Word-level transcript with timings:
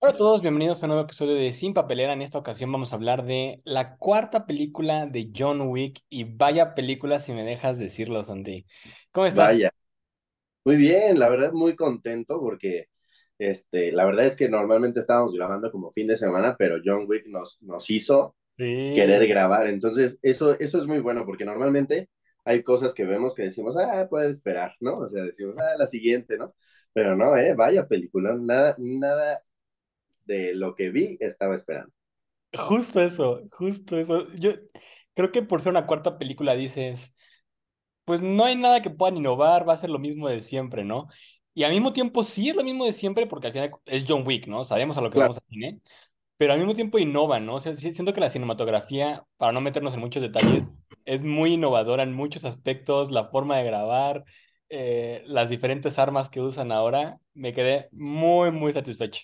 Hola 0.00 0.12
a 0.12 0.16
todos, 0.16 0.42
bienvenidos 0.42 0.82
a 0.82 0.86
un 0.86 0.90
nuevo 0.90 1.04
episodio 1.04 1.34
de 1.34 1.52
Sin 1.52 1.74
Papelera. 1.74 2.12
En 2.12 2.22
esta 2.22 2.38
ocasión 2.38 2.70
vamos 2.70 2.92
a 2.92 2.96
hablar 2.96 3.24
de 3.24 3.60
la 3.64 3.96
cuarta 3.96 4.46
película 4.46 5.06
de 5.06 5.30
John 5.36 5.60
Wick 5.62 6.00
y 6.08 6.24
vaya 6.24 6.74
película 6.74 7.18
si 7.20 7.32
me 7.32 7.44
dejas 7.44 7.78
decirlo, 7.78 8.22
Santi. 8.22 8.64
¿Cómo 9.10 9.26
estás? 9.26 9.48
Vaya, 9.48 9.70
muy 10.64 10.76
bien, 10.76 11.18
la 11.18 11.28
verdad 11.28 11.52
muy 11.52 11.76
contento 11.76 12.40
porque 12.40 12.86
este, 13.38 13.92
la 13.92 14.04
verdad 14.04 14.26
es 14.26 14.36
que 14.36 14.48
normalmente 14.48 15.00
estábamos 15.00 15.34
grabando 15.34 15.70
como 15.72 15.92
fin 15.92 16.06
de 16.06 16.16
semana, 16.16 16.56
pero 16.58 16.78
John 16.84 17.06
Wick 17.08 17.26
nos, 17.28 17.62
nos 17.62 17.90
hizo 17.90 18.36
Sí, 18.58 18.64
querer 18.94 19.26
grabar, 19.28 19.66
entonces 19.68 20.18
eso, 20.22 20.58
eso 20.58 20.78
es 20.80 20.86
muy 20.86 21.00
bueno 21.00 21.24
porque 21.26 21.44
normalmente 21.44 22.10
hay 22.44 22.62
cosas 22.62 22.94
que 22.94 23.04
vemos 23.04 23.34
que 23.34 23.44
decimos, 23.44 23.76
ah, 23.76 24.06
puede 24.08 24.30
esperar, 24.30 24.74
¿no? 24.80 24.98
O 25.00 25.08
sea, 25.08 25.22
decimos, 25.24 25.58
ah, 25.58 25.76
la 25.78 25.86
siguiente, 25.86 26.38
¿no? 26.38 26.54
Pero 26.92 27.16
no, 27.16 27.36
eh, 27.36 27.54
vaya 27.54 27.86
película, 27.86 28.34
nada, 28.40 28.74
nada 28.78 29.42
de 30.28 30.54
lo 30.54 30.76
que 30.76 30.90
vi 30.90 31.18
estaba 31.20 31.56
esperando. 31.56 31.92
justo 32.56 33.00
eso, 33.02 33.42
justo 33.52 33.98
eso. 33.98 34.28
Yo 34.32 34.52
creo 35.14 35.32
que 35.32 35.42
por 35.42 35.60
ser 35.62 35.70
una 35.70 35.86
cuarta 35.86 36.18
película 36.18 36.54
dices, 36.54 37.14
pues 38.04 38.22
no 38.22 38.44
hay 38.46 38.56
nada 38.56 38.82
que 38.82 38.90
puedan 38.90 39.16
innovar, 39.18 39.68
va 39.68 39.74
a 39.74 39.76
ser 39.78 39.90
lo 39.90 39.98
mismo 39.98 40.28
de 40.28 40.42
siempre, 40.42 40.84
¿no? 40.84 41.08
Y 41.54 41.64
al 41.64 41.72
mismo 41.72 41.92
tiempo 41.92 42.24
sí 42.24 42.50
es 42.50 42.56
lo 42.56 42.64
mismo 42.64 42.86
de 42.86 42.92
siempre 42.94 43.26
porque 43.26 43.48
al 43.48 43.52
final 43.54 43.70
es 43.86 44.04
John 44.08 44.24
Wick, 44.26 44.48
¿no? 44.48 44.64
Sabemos 44.64 44.98
a 44.98 45.02
lo 45.02 45.10
que 45.10 45.18
Claro, 45.18 45.18
vamos 45.18 45.38
a 45.38 45.42
cine. 45.50 45.80
pero 46.36 46.52
al 46.54 46.60
mismo 46.60 46.74
tiempo 46.74 46.98
innova, 46.98 47.40
¿no? 47.40 47.56
O 47.56 47.60
sea, 47.60 47.76
siento 47.76 48.12
que 48.14 48.20
la 48.20 48.30
cinematografía, 48.30 49.24
para 49.38 49.52
no 49.52 49.60
meternos 49.62 49.94
en 49.94 50.00
muchos 50.00 50.22
detalles, 50.22 50.64
es 51.04 51.24
muy 51.24 51.54
innovadora 51.54 52.04
en 52.04 52.14
muchos 52.14 52.44
aspectos, 52.44 53.10
la 53.12 53.26
forma 53.30 53.58
de 53.58 53.64
grabar, 53.64 54.24
eh, 54.70 55.22
las 55.26 55.50
diferentes 55.50 55.98
armas 55.98 56.30
que 56.30 56.40
usan 56.42 56.72
ahora, 56.72 57.18
me 57.34 57.52
quedé 57.54 57.88
muy, 57.92 58.52
muy 58.52 58.72
satisfecho. 58.74 59.22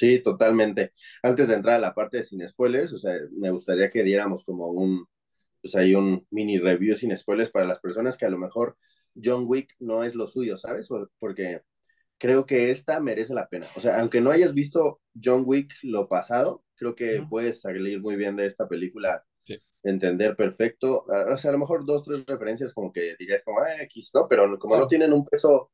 Sí, 0.00 0.22
totalmente. 0.22 0.92
Antes 1.22 1.48
de 1.48 1.54
entrar 1.54 1.76
a 1.76 1.78
la 1.78 1.94
parte 1.94 2.18
de 2.18 2.22
sin 2.24 2.46
spoilers, 2.48 2.92
o 2.94 2.98
sea, 2.98 3.12
me 3.32 3.50
gustaría 3.50 3.88
que 3.88 4.02
diéramos 4.02 4.44
como 4.44 4.68
un, 4.68 5.06
pues 5.60 5.74
hay 5.74 5.94
un 5.94 6.26
mini 6.30 6.58
review 6.58 6.96
sin 6.96 7.14
spoilers 7.14 7.50
para 7.50 7.66
las 7.66 7.80
personas 7.80 8.16
que 8.16 8.24
a 8.24 8.30
lo 8.30 8.38
mejor 8.38 8.78
John 9.22 9.44
Wick 9.46 9.74
no 9.78 10.02
es 10.02 10.14
lo 10.14 10.26
suyo, 10.26 10.56
¿sabes? 10.56 10.88
Porque 11.18 11.60
creo 12.18 12.46
que 12.46 12.70
esta 12.70 12.98
merece 13.00 13.34
la 13.34 13.48
pena. 13.48 13.66
O 13.76 13.80
sea, 13.80 14.00
aunque 14.00 14.22
no 14.22 14.30
hayas 14.30 14.54
visto 14.54 15.02
John 15.22 15.42
Wick 15.44 15.74
lo 15.82 16.08
pasado, 16.08 16.64
creo 16.76 16.94
que 16.94 17.22
puedes 17.28 17.60
salir 17.60 18.00
muy 18.00 18.16
bien 18.16 18.36
de 18.36 18.46
esta 18.46 18.66
película, 18.66 19.22
Sí, 19.44 19.58
entender 19.82 20.34
perfecto. 20.34 21.04
O 21.06 21.36
sea, 21.36 21.50
a 21.50 21.52
lo 21.52 21.58
mejor 21.58 21.84
dos, 21.84 22.04
tres 22.04 22.24
referencias 22.26 22.72
como 22.72 22.90
que 22.90 23.16
dirías 23.18 23.42
como, 23.44 23.60
ah, 23.60 23.82
X, 23.82 24.10
¿no? 24.14 24.26
Pero 24.28 24.58
como 24.58 24.78
no 24.78 24.88
tienen 24.88 25.12
un 25.12 25.26
peso 25.26 25.72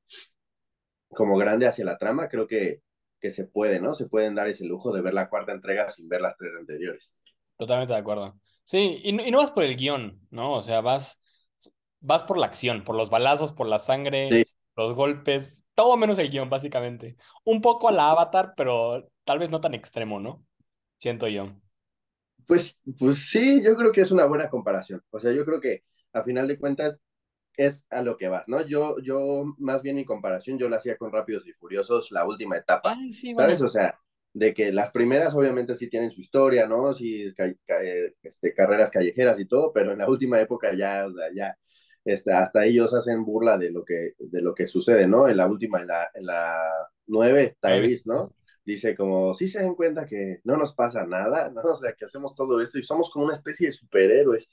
como 1.11 1.37
grande 1.37 1.67
hacia 1.67 1.85
la 1.85 1.99
trama, 1.99 2.29
creo 2.29 2.47
que, 2.47 2.83
que 3.21 3.31
se 3.31 3.45
puede, 3.47 3.81
¿no? 3.81 3.95
Se 3.95 4.09
pueden 4.09 4.35
dar 4.35 4.49
ese 4.49 4.65
lujo 4.67 4.93
de 4.93 5.03
ver 5.03 5.15
la 5.15 5.29
cuarta 5.29 5.53
entrega 5.53 5.89
sin 5.89 6.09
ver 6.09 6.21
las 6.21 6.37
tres 6.37 6.53
anteriores. 6.59 7.15
totalmente 7.57 7.93
de 7.95 7.99
acuerdo. 8.01 8.39
Sí, 8.65 9.01
y 9.05 9.13
no, 9.13 9.25
y 9.25 9.31
no 9.31 9.39
vas 9.39 9.51
por 9.53 9.65
el 9.65 9.77
guion, 9.77 10.27
¿no? 10.31 10.55
O 10.55 10.63
sea, 10.63 10.81
vas, 10.81 11.23
vas 12.01 12.25
por 12.25 12.39
la 12.39 12.47
acción, 12.47 12.85
por 12.85 12.97
los 12.97 13.11
balazos, 13.11 13.53
por 13.53 13.67
la 13.69 13.79
sangre, 13.79 14.39
Sí, 14.39 14.45
los 14.77 14.95
golpes, 14.95 15.65
todo 15.75 15.97
menos 15.97 16.19
el 16.19 16.31
guion, 16.31 16.51
básicamente. 16.51 17.17
Un 17.45 17.61
poco 17.61 17.89
a 17.89 17.93
la 17.93 18.11
Avatar, 18.11 18.55
pero 18.57 19.11
tal 19.25 19.39
vez 19.39 19.51
no 19.51 19.61
tan 19.61 19.75
extremo, 19.75 20.21
¿no? 20.21 20.45
Siento 20.97 21.29
yo. 21.29 21.55
pues, 22.47 22.81
pues 22.99 23.29
sí, 23.31 23.63
yo 23.65 23.75
creo 23.77 23.93
que 23.93 24.01
es 24.03 24.11
una 24.13 24.27
buena 24.27 24.49
comparación. 24.49 25.03
O 25.11 25.21
sea, 25.21 25.33
yo 25.33 25.45
creo 25.45 25.61
que 25.61 25.83
a 26.13 26.23
final 26.23 26.47
de 26.49 26.59
cuentas 26.59 27.01
es 27.57 27.87
a 27.91 28.03
lo 28.03 28.17
que 28.17 28.29
vas, 28.29 28.49
¿no? 28.49 28.61
Yo, 28.67 28.97
yo 29.03 29.45
más 29.59 29.83
bien 29.83 29.97
mi 29.97 30.05
comparación, 30.05 30.59
yo 30.59 30.69
la 30.69 30.77
hacía 30.77 30.97
con 30.97 31.13
Rápidos 31.13 31.47
y 31.47 31.53
Furiosos, 31.53 32.11
la 32.13 32.27
última 32.27 32.57
etapa, 32.57 32.95
Ay, 32.97 33.13
sí, 33.13 33.35
¿sabes? 33.35 33.59
bueno. 33.59 33.67
O 33.67 33.69
sea, 33.69 33.99
de 34.33 34.53
que 34.53 34.73
las 34.73 34.91
primeras 34.91 35.35
obviamente 35.35 35.75
sí 35.75 35.89
tienen 35.89 36.11
su 36.11 36.21
historia, 36.21 36.67
¿no? 36.67 36.93
Sí, 36.93 37.33
ca 37.35 37.53
ca 37.67 37.77
este, 38.23 38.53
carreras 38.55 38.91
callejeras 38.91 39.39
y 39.41 39.47
todo, 39.47 39.73
pero 39.73 39.93
en 39.93 39.99
la 39.99 40.09
última 40.09 40.41
época 40.41 40.75
ya, 40.75 41.07
o 41.07 41.13
sea, 41.13 41.27
ya, 41.35 41.57
este, 42.05 42.33
hasta 42.33 42.65
ellos 42.65 42.95
hacen 42.95 43.25
burla 43.25 43.59
de 43.59 43.71
lo 43.71 43.85
que, 43.85 44.13
de 44.19 44.43
lo 44.43 44.55
que 44.55 44.67
sucede, 44.67 45.07
¿no? 45.09 45.29
En 45.29 45.39
la 45.39 45.47
última, 45.47 45.81
en 45.81 45.89
la, 45.89 46.09
en 46.15 46.27
la 46.27 46.63
nueve. 47.07 47.57
Tyrese, 47.61 48.05
¿no? 48.07 48.35
Dice 48.65 48.95
como, 48.95 49.33
sí 49.35 49.47
se 49.47 49.63
dan 49.63 49.75
cuenta 49.75 50.05
que 50.05 50.41
no 50.45 50.57
nos 50.57 50.75
pasa 50.75 51.07
nada, 51.07 51.51
¿no? 51.51 51.63
O 51.63 51.77
sea, 51.77 51.95
que 51.95 52.05
hacemos 52.05 52.35
todo 52.35 52.61
esto 52.61 52.79
y 52.79 52.83
somos 52.83 53.11
como 53.11 53.25
una 53.25 53.35
especie 53.35 53.69
de 53.69 53.73
superhéroes. 53.73 54.51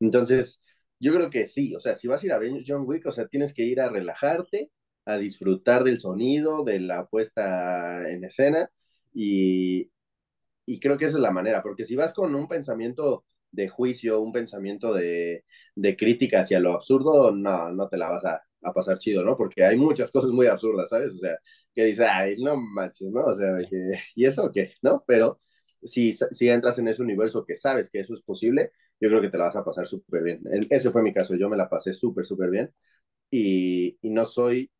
Entonces, 0.00 0.60
yo 1.00 1.14
creo 1.14 1.30
que 1.30 1.46
sí, 1.46 1.74
o 1.74 1.80
sea, 1.80 1.94
si 1.94 2.08
vas 2.08 2.22
a 2.22 2.26
ir 2.26 2.32
a 2.32 2.38
ver 2.38 2.52
John 2.66 2.84
Wick, 2.86 3.06
o 3.06 3.12
sea, 3.12 3.26
tienes 3.28 3.54
que 3.54 3.64
ir 3.64 3.80
a 3.80 3.88
relajarte, 3.90 4.70
a 5.06 5.16
disfrutar 5.18 5.84
del 5.84 5.98
sonido, 6.00 6.64
de 6.64 6.80
la 6.80 7.06
puesta 7.06 8.08
en 8.10 8.24
escena 8.24 8.70
y, 9.14 9.90
y 10.66 10.80
creo 10.80 10.96
que 10.98 11.06
esa 11.06 11.16
es 11.18 11.22
la 11.22 11.32
manera, 11.32 11.62
porque 11.62 11.84
si 11.84 11.96
vas 11.96 12.14
con 12.14 12.34
un 12.34 12.48
pensamiento 12.48 13.24
de 13.50 13.68
juicio, 13.68 14.20
un 14.20 14.32
pensamiento 14.32 14.94
de, 14.94 15.44
de 15.74 15.96
crítica 15.96 16.40
hacia 16.40 16.60
lo 16.60 16.74
absurdo, 16.74 17.32
no, 17.32 17.72
no 17.72 17.88
te 17.88 17.96
la 17.96 18.08
vas 18.10 18.24
a, 18.24 18.40
a, 18.62 18.72
pasar 18.72 18.98
chido, 18.98 19.24
¿no? 19.24 19.36
Porque 19.36 19.64
hay 19.64 19.76
muchas 19.76 20.12
cosas 20.12 20.30
muy 20.30 20.46
absurdas, 20.46 20.90
¿sabes? 20.90 21.12
O 21.14 21.18
sea, 21.18 21.36
que 21.74 21.84
dices, 21.84 22.06
ay, 22.10 22.36
no 22.38 22.56
manches, 22.56 23.10
¿no? 23.10 23.24
O 23.24 23.34
sea, 23.34 23.50
¿y 24.14 24.24
eso 24.24 24.50
qué? 24.52 24.74
¿No? 24.82 25.02
Pero 25.06 25.40
si, 25.82 26.12
si 26.12 26.48
entras 26.48 26.78
en 26.78 26.88
ese 26.88 27.02
universo 27.02 27.44
que 27.44 27.54
sabes 27.54 27.90
que 27.90 28.00
eso 28.00 28.14
es 28.14 28.22
posible, 28.22 28.72
yo 29.00 29.08
creo 29.08 29.20
que 29.20 29.30
te 29.30 29.38
la 29.38 29.44
vas 29.46 29.56
a 29.56 29.64
pasar 29.64 29.86
súper 29.86 30.22
bien. 30.22 30.40
Ese 30.70 30.90
fue 30.90 31.02
mi 31.02 31.12
caso, 31.12 31.34
yo 31.36 31.48
me 31.48 31.56
la 31.56 31.68
pasé 31.68 31.92
súper, 31.92 32.26
súper 32.26 32.50
bien 32.50 32.72
y, 33.30 33.98
no 34.02 34.24
soy 34.24 34.70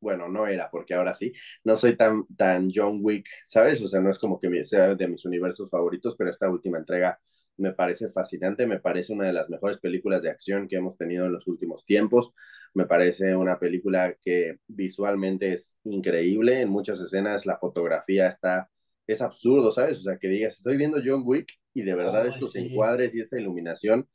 bueno, 0.00 0.28
no 0.28 0.46
era, 0.46 0.70
porque 0.70 0.94
ahora 0.94 1.14
sí, 1.14 1.32
no 1.64 1.76
soy 1.76 1.96
tan, 1.96 2.26
tan 2.36 2.70
John 2.74 2.98
Wick, 3.02 3.26
¿sabes? 3.46 3.82
O 3.82 3.88
sea, 3.88 4.00
no 4.00 4.10
es 4.10 4.18
como 4.18 4.38
que 4.38 4.64
sea 4.64 4.94
de 4.94 5.08
mis 5.08 5.24
universos 5.24 5.70
favoritos, 5.70 6.14
pero 6.16 6.30
esta 6.30 6.50
última 6.50 6.78
entrega 6.78 7.18
me 7.56 7.72
parece 7.72 8.10
fascinante, 8.10 8.66
me 8.66 8.80
parece 8.80 9.12
una 9.12 9.24
de 9.26 9.32
las 9.32 9.48
mejores 9.48 9.78
películas 9.78 10.22
de 10.22 10.30
acción 10.30 10.68
que 10.68 10.76
hemos 10.76 10.98
tenido 10.98 11.26
en 11.26 11.32
los 11.32 11.46
últimos 11.46 11.86
tiempos, 11.86 12.34
me 12.74 12.86
parece 12.86 13.34
una 13.36 13.58
película 13.58 14.14
que 14.20 14.58
visualmente 14.66 15.52
es 15.54 15.78
increíble, 15.84 16.60
en 16.60 16.68
muchas 16.68 17.00
escenas 17.00 17.46
la 17.46 17.58
fotografía 17.58 18.26
está, 18.26 18.70
es 19.06 19.22
absurdo, 19.22 19.70
¿sabes? 19.72 19.98
O 20.00 20.02
sea, 20.02 20.18
que 20.18 20.28
digas, 20.28 20.56
estoy 20.58 20.76
viendo 20.76 21.00
John 21.04 21.22
Wick 21.24 21.52
y 21.72 21.82
de 21.82 21.94
verdad 21.94 22.26
Ay, 22.30 22.30
estos 22.30 22.52
sí. 22.52 22.58
encuadres 22.58 23.14
y 23.14 23.20
esta 23.20 23.38
iluminación, 23.38 24.08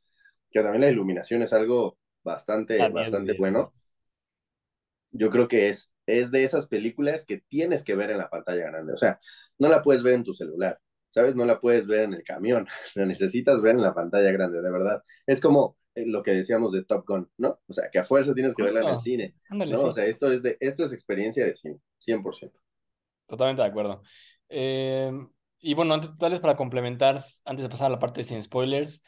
que 0.50 0.62
también 0.62 0.82
la 0.82 0.90
iluminación 0.90 1.42
es 1.42 1.52
algo 1.52 1.98
bastante, 2.22 2.74
10 2.76 2.92
de 2.92 2.92
bastante 2.92 3.32
10, 3.32 3.36
sí. 3.36 3.38
bueno 3.38 3.72
yo 5.12 5.30
creo 5.30 5.48
que 5.48 5.68
es, 5.68 5.92
es 6.06 6.30
de 6.30 6.44
esas 6.44 6.66
películas 6.68 7.24
que 7.24 7.38
tienes 7.48 7.84
que 7.84 7.94
ver 7.94 8.10
en 8.10 8.18
la 8.18 8.30
pantalla 8.30 8.66
grande. 8.70 8.92
O 8.92 8.96
sea, 8.96 9.20
no 9.58 9.68
la 9.68 9.82
puedes 9.82 10.02
ver 10.02 10.14
en 10.14 10.24
tu 10.24 10.32
celular, 10.32 10.80
¿sabes? 11.10 11.34
No 11.34 11.44
la 11.44 11.60
puedes 11.60 11.86
ver 11.86 12.02
en 12.04 12.14
el 12.14 12.22
camión, 12.22 12.66
la 12.94 13.06
necesitas 13.06 13.60
ver 13.60 13.74
en 13.76 13.82
la 13.82 13.94
pantalla 13.94 14.30
grande, 14.32 14.62
de 14.62 14.70
verdad. 14.70 15.02
Es 15.26 15.40
como 15.40 15.76
eh, 15.94 16.06
lo 16.06 16.22
que 16.22 16.32
decíamos 16.32 16.72
de 16.72 16.84
Top 16.84 17.04
Gun, 17.06 17.28
¿no? 17.38 17.60
O 17.66 17.72
sea, 17.72 17.90
que 17.90 17.98
a 17.98 18.04
fuerza 18.04 18.34
tienes 18.34 18.54
que 18.54 18.62
verla 18.62 18.82
en 18.82 18.88
el 18.88 18.92
Justo. 18.94 19.04
cine, 19.04 19.34
Ándale, 19.48 19.72
¿no? 19.72 19.86
O 19.86 19.92
sí. 19.92 19.92
sea, 19.92 20.06
esto 20.06 20.30
es, 20.32 20.42
de, 20.42 20.56
esto 20.60 20.84
es 20.84 20.92
experiencia 20.92 21.44
de 21.44 21.54
cine, 21.54 21.80
100%. 21.98 22.52
Totalmente 23.26 23.62
de 23.62 23.68
acuerdo. 23.68 24.02
Eh, 24.50 25.12
y 25.60 25.74
bueno, 25.74 25.94
antes, 25.94 26.10
tal 26.18 26.32
vez 26.32 26.40
para 26.40 26.56
complementar, 26.56 27.20
antes 27.46 27.64
de 27.64 27.70
pasar 27.70 27.88
a 27.88 27.90
la 27.90 27.98
parte 28.00 28.24
sin 28.24 28.42
spoilers, 28.42 29.02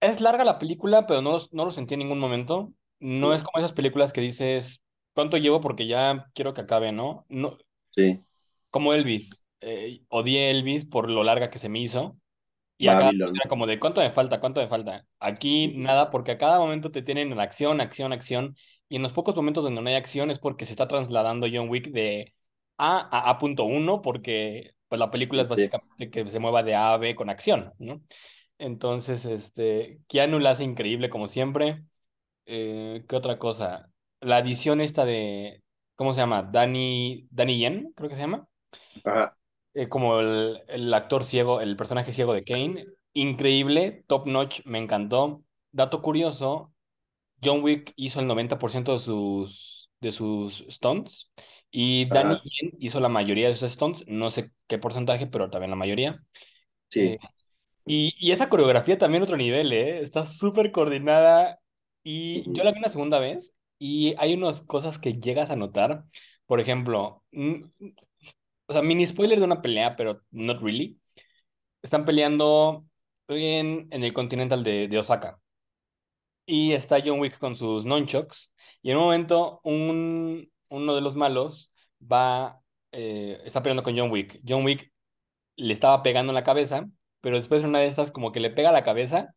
es 0.00 0.20
larga 0.20 0.44
la 0.44 0.58
película, 0.58 1.06
pero 1.06 1.22
no, 1.22 1.32
los- 1.32 1.52
no 1.52 1.64
lo 1.64 1.70
sentí 1.70 1.94
en 1.94 2.00
ningún 2.00 2.18
momento. 2.20 2.72
No 3.00 3.34
es 3.34 3.42
como 3.42 3.58
esas 3.58 3.72
películas 3.72 4.12
que 4.12 4.20
dices, 4.20 4.82
¿cuánto 5.14 5.36
llevo? 5.38 5.60
Porque 5.60 5.86
ya 5.86 6.26
quiero 6.34 6.54
que 6.54 6.62
acabe, 6.62 6.92
¿no? 6.92 7.24
No, 7.28 7.58
sí, 7.90 8.24
como 8.70 8.92
Elvis. 8.94 9.44
Eh, 9.60 10.02
odié 10.08 10.50
Elvis 10.50 10.84
por 10.84 11.10
lo 11.10 11.24
larga 11.24 11.50
que 11.50 11.58
se 11.58 11.68
me 11.68 11.78
hizo. 11.80 12.18
Y 12.78 12.88
a 12.88 12.96
cada 12.96 13.12
momento 13.12 13.20
Babylon. 13.20 13.34
era 13.42 13.48
como 13.50 13.66
de, 13.66 13.80
¿cuánto 13.80 14.00
me 14.02 14.10
falta? 14.10 14.40
¿Cuánto 14.40 14.60
me 14.60 14.68
falta? 14.68 15.06
Aquí 15.20 15.68
nada, 15.78 16.10
porque 16.10 16.32
a 16.32 16.38
cada 16.38 16.58
momento 16.60 16.90
te 16.92 17.02
tienen 17.02 17.32
en 17.32 17.40
acción, 17.40 17.80
acción, 17.80 18.12
acción. 18.12 18.56
Y 18.88 18.96
en 18.96 19.02
los 19.02 19.12
pocos 19.12 19.36
momentos 19.36 19.64
donde 19.64 19.82
no 19.82 19.88
hay 19.90 19.96
acción 19.96 20.30
es 20.30 20.38
porque 20.40 20.66
se 20.66 20.72
está 20.72 20.88
trasladando 20.88 21.46
John 21.52 21.68
Wick 21.70 21.90
de 21.92 22.34
A 22.78 22.98
a 23.10 23.30
A 23.30 23.38
punto 23.38 23.64
uno, 23.64 24.02
porque 24.02 24.74
pues 24.88 24.98
la 24.98 25.10
película 25.10 25.42
es 25.42 25.48
Sí. 25.54 25.68
básicamente 25.68 26.10
que 26.10 26.26
se 26.28 26.38
mueva 26.40 26.62
de 26.62 26.74
A 26.74 26.92
a 26.94 26.96
B 26.98 27.14
con 27.14 27.30
acción, 27.30 27.72
¿no? 27.78 28.02
Entonces, 28.58 29.24
este, 29.26 30.00
Keanu 30.08 30.38
la 30.40 30.50
hace 30.50 30.64
increíble 30.64 31.08
como 31.08 31.28
siempre. 31.28 31.84
Eh, 32.46 33.04
¿qué 33.08 33.16
otra 33.16 33.38
cosa? 33.38 33.90
La 34.20 34.38
edición 34.40 34.80
esta 34.80 35.04
de, 35.04 35.62
¿cómo 35.96 36.14
se 36.14 36.20
llama? 36.20 36.42
Danny, 36.44 37.28
Danny 37.30 37.58
Yen, 37.58 37.92
creo 37.96 38.08
que 38.10 38.16
se 38.16 38.22
llama 38.22 38.48
Ajá, 39.04 39.36
eh, 39.74 39.88
como 39.88 40.20
el, 40.20 40.62
el 40.68 40.92
actor 40.94 41.24
ciego, 41.24 41.60
el 41.60 41.76
personaje 41.76 42.12
ciego 42.12 42.34
de 42.34 42.44
Kane. 42.44 42.86
Increíble, 43.12 44.04
top 44.06 44.26
notch, 44.26 44.60
me 44.64 44.78
encantó. 44.78 45.42
Dato 45.72 46.02
curioso, 46.02 46.72
John 47.42 47.62
Wick 47.62 47.92
hizo 47.96 48.20
el 48.20 48.26
90% 48.26 48.94
de 48.94 48.98
sus, 49.00 49.90
de 50.00 50.12
sus 50.12 50.66
stunts 50.70 51.32
y 51.76 52.06
Danny 52.06 52.36
Yen 52.44 52.72
hizo 52.78 53.00
la 53.00 53.08
mayoría 53.08 53.48
de 53.48 53.56
sus 53.56 53.72
stunts, 53.72 54.04
no 54.06 54.30
sé 54.30 54.52
qué 54.68 54.78
porcentaje, 54.78 55.26
pero 55.26 55.50
también 55.50 55.70
la 55.70 55.76
mayoría. 55.76 56.22
sí. 56.88 57.00
Eh, 57.00 57.18
y, 57.86 58.14
y 58.18 58.32
esa 58.32 58.48
coreografía 58.48 58.98
también 58.98 59.22
otro 59.24 59.36
nivel, 59.36 59.72
¿eh? 59.72 60.00
Está 60.00 60.26
súper 60.26 60.72
coordinada 60.72 61.60
y 62.02 62.44
yo 62.52 62.64
la 62.64 62.72
vi 62.72 62.78
una 62.78 62.88
segunda 62.88 63.18
vez 63.18 63.54
y 63.78 64.14
hay 64.18 64.34
unas 64.34 64.60
cosas 64.62 64.98
que 64.98 65.14
llegas 65.20 65.50
a 65.50 65.56
notar. 65.56 66.04
Por 66.46 66.60
ejemplo, 66.60 67.24
o 68.66 68.72
sea, 68.72 68.82
mini 68.82 69.06
spoilers 69.06 69.40
de 69.40 69.46
una 69.46 69.62
pelea, 69.62 69.96
pero 69.96 70.22
not 70.30 70.60
really. 70.62 70.98
Están 71.82 72.04
peleando 72.04 72.86
en, 73.28 73.88
en 73.90 74.04
el 74.04 74.12
Continental 74.14 74.64
de, 74.64 74.88
de 74.88 74.98
Osaka. 74.98 75.40
Y 76.46 76.72
está 76.72 76.98
John 77.04 77.20
Wick 77.20 77.38
con 77.38 77.56
sus 77.56 77.84
nunchucks. 77.84 78.52
Y 78.82 78.90
en 78.90 78.98
un 78.98 79.04
momento, 79.04 79.60
un, 79.64 80.50
uno 80.74 80.94
de 80.94 81.00
los 81.00 81.16
malos 81.16 81.72
va, 82.00 82.60
eh, 82.92 83.40
está 83.44 83.62
peleando 83.62 83.82
con 83.82 83.96
John 83.96 84.10
Wick. 84.10 84.40
John 84.46 84.64
Wick 84.64 84.92
le 85.56 85.72
estaba 85.72 86.02
pegando 86.02 86.30
en 86.32 86.34
la 86.34 86.44
cabeza, 86.44 86.86
pero 87.20 87.36
después 87.36 87.62
en 87.62 87.68
una 87.70 87.80
de 87.80 87.86
estas 87.86 88.10
como 88.12 88.32
que 88.32 88.40
le 88.40 88.50
pega 88.50 88.72
la 88.72 88.84
cabeza 88.84 89.34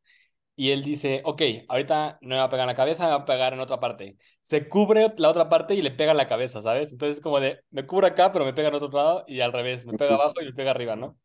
y 0.56 0.72
él 0.72 0.84
dice, 0.84 1.22
ok, 1.24 1.42
ahorita 1.70 2.18
no 2.22 2.30
me 2.30 2.38
va 2.38 2.46
a 2.46 2.50
pegar 2.50 2.64
en 2.64 2.70
la 2.70 2.76
cabeza, 2.76 3.04
me 3.04 3.10
va 3.12 3.16
a 3.18 3.26
pegar 3.26 3.54
en 3.54 3.60
otra 3.60 3.80
parte. 3.80 4.18
Se 4.42 4.68
cubre 4.68 5.14
la 5.18 5.30
otra 5.30 5.50
parte 5.50 5.76
y 5.76 5.82
le 5.84 5.92
pega 5.92 6.12
en 6.12 6.18
la 6.18 6.28
cabeza, 6.28 6.62
¿sabes? 6.64 6.92
Entonces 6.92 7.22
como 7.22 7.40
de, 7.40 7.62
me 7.70 7.86
cubro 7.86 8.08
acá, 8.08 8.32
pero 8.32 8.44
me 8.46 8.54
pega 8.54 8.70
en 8.70 8.76
otro 8.76 8.90
lado 8.90 9.24
y 9.28 9.42
al 9.42 9.54
revés, 9.54 9.86
me 9.86 9.98
pega 9.98 10.16
abajo 10.16 10.42
y 10.42 10.46
me 10.46 10.54
pega 10.54 10.72
arriba, 10.72 10.96
¿no? 10.96 11.18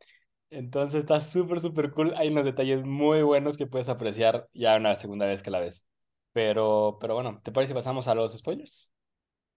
Entonces 0.51 0.97
está 0.97 1.21
súper, 1.23 1.61
súper 1.61 1.91
cool. 1.91 2.13
Hay 2.17 2.29
unos 2.29 2.45
detalles 2.45 2.85
muy 2.85 3.23
buenos 3.23 3.57
que 3.57 3.67
puedes 3.67 3.89
apreciar 3.89 4.49
ya 4.53 4.77
una 4.77 4.95
segunda 4.97 5.25
vez 5.27 5.43
que 5.43 5.51
la 5.51 5.61
ves. 5.61 5.87
Pero, 6.33 6.99
pero 7.01 7.15
bueno, 7.15 7.41
¿te 7.43 7.53
parece 7.53 7.73
si 7.73 7.75
pasamos 7.75 8.09
a 8.09 8.15
los 8.15 8.37
spoilers? 8.37 8.91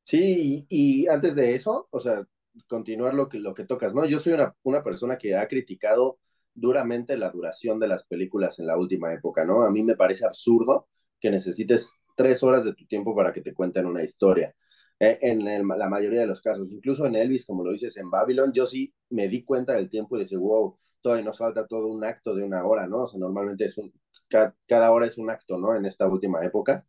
Sí, 0.05 0.67
y, 0.69 1.07
antes 1.07 1.33
de 1.33 1.55
eso, 1.55 1.87
o 1.89 1.99
sea, 1.99 2.23
continuar 2.67 3.15
lo 3.15 3.27
que, 3.27 3.39
lo 3.39 3.55
que 3.55 3.65
tocas, 3.65 3.93
¿no? 3.95 4.05
Yo 4.05 4.19
soy 4.19 4.33
una, 4.33 4.55
una 4.63 4.83
persona 4.83 5.17
que 5.17 5.35
ha 5.35 5.47
criticado 5.47 6.19
duramente 6.53 7.17
la 7.17 7.31
duración 7.31 7.79
de 7.79 7.87
las 7.87 8.03
películas 8.05 8.59
en 8.59 8.67
la 8.67 8.77
última 8.77 9.11
época, 9.13 9.45
¿no? 9.45 9.63
A 9.63 9.71
mí 9.71 9.81
me 9.83 9.95
parece 9.95 10.25
absurdo 10.25 10.87
que 11.19 11.31
necesites 11.31 11.95
tres 12.15 12.43
horas 12.43 12.63
de 12.63 12.75
tu 12.75 12.85
tiempo 12.85 13.15
para 13.15 13.33
que 13.33 13.41
te 13.41 13.53
cuenten 13.55 13.87
una 13.87 14.03
historia. 14.03 14.55
Eh, 14.99 15.17
en 15.21 15.43
la 15.67 15.89
mayoría 15.89 16.21
de 16.21 16.27
los 16.27 16.41
casos, 16.41 16.71
incluso 16.71 17.05
en 17.07 17.15
Elvis, 17.15 17.45
como 17.45 17.63
lo 17.63 17.71
dices 17.71 17.97
en 17.97 18.09
Babylon, 18.11 18.53
yo 18.53 18.67
sí 18.67 18.93
me 19.09 19.27
di 19.27 19.43
cuenta 19.43 19.73
del 19.73 19.89
tiempo 19.89 20.17
y 20.17 20.21
dije, 20.21 20.37
wow, 20.37 20.77
todavía 21.01 21.25
nos 21.25 21.39
falta 21.39 21.65
todo 21.67 21.87
un 21.87 22.03
acto 22.03 22.35
de 22.35 22.43
una 22.43 22.63
hora, 22.63 22.87
¿no? 22.87 23.03
O 23.03 23.07
sea, 23.07 23.19
normalmente 23.19 23.65
cada 24.67 24.91
hora 24.91 25.07
es 25.07 25.17
un 25.17 25.29
acto, 25.31 25.57
¿no? 25.57 25.75
En 25.75 25.85
esta 25.85 26.07
última 26.07 26.45
época. 26.45 26.85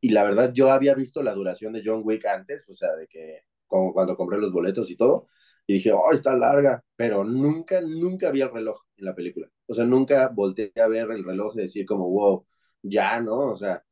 Y 0.00 0.10
la 0.10 0.24
verdad, 0.24 0.52
yo 0.52 0.70
había 0.72 0.94
visto 0.94 1.22
la 1.22 1.34
duración 1.34 1.72
de 1.72 1.82
John 1.84 2.02
Wick 2.04 2.24
antes, 2.26 2.68
o 2.68 2.72
sea, 2.72 2.94
de 2.96 3.06
que 3.06 3.42
como 3.66 3.92
cuando 3.92 4.16
compré 4.16 4.38
los 4.38 4.52
boletos 4.52 4.90
y 4.90 4.96
todo, 4.96 5.28
y 5.66 5.74
dije, 5.74 5.92
oh, 5.92 6.12
está 6.12 6.36
larga, 6.36 6.82
pero 6.96 7.24
nunca, 7.24 7.80
nunca 7.80 8.30
vi 8.32 8.40
el 8.42 8.50
reloj 8.50 8.82
en 8.96 9.04
la 9.04 9.14
película. 9.14 9.48
O 9.66 9.74
sea, 9.74 9.84
nunca 9.84 10.28
volteé 10.28 10.72
a 10.76 10.88
ver 10.88 11.10
el 11.12 11.24
reloj 11.24 11.54
y 11.56 11.60
decir 11.62 11.86
como, 11.86 12.10
wow, 12.10 12.44
ya, 12.82 13.20
¿no? 13.20 13.52
O 13.52 13.56
sea, 13.56 13.84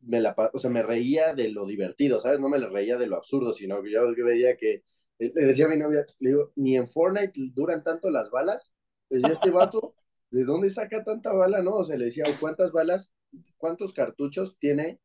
me 0.00 0.20
la, 0.20 0.34
o 0.52 0.58
sea, 0.58 0.70
me 0.70 0.82
reía 0.82 1.34
de 1.34 1.50
lo 1.50 1.66
divertido, 1.66 2.20
¿sabes? 2.20 2.40
No 2.40 2.48
me 2.48 2.58
reía 2.58 2.98
de 2.98 3.06
lo 3.06 3.16
absurdo, 3.16 3.52
sino 3.52 3.82
que 3.82 3.92
yo 3.92 4.12
veía 4.24 4.56
que, 4.56 4.82
le 5.18 5.30
decía 5.30 5.66
a 5.66 5.68
mi 5.68 5.76
novia, 5.76 6.04
le 6.18 6.30
digo, 6.30 6.52
ni 6.56 6.76
en 6.76 6.88
Fortnite 6.88 7.32
duran 7.54 7.84
tanto 7.84 8.10
las 8.10 8.30
balas, 8.30 8.72
ya 9.10 9.28
este 9.28 9.50
vato, 9.50 9.94
¿de 10.30 10.44
dónde 10.44 10.70
saca 10.70 11.04
tanta 11.04 11.32
bala, 11.32 11.62
no? 11.62 11.74
O 11.76 11.84
sea, 11.84 11.96
le 11.96 12.06
decía, 12.06 12.24
¿cuántas 12.40 12.72
balas, 12.72 13.12
cuántos 13.58 13.92
cartuchos 13.92 14.58
tiene, 14.58 14.98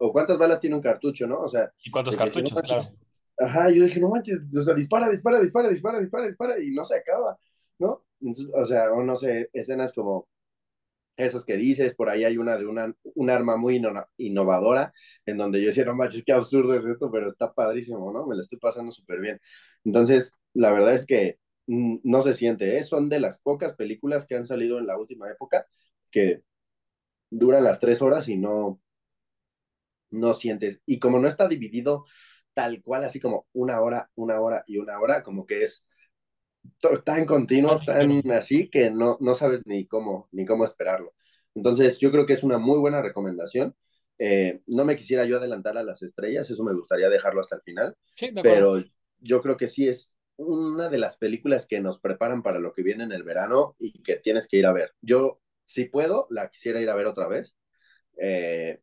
o 0.00 0.12
cuántas 0.12 0.38
balas 0.38 0.60
tiene 0.60 0.76
un 0.76 0.82
cartucho, 0.82 1.26
no? 1.26 1.40
O 1.40 1.48
sea, 1.48 1.70
¿y 1.84 1.90
cuántos 1.90 2.16
cartuchos? 2.16 2.52
No 2.52 2.62
claro. 2.62 2.84
Ajá, 3.38 3.70
yo 3.70 3.84
dije, 3.84 4.00
no 4.00 4.08
manches, 4.08 4.40
o 4.54 4.62
sea, 4.62 4.74
dispara, 4.74 5.08
dispara, 5.08 5.40
dispara, 5.40 5.68
dispara, 5.68 6.00
dispara, 6.00 6.26
dispara, 6.26 6.62
y 6.62 6.70
no 6.70 6.84
se 6.84 6.96
acaba, 6.96 7.38
¿no? 7.78 8.04
O 8.54 8.64
sea, 8.64 8.92
o 8.92 9.02
no 9.02 9.14
sé, 9.16 9.50
escenas 9.52 9.92
como 9.92 10.26
esas 11.16 11.44
que 11.44 11.56
dices, 11.56 11.94
por 11.94 12.08
ahí 12.08 12.24
hay 12.24 12.38
una 12.38 12.56
de 12.56 12.66
una, 12.66 12.94
un 13.14 13.30
arma 13.30 13.56
muy 13.56 13.80
innovadora, 14.16 14.92
en 15.26 15.36
donde 15.36 15.60
yo 15.60 15.66
decía, 15.66 15.84
no 15.84 15.94
manches, 15.94 16.24
qué 16.24 16.32
absurdo 16.32 16.74
es 16.74 16.84
esto, 16.86 17.10
pero 17.10 17.28
está 17.28 17.52
padrísimo, 17.52 18.10
¿no? 18.10 18.26
Me 18.26 18.36
la 18.36 18.42
estoy 18.42 18.58
pasando 18.58 18.92
súper 18.92 19.20
bien. 19.20 19.40
Entonces, 19.84 20.32
la 20.54 20.72
verdad 20.72 20.94
es 20.94 21.04
que 21.04 21.38
mm, 21.66 21.98
no 22.04 22.22
se 22.22 22.32
siente, 22.34 22.78
¿eh? 22.78 22.82
Son 22.84 23.10
de 23.10 23.20
las 23.20 23.40
pocas 23.40 23.74
películas 23.74 24.26
que 24.26 24.36
han 24.36 24.46
salido 24.46 24.78
en 24.78 24.86
la 24.86 24.98
última 24.98 25.30
época 25.30 25.66
que 26.10 26.42
duran 27.30 27.64
las 27.64 27.80
tres 27.80 28.02
horas 28.02 28.28
y 28.28 28.36
no, 28.36 28.80
no 30.10 30.34
sientes. 30.34 30.80
Y 30.86 30.98
como 30.98 31.18
no 31.18 31.28
está 31.28 31.48
dividido 31.48 32.04
tal 32.54 32.82
cual, 32.82 33.04
así 33.04 33.20
como 33.20 33.46
una 33.52 33.80
hora, 33.80 34.10
una 34.16 34.40
hora 34.40 34.64
y 34.66 34.78
una 34.78 34.98
hora, 35.00 35.22
como 35.22 35.46
que 35.46 35.62
es 35.62 35.84
tan 37.04 37.24
continuo, 37.24 37.80
tan 37.84 38.30
así, 38.32 38.68
que 38.68 38.90
no, 38.90 39.16
no 39.20 39.34
sabes 39.34 39.62
ni 39.66 39.86
cómo, 39.86 40.28
ni 40.32 40.44
cómo 40.44 40.64
esperarlo. 40.64 41.14
Entonces, 41.54 41.98
yo 41.98 42.10
creo 42.10 42.26
que 42.26 42.34
es 42.34 42.42
una 42.42 42.58
muy 42.58 42.78
buena 42.78 43.02
recomendación. 43.02 43.74
Eh, 44.18 44.60
no 44.66 44.84
me 44.84 44.96
quisiera 44.96 45.24
yo 45.24 45.38
adelantar 45.38 45.78
a 45.78 45.82
las 45.82 46.02
estrellas, 46.02 46.50
eso 46.50 46.62
me 46.62 46.74
gustaría 46.74 47.08
dejarlo 47.08 47.40
hasta 47.40 47.56
el 47.56 47.62
final, 47.62 47.96
Sí, 48.14 48.30
de 48.30 48.42
pero 48.42 48.84
yo 49.18 49.40
creo 49.40 49.56
que 49.56 49.66
sí 49.66 49.88
es 49.88 50.14
una 50.36 50.88
de 50.88 50.98
las 50.98 51.16
películas 51.16 51.66
que 51.66 51.80
nos 51.80 51.98
preparan 52.00 52.42
para 52.42 52.58
lo 52.58 52.72
que 52.72 52.82
viene 52.82 53.04
en 53.04 53.12
el 53.12 53.22
verano 53.22 53.76
y 53.78 54.02
que 54.02 54.16
tienes 54.16 54.46
que 54.46 54.58
ir 54.58 54.66
a 54.66 54.72
ver. 54.72 54.92
Yo, 55.00 55.40
si 55.64 55.84
puedo, 55.86 56.26
la 56.30 56.50
quisiera 56.50 56.80
ir 56.80 56.90
a 56.90 56.94
ver 56.94 57.06
otra 57.06 57.28
vez. 57.28 57.56
Eh, 58.18 58.80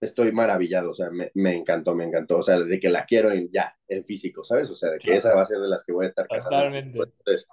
estoy 0.00 0.32
maravillado, 0.32 0.90
o 0.90 0.94
sea, 0.94 1.10
me, 1.10 1.30
me, 1.34 1.54
encantó, 1.56 1.94
me 1.94 2.04
encantó, 2.04 2.38
o 2.38 2.42
sea, 2.42 2.58
de 2.60 2.78
que 2.80 2.88
la 2.88 3.04
quiero 3.04 3.30
en, 3.32 3.50
ya, 3.50 3.76
en 3.88 4.04
físico, 4.04 4.44
¿sabes? 4.44 4.70
O 4.70 4.74
sea, 4.74 4.90
de 4.90 4.98
que 4.98 5.12
esa 5.14 5.34
va 5.34 5.42
a 5.42 5.46
ser 5.46 5.58
de 5.58 5.68
las 5.68 5.84
que 5.84 5.92
voy 5.92 6.04
a 6.04 6.08
estar 6.08 6.26
casando. 6.28 6.56
Totalmente. 6.56 6.98
Entonces, 6.98 7.48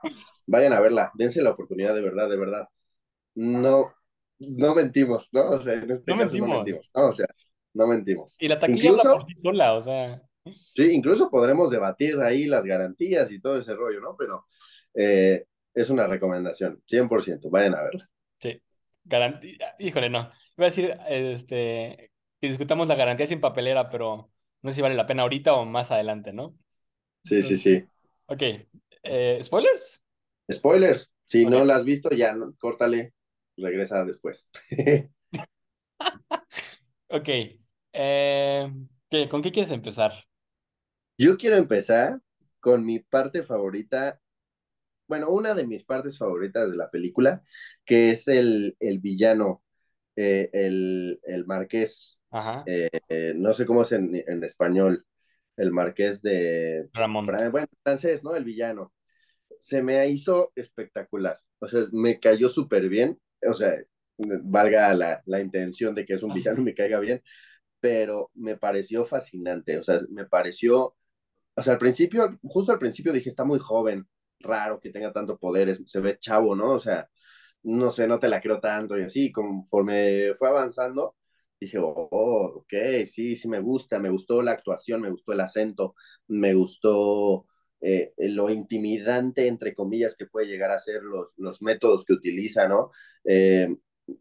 vayan 0.46 0.74
a 0.74 0.80
verla, 0.80 1.12
dense 1.16 1.42
la 1.42 1.52
oportunidad 1.52 1.96
de 1.96 2.02
verdad, 2.02 2.30
de 2.30 2.38
verdad. 2.38 2.68
No, 3.36 3.94
no 4.40 4.76
mentimos, 4.76 5.30
¿no? 5.34 5.50
O 5.52 5.62
sea, 5.62 5.74
en 5.74 5.90
este 5.92 6.12
no 6.12 6.20
caso 6.20 6.34
mentimos. 6.34 6.50
no 6.50 6.56
mentimos, 6.58 6.92
no, 6.96 7.08
o 7.08 7.14
sea, 7.14 7.28
no 7.74 7.88
mentimos. 7.88 8.38
Y 8.40 8.48
la 8.48 8.60
taquilla 8.60 8.90
Incluso- 8.90 9.08
habla 9.10 9.20
por 9.20 9.28
sí 9.28 9.34
sola, 9.42 9.74
o 9.74 9.82
sea, 9.82 10.22
Sí, 10.76 10.92
incluso 10.92 11.32
podremos 11.32 11.72
debatir 11.72 12.20
ahí 12.20 12.46
las 12.46 12.66
garantías 12.66 13.32
y 13.32 13.42
todo 13.42 13.58
ese 13.58 13.74
rollo, 13.74 14.00
¿no? 14.00 14.16
Pero 14.16 14.46
eh, 14.94 15.46
es 15.74 15.90
una 15.90 16.06
recomendación, 16.06 16.84
100%, 16.86 17.50
vayan 17.50 17.74
a 17.76 17.82
verla. 17.84 18.10
sí. 18.40 18.62
Garantía, 19.08 19.76
híjole, 19.78 20.10
no. 20.10 20.32
Iba 20.58 20.66
a 20.66 20.70
decir, 20.72 20.98
este, 21.10 22.12
que 22.42 22.48
discutamos 22.48 22.88
la 22.88 22.96
garantía 22.96 23.28
sin 23.28 23.42
papelera, 23.42 23.90
pero 23.90 24.32
no 24.62 24.70
sé 24.72 24.76
si 24.78 24.82
vale 24.82 24.96
la 24.96 25.06
pena 25.06 25.24
ahorita 25.24 25.54
o 25.54 25.66
más 25.66 25.92
adelante, 25.92 26.34
¿no? 26.34 26.58
Sí, 27.24 27.42
sí, 27.44 27.58
sí. 27.58 27.90
Ok. 28.28 28.42
Eh, 29.04 29.40
¿spoilers? 29.44 30.02
Spoilers, 30.52 31.12
si 31.26 31.46
no 31.46 31.64
la 31.66 31.76
has 31.78 31.84
visto, 31.84 32.10
ya, 32.12 32.34
¿no? 32.34 32.56
córtale, 32.60 33.14
regresa 33.58 34.04
después. 34.06 34.50
Ok. 37.10 37.30
Eh, 37.94 38.74
¿qué- 39.10 39.30
¿con 39.30 39.42
qué 39.42 39.52
quieres 39.52 39.72
empezar? 39.72 40.14
Yo 41.18 41.38
quiero 41.38 41.56
empezar 41.58 42.20
con 42.60 42.86
mi 42.86 43.00
parte 43.00 43.44
favorita, 43.44 44.20
bueno, 45.08 45.30
una 45.32 45.54
de 45.56 45.68
mis 45.68 45.86
partes 45.86 46.18
favoritas 46.18 46.70
de 46.72 46.78
la 46.78 46.92
película, 46.92 47.44
que 47.86 48.12
es 48.12 48.28
el, 48.30 48.78
el 48.80 49.00
villano, 49.00 49.64
eh, 50.16 50.50
el, 50.54 51.20
el 51.26 51.46
marqués, 51.48 52.20
Ajá. 52.36 52.64
eh, 52.66 52.90
eh, 53.10 53.34
no 53.36 53.54
sé 53.54 53.66
cómo 53.66 53.84
es 53.84 53.92
en, 53.92 54.16
en 54.28 54.44
español, 54.44 55.06
el 55.58 55.72
marqués 55.72 56.22
de, 56.22 56.90
Ramón. 56.94 57.26
Fran- 57.26 57.52
bueno, 57.52 57.68
francés, 57.84 58.24
¿no? 58.24 58.36
El 58.36 58.44
villano. 58.44 58.94
Se 59.60 59.82
me 59.82 60.06
hizo 60.10 60.52
espectacular, 60.56 61.40
o 61.60 61.68
sea, 61.68 61.82
me 61.92 62.20
cayó 62.20 62.50
súper 62.50 62.90
bien, 62.90 63.20
o 63.48 63.54
sea, 63.54 63.74
valga 64.18 64.94
la, 64.94 65.22
la 65.26 65.40
intención 65.40 65.96
de 65.96 66.06
que 66.06 66.14
es 66.16 66.24
un 66.24 66.34
villano 66.34 66.62
y 66.62 66.66
me 66.66 66.74
caiga 66.76 67.00
bien, 67.00 67.22
pero 67.80 68.32
me 68.36 68.58
pareció 68.58 69.06
fascinante, 69.06 69.78
o 69.78 69.84
sea, 69.84 70.00
me 70.10 70.26
pareció 70.26 70.96
o 71.56 71.64
sea, 71.64 71.74
al 71.74 71.80
principio, 71.80 72.38
justo 72.44 72.72
al 72.72 72.80
principio 72.80 73.14
dije, 73.14 73.30
está 73.30 73.46
muy 73.46 73.60
joven, 73.60 74.08
raro 74.40 74.80
que 74.80 74.92
tenga 74.92 75.12
tanto 75.14 75.38
poder, 75.38 75.70
es- 75.70 75.82
se 75.86 76.00
ve 76.02 76.18
chavo, 76.20 76.56
¿no? 76.56 76.72
O 76.72 76.80
sea, 76.80 77.10
no 77.64 77.92
sé, 77.92 78.08
no 78.08 78.20
te 78.20 78.28
la 78.30 78.42
creo 78.42 78.60
tanto 78.60 78.98
y 78.98 79.04
así, 79.04 79.32
conforme 79.32 80.34
fue 80.36 80.50
avanzando, 80.50 81.16
dije, 81.60 81.78
oh, 81.80 82.10
ok, 82.56 82.74
sí, 83.08 83.36
sí 83.36 83.48
me 83.48 83.60
gusta, 83.60 84.00
me 84.00 84.10
gustó 84.10 84.42
la 84.42 84.52
actuación, 84.52 85.02
me 85.02 85.10
gustó 85.10 85.34
el 85.34 85.42
acento, 85.42 85.96
me 86.28 86.54
gustó 86.54 87.46
eh, 87.82 88.14
lo 88.18 88.50
intimidante, 88.50 89.48
entre 89.48 89.74
comillas, 89.74 90.16
que 90.16 90.28
puede 90.28 90.48
llegar 90.48 90.72
a 90.72 90.80
ser 90.80 91.04
los, 91.04 91.34
los 91.38 91.62
métodos 91.62 92.06
que 92.06 92.14
utiliza, 92.14 92.68
¿no? 92.68 92.92
Eh, 93.24 93.68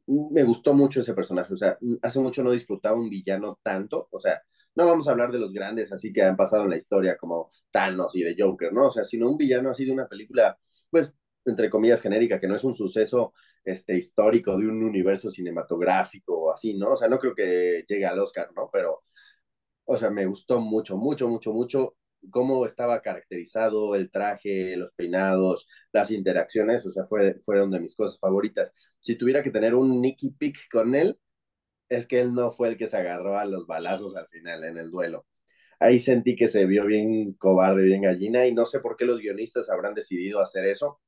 me 0.07 0.43
gustó 0.45 0.75
mucho 0.75 1.01
ese 1.01 1.15
personaje, 1.15 1.53
o 1.53 1.57
sea, 1.57 1.79
hace 2.03 2.21
mucho 2.21 2.43
no 2.43 2.51
disfrutaba 2.53 2.97
un 2.99 3.11
villano 3.11 3.59
tanto, 3.63 4.09
o 4.11 4.19
sea, 4.19 4.41
no 4.75 4.87
vamos 4.87 5.07
a 5.09 5.13
hablar 5.13 5.31
de 5.31 5.39
los 5.39 5.53
grandes 5.53 5.93
así 5.93 6.13
que 6.13 6.23
han 6.23 6.37
pasado 6.37 6.65
en 6.65 6.71
la 6.71 6.77
historia 6.77 7.17
como 7.17 7.51
Thanos 7.71 8.15
y 8.17 8.23
de 8.23 8.35
Joker, 8.39 8.73
¿no? 8.73 8.87
O 8.89 8.91
sea, 8.91 9.05
sino 9.05 9.31
un 9.31 9.37
villano 9.37 9.71
así 9.71 9.85
de 9.85 9.93
una 9.93 10.09
película, 10.09 10.59
pues, 10.91 11.15
entre 11.45 11.69
comillas, 11.71 12.01
genérica, 12.01 12.41
que 12.41 12.49
no 12.49 12.57
es 12.57 12.65
un 12.65 12.75
suceso 12.75 13.35
este, 13.65 13.97
histórico 13.97 14.57
de 14.57 14.67
un 14.69 14.83
universo 14.85 15.31
cinematográfico 15.31 16.35
o 16.39 16.53
así, 16.53 16.75
¿no? 16.75 16.93
O 16.93 16.97
sea, 16.97 17.09
no 17.09 17.19
creo 17.19 17.35
que 17.35 17.85
llegue 17.89 18.07
al 18.07 18.19
Oscar, 18.19 18.51
¿no? 18.55 18.71
Pero, 18.73 19.03
o 19.85 19.97
sea, 19.97 20.11
me 20.11 20.27
gustó 20.27 20.61
mucho, 20.61 20.97
mucho, 20.97 21.29
mucho, 21.29 21.53
mucho 21.53 21.97
cómo 22.31 22.65
estaba 22.67 23.03
caracterizado 23.03 23.95
el 23.95 24.11
traje, 24.11 24.77
los 24.77 24.93
peinados, 24.95 25.69
las 25.93 26.11
interacciones, 26.11 26.87
o 26.87 26.91
sea, 26.91 27.05
fue, 27.07 27.37
fueron 27.41 27.71
de 27.71 27.81
mis 27.81 27.97
cosas 27.97 28.19
favoritas. 28.19 28.73
Si 29.01 29.17
tuviera 29.17 29.43
que 29.43 29.51
tener 29.51 29.75
un 29.75 30.01
Nicky 30.01 30.31
Pick 30.33 30.69
con 30.71 30.95
él, 30.95 31.19
es 31.89 32.07
que 32.07 32.21
él 32.21 32.35
no 32.35 32.53
fue 32.53 32.69
el 32.69 32.77
que 32.77 32.87
se 32.87 32.97
agarró 32.99 33.39
a 33.39 33.45
los 33.47 33.67
balazos 33.67 34.17
al 34.17 34.29
final 34.29 34.65
en 34.65 34.79
el 34.79 34.91
duelo. 34.91 35.27
ahí 35.81 36.01
sentí 36.01 36.37
que 36.37 36.49
se 36.49 36.67
vio 36.67 36.87
bien 36.87 37.35
cobarde, 37.35 37.85
bien 37.85 38.03
gallina, 38.03 38.47
y 38.47 38.55
no 38.55 38.67
sé 38.67 38.81
por 38.81 38.97
qué 38.97 39.05
los 39.07 39.21
guionistas 39.21 39.71
habrán 39.71 39.95
decidido 39.95 40.41
hacer 40.41 40.67
eso. 40.67 41.01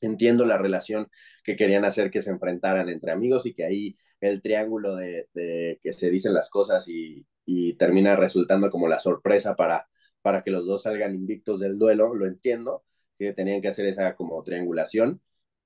Entiendo 0.00 0.44
la 0.44 0.58
relación 0.58 1.08
que 1.44 1.56
querían 1.56 1.84
hacer 1.84 2.10
que 2.10 2.22
se 2.22 2.30
enfrentaran 2.30 2.88
entre 2.88 3.12
amigos 3.12 3.46
y 3.46 3.54
que 3.54 3.64
ahí 3.64 3.96
el 4.20 4.42
triángulo 4.42 4.96
de, 4.96 5.28
de 5.34 5.80
que 5.82 5.92
se 5.92 6.10
dicen 6.10 6.34
las 6.34 6.50
cosas 6.50 6.88
y, 6.88 7.26
y, 7.44 7.74
termina 7.74 8.16
resultando 8.16 8.70
como 8.70 8.88
la 8.88 8.98
sorpresa 8.98 9.56
para, 9.56 9.88
para 10.22 10.42
que 10.42 10.50
los 10.50 10.66
dos 10.66 10.82
salgan 10.82 11.14
invictos 11.14 11.60
del 11.60 11.78
duelo, 11.78 12.14
lo 12.14 12.26
entiendo, 12.26 12.84
que 13.18 13.32
tenían 13.32 13.60
que 13.62 13.68
hacer 13.68 13.86
esa 13.86 14.14
como 14.16 14.42
triangulación, 14.42 15.20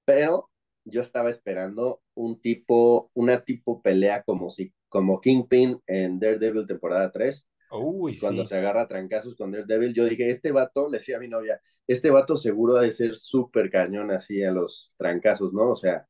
pero 0.05 0.51
yo 0.85 1.01
estaba 1.01 1.31
esperando 1.31 2.03
un 2.15 2.41
tipo, 2.41 3.11
una 3.15 3.45
tipo 3.45 3.83
pelea 3.83 4.23
como 4.23 4.51
si 4.51 4.75
como 4.89 5.21
Kingpin 5.21 5.81
en 5.87 6.19
Daredevil 6.21 6.67
temporada 6.67 7.11
3, 7.13 7.47
Uy, 7.73 8.19
cuando 8.19 8.43
sí. 8.45 8.51
se 8.51 8.57
agarra 8.59 8.83
a 8.83 8.89
trancazos 8.89 9.37
con 9.37 9.51
Daredevil, 9.53 9.95
yo 9.95 10.05
dije, 10.05 10.31
este 10.31 10.53
vato, 10.53 10.89
le 10.91 10.99
decía 10.99 11.17
a 11.17 11.21
mi 11.21 11.29
novia, 11.29 11.61
este 11.87 12.11
vato 12.11 12.37
seguro 12.37 12.77
ha 12.77 12.83
de 12.83 12.93
ser 12.93 13.17
súper 13.17 13.71
cañón 13.71 14.11
así 14.11 14.43
a 14.43 14.51
los 14.53 14.95
trancazos, 14.99 15.53
¿no? 15.53 15.71
O 15.71 15.77
sea, 15.77 16.07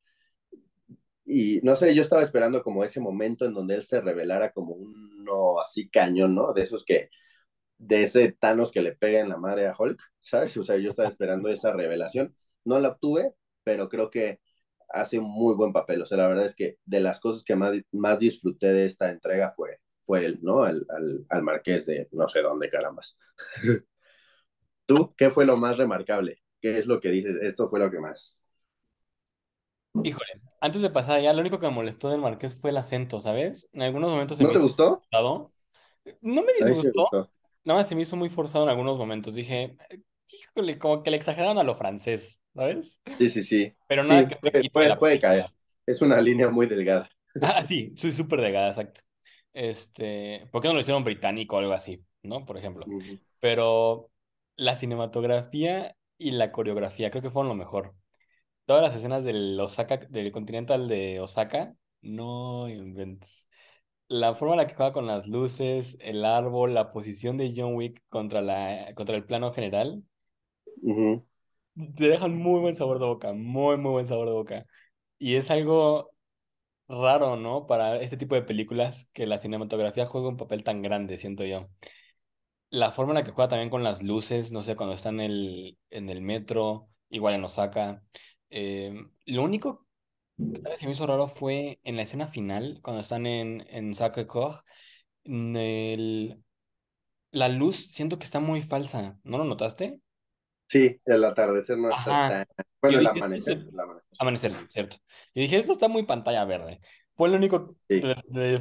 y 1.25 1.61
no 1.63 1.75
sé, 1.75 1.95
yo 1.95 2.01
estaba 2.01 2.21
esperando 2.21 2.63
como 2.63 2.83
ese 2.83 2.99
momento 2.99 3.45
en 3.45 3.53
donde 3.53 3.75
él 3.75 3.83
se 3.83 4.01
revelara 4.01 4.51
como 4.51 4.73
uno 4.75 5.61
así 5.61 5.89
cañón, 5.89 6.35
¿no? 6.35 6.53
De 6.53 6.63
esos 6.63 6.85
que, 6.85 7.09
de 7.77 8.03
ese 8.03 8.33
Thanos 8.33 8.71
que 8.71 8.81
le 8.81 8.93
pega 8.95 9.19
en 9.19 9.29
la 9.29 9.37
madre 9.37 9.67
a 9.67 9.75
Hulk, 9.77 10.01
¿sabes? 10.21 10.57
O 10.57 10.63
sea, 10.63 10.77
yo 10.77 10.89
estaba 10.89 11.09
esperando 11.09 11.49
esa 11.49 11.73
revelación. 11.73 12.35
No 12.65 12.79
la 12.79 12.89
obtuve, 12.89 13.33
pero 13.63 13.89
creo 13.89 14.09
que 14.09 14.41
hace 14.89 15.19
un 15.19 15.25
muy 15.31 15.55
buen 15.55 15.73
papel. 15.73 16.01
O 16.01 16.05
sea, 16.05 16.17
la 16.17 16.27
verdad 16.27 16.45
es 16.45 16.55
que 16.55 16.77
de 16.85 16.99
las 17.01 17.19
cosas 17.19 17.43
que 17.43 17.55
más, 17.55 17.73
más 17.91 18.19
disfruté 18.19 18.67
de 18.73 18.85
esta 18.85 19.09
entrega 19.11 19.53
fue, 19.55 19.79
fue 20.05 20.25
él, 20.25 20.39
¿no? 20.41 20.63
Al, 20.63 20.85
al, 20.89 21.25
al 21.29 21.43
marqués 21.43 21.85
de 21.85 22.07
no 22.11 22.27
sé 22.27 22.41
dónde, 22.41 22.69
carambas. 22.69 23.17
¿Tú 24.85 25.13
qué 25.17 25.29
fue 25.29 25.45
lo 25.45 25.57
más 25.57 25.77
remarcable? 25.77 26.41
¿Qué 26.61 26.77
es 26.77 26.85
lo 26.87 26.99
que 27.01 27.09
dices? 27.09 27.37
Esto 27.41 27.67
fue 27.67 27.79
lo 27.79 27.91
que 27.91 27.99
más. 27.99 28.35
Híjole, 30.01 30.41
antes 30.59 30.81
de 30.81 30.89
pasar 30.89 31.21
ya, 31.21 31.31
lo 31.33 31.39
único 31.41 31.59
que 31.59 31.67
me 31.67 31.71
molestó 31.73 32.09
del 32.09 32.19
Marqués 32.19 32.55
fue 32.59 32.71
el 32.71 32.77
acento, 32.77 33.21
¿sabes? 33.21 33.69
En 33.71 33.83
algunos 33.83 34.11
momentos 34.11 34.37
se 34.37 34.43
¿No 34.43 34.45
me 34.45 34.51
te 34.51 34.59
hizo 34.59 34.67
gustó? 34.67 35.01
forzado. 35.11 35.53
No 36.21 36.43
me 36.43 36.53
disgustó, 36.53 37.07
gustó. 37.09 37.31
nada 37.65 37.79
más 37.81 37.87
se 37.89 37.95
me 37.95 38.03
hizo 38.03 38.17
muy 38.17 38.29
forzado 38.29 38.65
en 38.65 38.71
algunos 38.71 38.97
momentos. 38.97 39.35
Dije, 39.35 39.77
híjole, 40.31 40.79
como 40.79 41.03
que 41.03 41.11
le 41.11 41.17
exageraron 41.17 41.57
a 41.59 41.63
lo 41.63 41.75
francés, 41.75 42.41
¿sabes? 42.55 43.01
Sí, 43.19 43.29
sí, 43.29 43.41
sí. 43.43 43.75
Pero 43.87 44.03
nada 44.05 44.27
Sí, 44.27 44.27
que 44.27 44.37
puede, 44.71 44.95
puede, 44.95 45.19
caer. 45.19 45.51
Es 45.85 46.01
una 46.01 46.19
línea 46.21 46.49
muy 46.49 46.65
delgada. 46.67 47.09
Ah, 47.41 47.61
sí, 47.63 47.93
soy 47.95 48.11
súper 48.11 48.41
delgada, 48.41 48.69
exacto. 48.69 49.01
Este, 49.53 50.47
¿por 50.51 50.61
qué 50.61 50.67
no 50.67 50.73
lo 50.73 50.79
hicieron 50.79 51.03
británico 51.03 51.55
o 51.55 51.59
algo 51.59 51.73
así, 51.73 52.03
¿no? 52.23 52.45
Por 52.45 52.57
ejemplo. 52.57 52.85
Pero 53.39 54.09
la 54.55 54.75
cinematografía 54.75 55.95
y 56.17 56.31
la 56.31 56.51
coreografía 56.51 57.11
creo 57.11 57.21
que 57.21 57.31
fueron 57.31 57.49
lo 57.49 57.55
mejor. 57.55 57.95
Todas 58.65 58.81
las 58.81 58.95
escenas 58.95 59.23
del 59.23 59.59
Osaka, 59.59 59.97
del 59.97 60.31
Continental 60.31 60.87
de 60.87 61.19
Osaka, 61.19 61.75
no 62.01 62.69
inventes. 62.69 63.47
La 64.07 64.35
forma 64.35 64.55
en 64.55 64.59
la 64.61 64.67
que 64.67 64.75
juega 64.75 64.93
con 64.93 65.07
las 65.07 65.27
luces, 65.27 65.97
el 66.01 66.25
árbol, 66.25 66.73
la 66.73 66.91
posición 66.91 67.37
de 67.37 67.53
John 67.55 67.75
Wick 67.75 68.01
contra 68.09 68.41
la, 68.41 68.93
contra 68.95 69.15
el 69.15 69.25
plano 69.25 69.53
general, 69.53 70.03
te 71.95 72.07
dejan 72.07 72.35
muy 72.37 72.59
buen 72.61 72.75
sabor 72.75 72.99
de 72.99 73.05
boca, 73.05 73.33
muy, 73.33 73.77
muy 73.77 73.91
buen 73.91 74.07
sabor 74.07 74.27
de 74.27 74.33
boca. 74.33 74.65
Y 75.19 75.35
es 75.35 75.49
algo 75.51 76.12
raro, 76.87 77.35
¿no? 77.37 77.67
Para 77.67 77.97
este 78.01 78.17
tipo 78.17 78.35
de 78.35 78.41
películas 78.43 79.09
que 79.13 79.25
la 79.27 79.37
cinematografía 79.37 80.05
juega 80.05 80.29
un 80.29 80.37
papel 80.37 80.63
tan 80.63 80.81
grande, 80.81 81.17
siento 81.17 81.43
yo. 81.45 81.69
La 82.69 82.91
forma 82.91 83.11
en 83.11 83.15
la 83.19 83.23
que 83.23 83.31
juega 83.31 83.49
también 83.49 83.69
con 83.69 83.83
las 83.83 84.01
luces, 84.03 84.51
no 84.51 84.61
sé, 84.61 84.75
cuando 84.75 84.95
está 84.95 85.09
en 85.09 85.19
el, 85.21 85.77
en 85.91 86.09
el 86.09 86.21
metro, 86.21 86.89
igual 87.09 87.35
en 87.35 87.43
Osaka. 87.43 88.03
Eh, 88.49 88.93
lo 89.25 89.43
único 89.43 89.85
que 90.79 90.85
me 90.87 90.93
hizo 90.93 91.07
raro 91.07 91.27
fue 91.27 91.79
en 91.83 91.97
la 91.97 92.03
escena 92.03 92.27
final, 92.27 92.79
cuando 92.83 93.01
están 93.01 93.25
en, 93.27 93.65
en 93.69 93.93
en 95.25 95.57
el- 95.57 96.43
la 97.31 97.49
luz 97.49 97.89
siento 97.93 98.19
que 98.19 98.25
está 98.25 98.41
muy 98.41 98.63
falsa, 98.63 99.19
¿no 99.25 99.39
lo 99.39 99.45
notaste? 99.45 100.01
Sí, 100.73 100.99
el 101.05 101.23
atardecer 101.23 101.77
no 101.77 101.91
está 101.91 102.15
Ajá. 102.15 102.27
tan... 102.27 102.45
Yo 102.87 102.97
Bueno, 102.97 102.99
el 102.99 103.07
amanecer, 103.07 103.63
el 103.71 103.79
amanecer. 103.79 104.19
Amanecer, 104.19 104.53
¿cierto? 104.69 104.97
Yo 105.33 105.41
dije, 105.41 105.57
esto 105.57 105.73
está 105.73 105.87
muy 105.87 106.03
pantalla 106.03 106.45
verde. 106.45 106.79
Fue 107.15 107.29
lo 107.29 107.37
único, 107.37 107.75
Sí, 107.89 108.09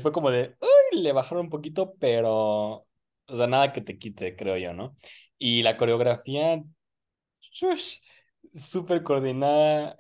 fue 0.01 0.13
como 0.13 0.31
de, 0.31 0.57
uy, 0.61 1.01
le 1.03 1.13
bajaron 1.13 1.45
un 1.47 1.51
poquito, 1.51 1.95
pero, 1.99 2.33
o 3.27 3.37
sea, 3.37 3.47
nada 3.47 3.73
que 3.73 3.81
te 3.81 3.99
quite, 3.99 4.37
creo 4.37 4.57
yo, 4.57 4.73
¿no? 4.73 4.97
Y 5.39 5.63
la 5.63 5.77
coreografía, 5.77 6.63
súper 8.55 9.03
coordinada, 9.03 9.97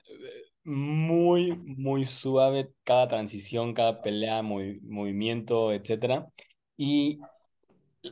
muy, 0.64 1.56
muy 1.56 2.04
suave, 2.04 2.72
cada 2.84 3.08
transición, 3.08 3.74
cada 3.74 4.02
pelea, 4.02 4.42
movi- 4.42 4.80
movimiento, 4.82 5.72
etcétera. 5.72 6.28
Y 6.76 7.20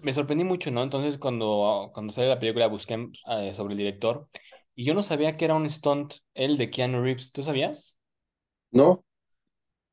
me 0.02 0.12
sorprendí 0.12 0.44
mucho, 0.44 0.70
¿no? 0.70 0.82
Entonces, 0.82 1.18
cuando, 1.18 1.90
cuando 1.94 2.12
salió 2.12 2.30
la 2.30 2.38
película, 2.38 2.66
busqué 2.68 3.08
eh, 3.30 3.54
sobre 3.54 3.72
el 3.74 3.78
director 3.78 4.28
y 4.74 4.84
yo 4.84 4.94
no 4.94 5.02
sabía 5.02 5.36
que 5.36 5.44
era 5.44 5.54
un 5.54 5.68
stunt, 5.68 6.14
el 6.34 6.56
de 6.58 6.70
Keanu 6.70 7.02
Reeves. 7.02 7.32
¿Tú 7.32 7.42
sabías? 7.42 8.00
¿no? 8.72 9.04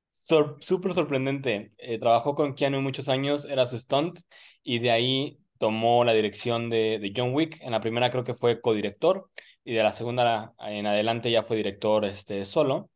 Sor- 0.08 0.58
súper 0.62 0.94
sorprendente. 0.94 1.72
Eh, 1.78 2.00
trabajó 2.00 2.36
con 2.36 2.54
Keanu 2.56 2.82
muchos 2.82 3.10
años, 3.10 3.46
era 3.46 3.66
su 3.68 3.78
stunt 3.80 4.20
y 4.64 4.80
de 4.80 4.92
ahí 4.92 5.40
tomó 5.60 6.04
la 6.06 6.14
dirección 6.14 6.70
de, 6.70 7.00
de 7.00 7.14
John 7.16 7.34
Wick. 7.34 7.60
En 7.62 7.72
la 7.72 7.82
primera 7.82 8.10
creo 8.12 8.24
que 8.24 8.34
fue 8.36 8.62
codirector 8.62 9.30
y 9.64 9.74
de 9.74 9.84
la 9.84 9.94
segunda 9.94 10.54
en 10.60 10.88
adelante 10.88 11.30
ya 11.32 11.44
fue 11.44 11.58
director 11.58 12.06
este, 12.06 12.46
solo. 12.46 12.90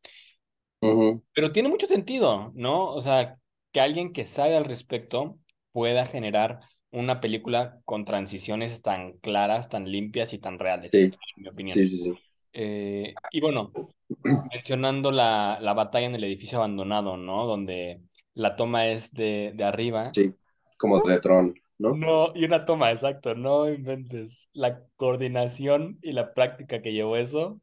Ujú, 0.81 1.21
Pero 1.33 1.51
tiene 1.51 1.69
mucho 1.69 1.87
sentido, 1.87 2.51
¿no? 2.55 2.85
O 2.93 3.01
sea, 3.01 3.37
que 3.71 3.79
alguien 3.81 4.13
que 4.13 4.25
sabe 4.25 4.55
al 4.57 4.65
respecto 4.65 5.37
pueda 5.71 6.05
generar 6.05 6.59
una 6.91 7.21
película 7.21 7.81
con 7.85 8.05
transiciones 8.05 8.81
tan 8.81 9.13
claras, 9.19 9.69
tan 9.69 9.91
limpias 9.91 10.33
y 10.33 10.39
tan 10.39 10.59
reales, 10.59 10.91
Sí, 10.91 11.11
en 11.35 11.43
mi 11.43 11.49
opinión. 11.49 11.83
sí, 11.87 11.97
sí. 11.97 12.13
Eh, 12.53 13.19
y 13.31 13.41
bueno, 13.41 13.77
mencionando 14.53 15.11
la, 15.11 15.59
la 15.61 15.73
batalla 15.73 16.07
en 16.07 16.15
el 16.15 16.23
edificio 16.25 16.59
abandonado, 16.59 17.17
¿no? 17.17 17.45
Donde 17.47 18.01
la 18.33 18.55
toma 18.55 18.87
es 18.87 19.11
de, 19.13 19.53
de 19.55 19.63
arriba. 19.63 20.17
Sí, 20.17 20.33
como 20.77 21.01
de 21.01 21.19
Tron, 21.19 21.53
¿no? 21.79 22.03
No, 22.03 22.31
y 22.35 22.45
una 22.45 22.65
toma, 22.65 22.91
exacto, 22.91 23.35
no 23.35 23.69
inventes. 23.69 24.49
La 24.53 24.83
coordinación 24.95 25.99
y 26.01 26.13
la 26.13 26.33
práctica 26.33 26.81
que 26.81 26.93
llevó 26.93 27.17
eso, 27.17 27.61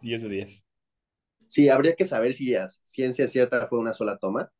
10 0.00 0.22
de 0.22 0.28
10. 0.28 0.66
Sí, 1.48 1.68
habría 1.68 1.96
que 1.96 2.04
saber 2.04 2.34
si 2.34 2.54
a 2.54 2.66
ciencia 2.66 3.26
cierta 3.26 3.66
fue 3.66 3.78
una 3.78 3.94
sola 3.94 4.18
toma 4.18 4.50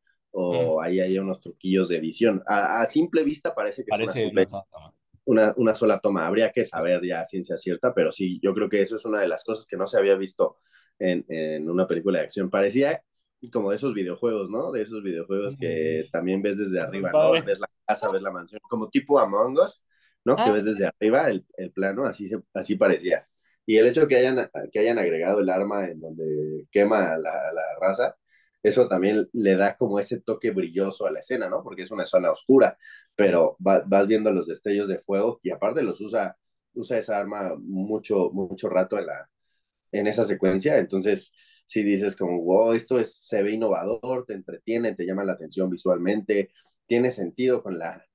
Mm, 0.49 0.71
o 0.71 0.81
ahí 0.81 0.99
hay 0.99 1.17
unos 1.19 1.41
truquillos 1.41 1.89
de 1.89 1.97
edición. 1.97 2.43
A, 2.47 2.81
a 2.81 2.85
simple 2.87 3.23
vista 3.23 3.53
parece 3.55 3.83
que 3.83 3.91
es 3.91 3.99
una 3.99 4.13
parece 4.13 4.29
una 4.29 4.33
simple, 4.33 4.45
sola 4.45 4.65
toma. 4.71 4.93
una, 5.25 5.53
una 5.57 5.75
sola 5.75 5.99
toma. 5.99 6.27
Habría 6.27 6.51
que 6.51 6.65
saber 6.65 7.01
ya 7.05 7.21
a 7.21 7.25
ciencia 7.25 7.57
cierta, 7.57 7.93
pero 7.93 8.11
sí, 8.11 8.39
yo 8.41 8.53
creo 8.53 8.69
que 8.69 8.81
eso 8.81 8.95
es 8.97 9.05
una 9.05 9.21
de 9.21 9.27
las 9.27 9.43
cosas 9.43 9.65
que 9.67 9.77
no 9.77 9.87
se 9.87 9.97
había 9.97 10.15
visto 10.15 10.57
en, 10.99 11.25
en 11.29 11.69
una 11.69 11.87
película 11.87 12.19
de 12.19 12.25
acción. 12.25 12.49
Parecía 12.49 13.03
como 13.51 13.71
de 13.71 13.75
esos 13.77 13.93
videojuegos, 13.93 14.49
¿no? 14.49 14.71
De 14.71 14.81
esos 14.83 15.01
videojuegos 15.03 15.57
Sí, 15.57 15.57
que 15.57 15.77
sí. 15.77 16.11
también 16.11 16.41
ves 16.41 16.57
desde 16.59 16.79
arriba, 16.79 17.13
¿no? 17.13 17.43
Ves 17.43 17.59
la 17.59 17.69
casa, 17.85 18.09
ves 18.11 18.21
la 18.21 18.31
mansión, 18.31 18.61
como 18.69 18.89
tipo 18.89 19.19
Among 19.19 19.57
Us, 19.59 19.83
¿no? 20.25 20.41
Que 20.41 20.43
Ah, 20.43 20.51
ves 20.51 20.65
desde 20.65 20.85
arriba 20.87 21.27
el, 21.29 21.45
el 21.57 21.71
plano, 21.71 22.05
así, 22.05 22.27
se, 22.27 22.39
así 22.53 22.75
parecía. 22.75 23.27
Y 23.65 23.77
el 23.77 23.87
hecho 23.87 24.07
que 24.07 24.15
hayan, 24.17 24.49
que 24.71 24.79
hayan 24.79 24.99
agregado 24.99 25.39
el 25.39 25.49
arma 25.49 25.85
en 25.85 25.99
donde 25.99 26.67
quema 26.71 27.17
la, 27.17 27.31
la 27.53 27.63
raza, 27.79 28.15
eso 28.63 28.87
también 28.87 29.27
le 29.33 29.55
da 29.55 29.75
como 29.77 29.99
ese 29.99 30.21
toque 30.21 30.51
brilloso 30.51 31.05
a 31.07 31.11
la 31.11 31.19
escena, 31.19 31.49
¿no? 31.49 31.63
Porque 31.63 31.83
es 31.83 31.91
una 31.91 32.05
zona 32.05 32.31
oscura, 32.31 32.77
pero 33.15 33.57
va, 33.65 33.83
vas 33.85 34.07
viendo 34.07 34.31
los 34.31 34.47
destellos 34.47 34.87
de 34.87 34.99
fuego 34.99 35.39
y 35.43 35.51
aparte 35.51 35.83
los 35.83 36.01
usa, 36.01 36.37
usa 36.73 36.97
esa 36.97 37.17
arma 37.19 37.55
mucho, 37.59 38.29
mucho 38.31 38.69
rato 38.69 38.97
en, 38.99 39.07
la, 39.07 39.29
en 39.91 40.07
esa 40.07 40.23
secuencia, 40.23 40.77
entonces 40.77 41.33
si 41.65 41.83
dices 41.83 42.15
como, 42.15 42.41
wow, 42.43 42.73
esto 42.73 42.99
es, 42.99 43.13
se 43.15 43.41
ve 43.43 43.51
innovador, 43.53 44.25
te 44.25 44.33
entretiene, 44.33 44.95
te 44.95 45.05
llama 45.05 45.23
la 45.23 45.33
atención 45.33 45.69
visualmente, 45.69 46.51
tiene 46.85 47.11
sentido 47.11 47.63
con 47.63 47.79
la, 47.79 48.05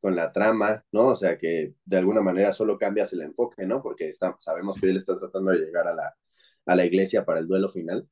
con 0.00 0.14
la 0.16 0.32
trama, 0.32 0.84
¿no? 0.92 1.08
O 1.08 1.16
sea, 1.16 1.38
que 1.38 1.74
de 1.84 1.96
alguna 1.96 2.20
manera 2.20 2.52
solo 2.52 2.78
cambias 2.78 3.12
el 3.12 3.22
enfoque, 3.22 3.66
¿no? 3.66 3.82
Porque 3.82 4.08
está, 4.08 4.34
sabemos 4.38 4.78
que 4.78 4.86
él 4.86 4.96
está 4.96 5.18
tratando 5.18 5.50
de 5.52 5.58
llegar 5.60 5.88
a 5.88 5.94
la, 5.94 6.14
a 6.66 6.76
la 6.76 6.84
iglesia 6.84 7.24
para 7.24 7.40
el 7.40 7.46
duelo 7.48 7.68
final, 7.68 8.08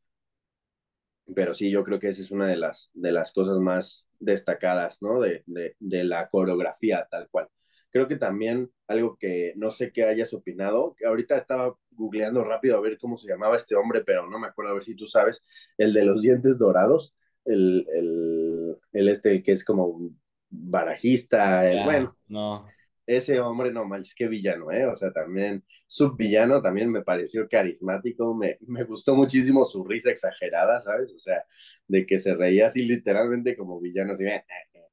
pero 1.35 1.54
sí, 1.54 1.71
yo 1.71 1.85
creo 1.85 1.99
que 1.99 2.09
esa 2.09 2.23
es 2.23 2.31
una 2.31 2.47
de 2.49 2.57
las, 2.57 2.90
de 2.95 3.12
las 3.12 3.33
cosas 3.33 3.59
más 3.59 4.07
destacadas, 4.19 5.02
¿no? 5.02 5.21
De, 5.21 5.43
de, 5.47 5.76
de 5.78 6.04
la 6.04 6.28
coreografía 6.28 7.07
tal 7.11 7.28
cual. 7.31 7.49
Creo 7.90 8.09
que 8.09 8.16
también 8.16 8.71
algo 8.88 9.16
que 9.16 9.52
no 9.57 9.71
sé 9.71 9.93
qué 9.93 10.04
hayas 10.04 10.35
opinado, 10.35 10.95
que 10.97 11.07
ahorita 11.07 11.37
estaba 11.37 11.76
googleando 11.93 12.43
rápido 12.43 12.76
a 12.76 12.81
ver 12.81 12.99
cómo 12.99 13.16
se 13.16 13.28
llamaba 13.28 13.57
este 13.57 13.76
hombre, 13.76 14.02
pero 14.04 14.28
no 14.28 14.38
me 14.38 14.49
acuerdo 14.49 14.73
a 14.73 14.75
ver 14.75 14.83
si 14.83 14.97
tú 14.97 15.07
sabes, 15.07 15.43
el 15.78 15.93
de 15.93 16.04
los 16.04 16.23
dientes 16.23 16.59
dorados, 16.59 17.14
el, 17.45 17.87
el, 17.95 18.76
el 18.93 19.09
este, 19.09 19.31
el 19.31 19.43
que 19.43 19.52
es 19.52 19.64
como 19.64 20.11
barajista, 20.50 21.71
el, 21.71 21.76
Ya, 21.76 21.85
bueno, 21.85 22.16
no. 22.28 22.66
Ese 23.06 23.40
hombre 23.40 23.73
no 23.73 23.84
manches, 23.84 24.14
qué 24.14 24.28
villano, 24.28 24.70
¿eh? 24.73 24.87
O 24.87 24.96
sea, 24.96 25.12
también 25.12 25.64
subvillano, 25.87 26.62
también 26.62 26.90
me 26.90 27.02
pareció 27.02 27.49
carismático, 27.49 28.34
me, 28.34 28.58
me 28.66 28.84
gustó 28.84 29.14
muchísimo 29.14 29.64
su 29.64 29.84
risa 29.84 30.11
exagerada, 30.11 30.80
¿sabes? 30.80 31.12
O 31.14 31.18
sea, 31.18 31.44
de 31.88 32.06
que 32.06 32.18
se 32.18 32.34
reía 32.34 32.66
así 32.68 32.82
literalmente 32.84 33.56
como 33.56 33.80
villano, 33.80 34.12
así, 34.14 34.25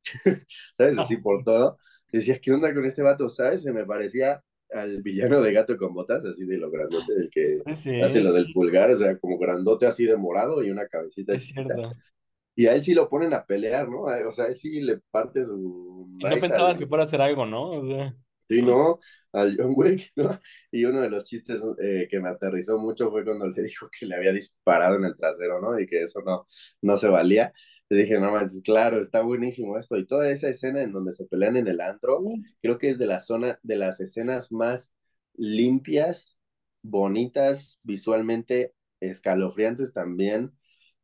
¿sabes? 0.77 0.97
Así 0.99 1.17
por 1.17 1.43
todo. 1.43 1.77
Decía, 2.11 2.39
¿qué 2.39 2.51
onda 2.51 2.73
con 2.73 2.85
este 2.85 3.01
vato? 3.01 3.29
¿Sabes? 3.29 3.63
Se 3.63 3.71
me 3.73 3.85
parecía 3.85 4.43
al 4.71 5.01
villano 5.01 5.41
de 5.41 5.53
Gato 5.53 5.77
con 5.77 5.93
Botas, 5.93 6.23
así 6.25 6.45
de 6.45 6.57
lo 6.57 6.71
grandote, 6.71 7.13
del 7.13 7.29
que 7.29 7.63
Sí, 7.75 7.91
hace 7.97 8.21
lo 8.21 8.31
del 8.33 8.51
pulgar, 8.51 8.89
o 8.91 8.95
sea, 8.97 9.17
como 9.19 9.37
grandote 9.37 9.85
así 9.85 10.05
de 10.05 10.17
morado 10.17 10.63
y 10.63 10.71
una 10.71 10.87
cabecita 10.87 11.35
es 11.35 11.45
chiquita. 11.45 11.75
cierto. 11.75 11.91
Y 12.61 12.67
a 12.67 12.73
él 12.75 12.81
sí 12.83 12.93
lo 12.93 13.09
ponen 13.09 13.33
a 13.33 13.43
pelear, 13.43 13.89
¿no? 13.89 14.01
O 14.03 14.31
sea, 14.31 14.45
a 14.45 14.47
él 14.49 14.55
sí 14.55 14.81
le 14.81 14.99
parte 15.09 15.43
su 15.43 16.07
Y 16.19 16.25
no 16.25 16.37
pensabas 16.37 16.77
que 16.77 16.85
fuera 16.85 17.03
a 17.03 17.07
hacer 17.07 17.19
algo, 17.19 17.43
¿no? 17.47 17.71
O 17.71 17.87
sea, 17.87 18.15
sí, 18.47 18.61
¿no? 18.61 18.99
Al 19.31 19.55
John 19.57 19.73
Wick, 19.75 20.11
¿no? 20.15 20.29
Y 20.71 20.85
uno 20.85 21.01
de 21.01 21.09
los 21.09 21.23
chistes 21.23 21.59
eh, 21.81 22.07
que 22.09 22.19
me 22.19 22.29
aterrizó 22.29 22.77
mucho 22.77 23.09
fue 23.09 23.23
cuando 23.25 23.47
le 23.47 23.63
dijo 23.63 23.89
que 23.97 24.05
le 24.05 24.15
había 24.15 24.31
disparado 24.31 24.95
en 24.97 25.05
el 25.05 25.17
trasero, 25.17 25.59
¿no? 25.59 25.79
Y 25.79 25.87
que 25.87 26.03
eso 26.03 26.21
no, 26.21 26.45
no 26.81 26.97
se 26.97 27.07
valía. 27.09 27.51
Le 27.89 28.03
dije, 28.03 28.19
no 28.19 28.31
manches, 28.31 28.61
claro, 28.63 29.01
está 29.01 29.21
buenísimo 29.23 29.77
esto. 29.79 29.97
Y 29.97 30.05
toda 30.05 30.29
esa 30.31 30.49
escena 30.49 30.83
en 30.83 30.91
donde 30.91 31.13
se 31.13 31.25
pelean 31.25 31.57
en 31.57 31.67
el 31.67 31.81
antro, 31.81 32.21
creo 32.61 32.77
que 32.77 32.89
es 32.89 32.99
de 32.99 33.07
la 33.07 33.19
zona, 33.19 33.59
de 33.63 33.75
las 33.75 33.99
escenas 33.99 34.51
más 34.51 34.93
limpias, 35.35 36.37
bonitas, 36.83 37.79
visualmente 37.83 38.73
escalofriantes 38.99 39.93
también. 39.93 40.53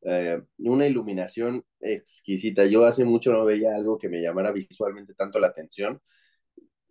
Eh, 0.04 0.42
una 0.60 0.88
iluminación 0.88 1.64
exquisita. 1.80 2.66
Yo 2.66 2.86
hace 2.86 3.04
mucho 3.06 3.34
no 3.34 3.46
veía 3.46 3.76
algo 3.76 3.98
que 3.98 4.10
me 4.10 4.22
llamara 4.22 4.52
visualmente 4.52 5.14
tanto 5.14 5.40
la 5.40 5.48
atención 5.48 6.02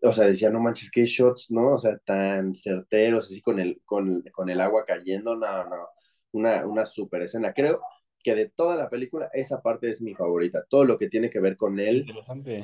o 0.03 0.13
sea, 0.13 0.27
decía, 0.27 0.51
no 0.51 0.61
manches, 0.61 0.91
qué 0.91 1.05
shots, 1.05 1.51
¿no? 1.51 1.75
O 1.75 1.79
sea, 1.79 1.99
tan 1.99 2.55
certeros, 2.55 3.27
así 3.27 3.41
con 3.41 3.59
el, 3.59 3.81
con, 3.85 4.23
con 4.33 4.51
el 4.51 4.61
agua 4.61 4.85
cayendo, 4.85 5.37
no, 5.37 5.65
no, 5.65 5.89
una, 6.33 6.67
una 6.67 6.87
super 6.87 7.23
escena. 7.23 7.53
Creo 7.53 7.81
que 8.23 8.35
de 8.35 8.49
toda 8.49 8.77
la 8.77 8.91
película, 8.91 9.31
esa 9.33 9.63
parte 9.63 9.91
es 9.91 10.03
mi 10.03 10.15
favorita. 10.15 10.65
Todo 10.69 10.85
lo 10.85 10.99
que 10.99 11.09
tiene 11.09 11.31
que 11.31 11.41
ver 11.41 11.57
con 11.57 11.79
él 11.79 12.07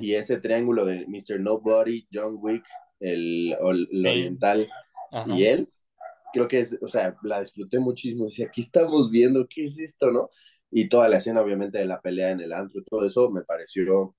y 0.00 0.14
ese 0.14 0.38
triángulo 0.38 0.84
de 0.84 1.06
Mr. 1.06 1.40
Nobody, 1.40 2.06
John 2.12 2.36
Wick, 2.38 2.64
el, 3.00 3.56
oriental 3.60 4.68
y 5.26 5.44
él, 5.44 5.68
creo 6.32 6.48
que 6.48 6.60
es, 6.60 6.78
o 6.82 6.88
sea, 6.88 7.16
la 7.22 7.40
disfruté 7.40 7.78
muchísimo. 7.78 8.26
Decía, 8.26 8.46
aquí 8.46 8.62
estamos 8.62 9.10
viendo, 9.10 9.46
¿qué 9.48 9.64
es 9.64 9.78
esto, 9.78 10.10
no? 10.10 10.30
Y 10.70 10.88
toda 10.88 11.08
la 11.08 11.18
escena, 11.18 11.42
obviamente, 11.42 11.78
de 11.78 11.86
la 11.86 12.00
pelea 12.00 12.30
en 12.30 12.40
el 12.40 12.52
antro, 12.52 12.82
todo 12.84 13.04
eso 13.06 13.30
me 13.30 13.42
pareció 13.42 14.14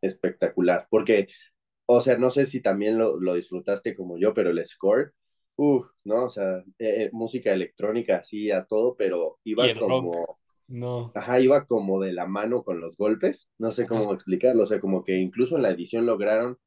espectacular, 0.00 0.86
porque 0.90 1.28
o 1.86 2.00
sea, 2.00 2.18
no 2.18 2.30
sé 2.30 2.46
si 2.46 2.60
también 2.60 2.98
lo, 2.98 3.18
lo 3.20 3.34
disfrutaste 3.34 3.96
como 3.96 4.18
yo, 4.18 4.34
pero 4.34 4.50
el 4.50 4.64
score, 4.66 5.14
uff, 5.56 5.86
¿no? 6.04 6.24
O 6.26 6.30
sea, 6.30 6.58
eh, 6.78 7.04
eh, 7.04 7.10
música 7.12 7.52
electrónica 7.52 8.16
así 8.18 8.50
a 8.50 8.64
todo, 8.64 8.96
pero 8.96 9.38
iba 9.44 9.66
rock, 9.72 9.78
como, 9.78 10.38
no. 10.68 11.14
ajá, 11.14 11.40
iba 11.40 11.66
como 11.66 12.00
de 12.02 12.12
la 12.12 12.26
mano 12.26 12.62
con 12.64 12.80
los 12.80 12.96
golpes, 12.96 13.48
no 13.58 13.70
sé 13.70 13.84
Ajá. 13.84 13.88
cómo 13.88 14.12
explicarlo, 14.14 14.64
o 14.64 14.66
sea, 14.66 14.80
como 14.80 15.04
que 15.04 15.16
incluso 15.18 15.56
en 15.56 15.62
la 15.62 15.70
edición 15.70 16.06
lograron 16.06 16.58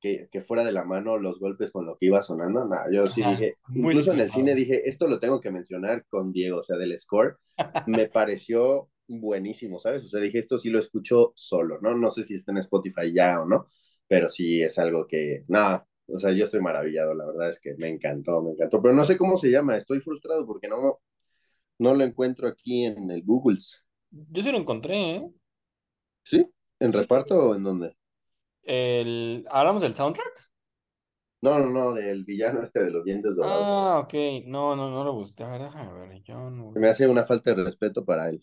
que, 0.00 0.28
que 0.30 0.40
fuera 0.40 0.64
de 0.64 0.72
la 0.72 0.84
mano 0.84 1.18
los 1.18 1.38
golpes 1.40 1.70
con 1.70 1.86
lo 1.86 1.96
que 1.98 2.06
iba 2.06 2.22
sonando, 2.22 2.64
nada, 2.66 2.86
yo 2.92 3.08
sí 3.08 3.24
dije, 3.24 3.58
incluso 3.74 4.12
en 4.12 4.20
el 4.20 4.30
cine 4.30 4.54
dije, 4.54 4.88
esto 4.88 5.06
lo 5.08 5.20
tengo 5.20 5.40
que 5.40 5.50
mencionar 5.50 6.04
con 6.08 6.32
Diego, 6.32 6.58
o 6.58 6.62
sea, 6.62 6.76
del 6.76 6.98
score, 6.98 7.36
me 7.84 8.06
pareció 8.08 8.90
buenísimo, 9.08 9.78
¿sabes? 9.80 10.04
O 10.04 10.08
sea, 10.08 10.20
dije, 10.20 10.38
esto 10.38 10.58
sí 10.58 10.70
lo 10.70 10.78
escucho 10.78 11.32
solo, 11.36 11.78
¿no? 11.80 11.96
No 11.96 12.10
sé 12.10 12.24
si 12.24 12.34
está 12.36 12.52
en 12.52 12.58
Spotify 12.58 13.12
ya 13.14 13.40
o 13.40 13.46
no, 13.46 13.66
pero 14.06 14.28
sí 14.28 14.62
es 14.62 14.78
algo 14.78 15.06
que, 15.06 15.44
nada, 15.48 15.86
o 16.06 16.18
sea, 16.18 16.32
yo 16.32 16.44
estoy 16.44 16.60
maravillado, 16.60 17.14
la 17.14 17.26
verdad 17.26 17.50
es 17.50 17.60
que 17.60 17.74
me 17.76 17.88
encantó, 17.88 18.42
me 18.42 18.52
encantó, 18.52 18.80
pero 18.82 18.94
no 18.94 19.04
sé 19.04 19.16
cómo 19.18 19.36
se 19.36 19.50
llama, 19.50 19.76
estoy 19.76 20.00
frustrado 20.00 20.46
porque 20.46 20.68
no, 20.68 21.00
no 21.78 21.94
lo 21.94 22.04
encuentro 22.04 22.48
aquí 22.48 22.84
en 22.86 23.10
el 23.10 23.24
Google. 23.24 23.58
Yo 24.10 24.42
sí 24.42 24.52
lo 24.52 24.58
encontré, 24.58 25.16
¿eh? 25.16 25.30
¿Sí? 26.22 26.46
¿En 26.78 26.92
Sí. 26.92 26.98
reparto 27.00 27.36
o 27.50 27.54
en 27.56 27.64
dónde? 27.64 27.96
El... 28.68 29.46
¿Hablamos 29.50 29.82
del 29.82 29.96
soundtrack? 29.96 30.50
No, 31.40 31.58
no, 31.58 31.70
no, 31.70 31.94
del 31.94 32.24
villano 32.24 32.62
este 32.62 32.84
de 32.84 32.90
los 32.90 33.04
dientes 33.04 33.34
dorados. 33.34 33.62
Ah, 33.64 34.00
ok. 34.00 34.14
No, 34.46 34.76
no, 34.76 34.90
no 34.90 35.04
lo 35.04 35.14
busqué. 35.14 35.44
A 35.44 35.48
ver, 35.48 35.62
déjame 35.62 36.06
ver. 36.08 36.22
John 36.26 36.70
Se 36.74 36.80
me 36.80 36.88
hace 36.88 37.06
una 37.06 37.24
falta 37.24 37.54
de 37.54 37.64
respeto 37.64 38.04
para 38.04 38.28
él, 38.28 38.40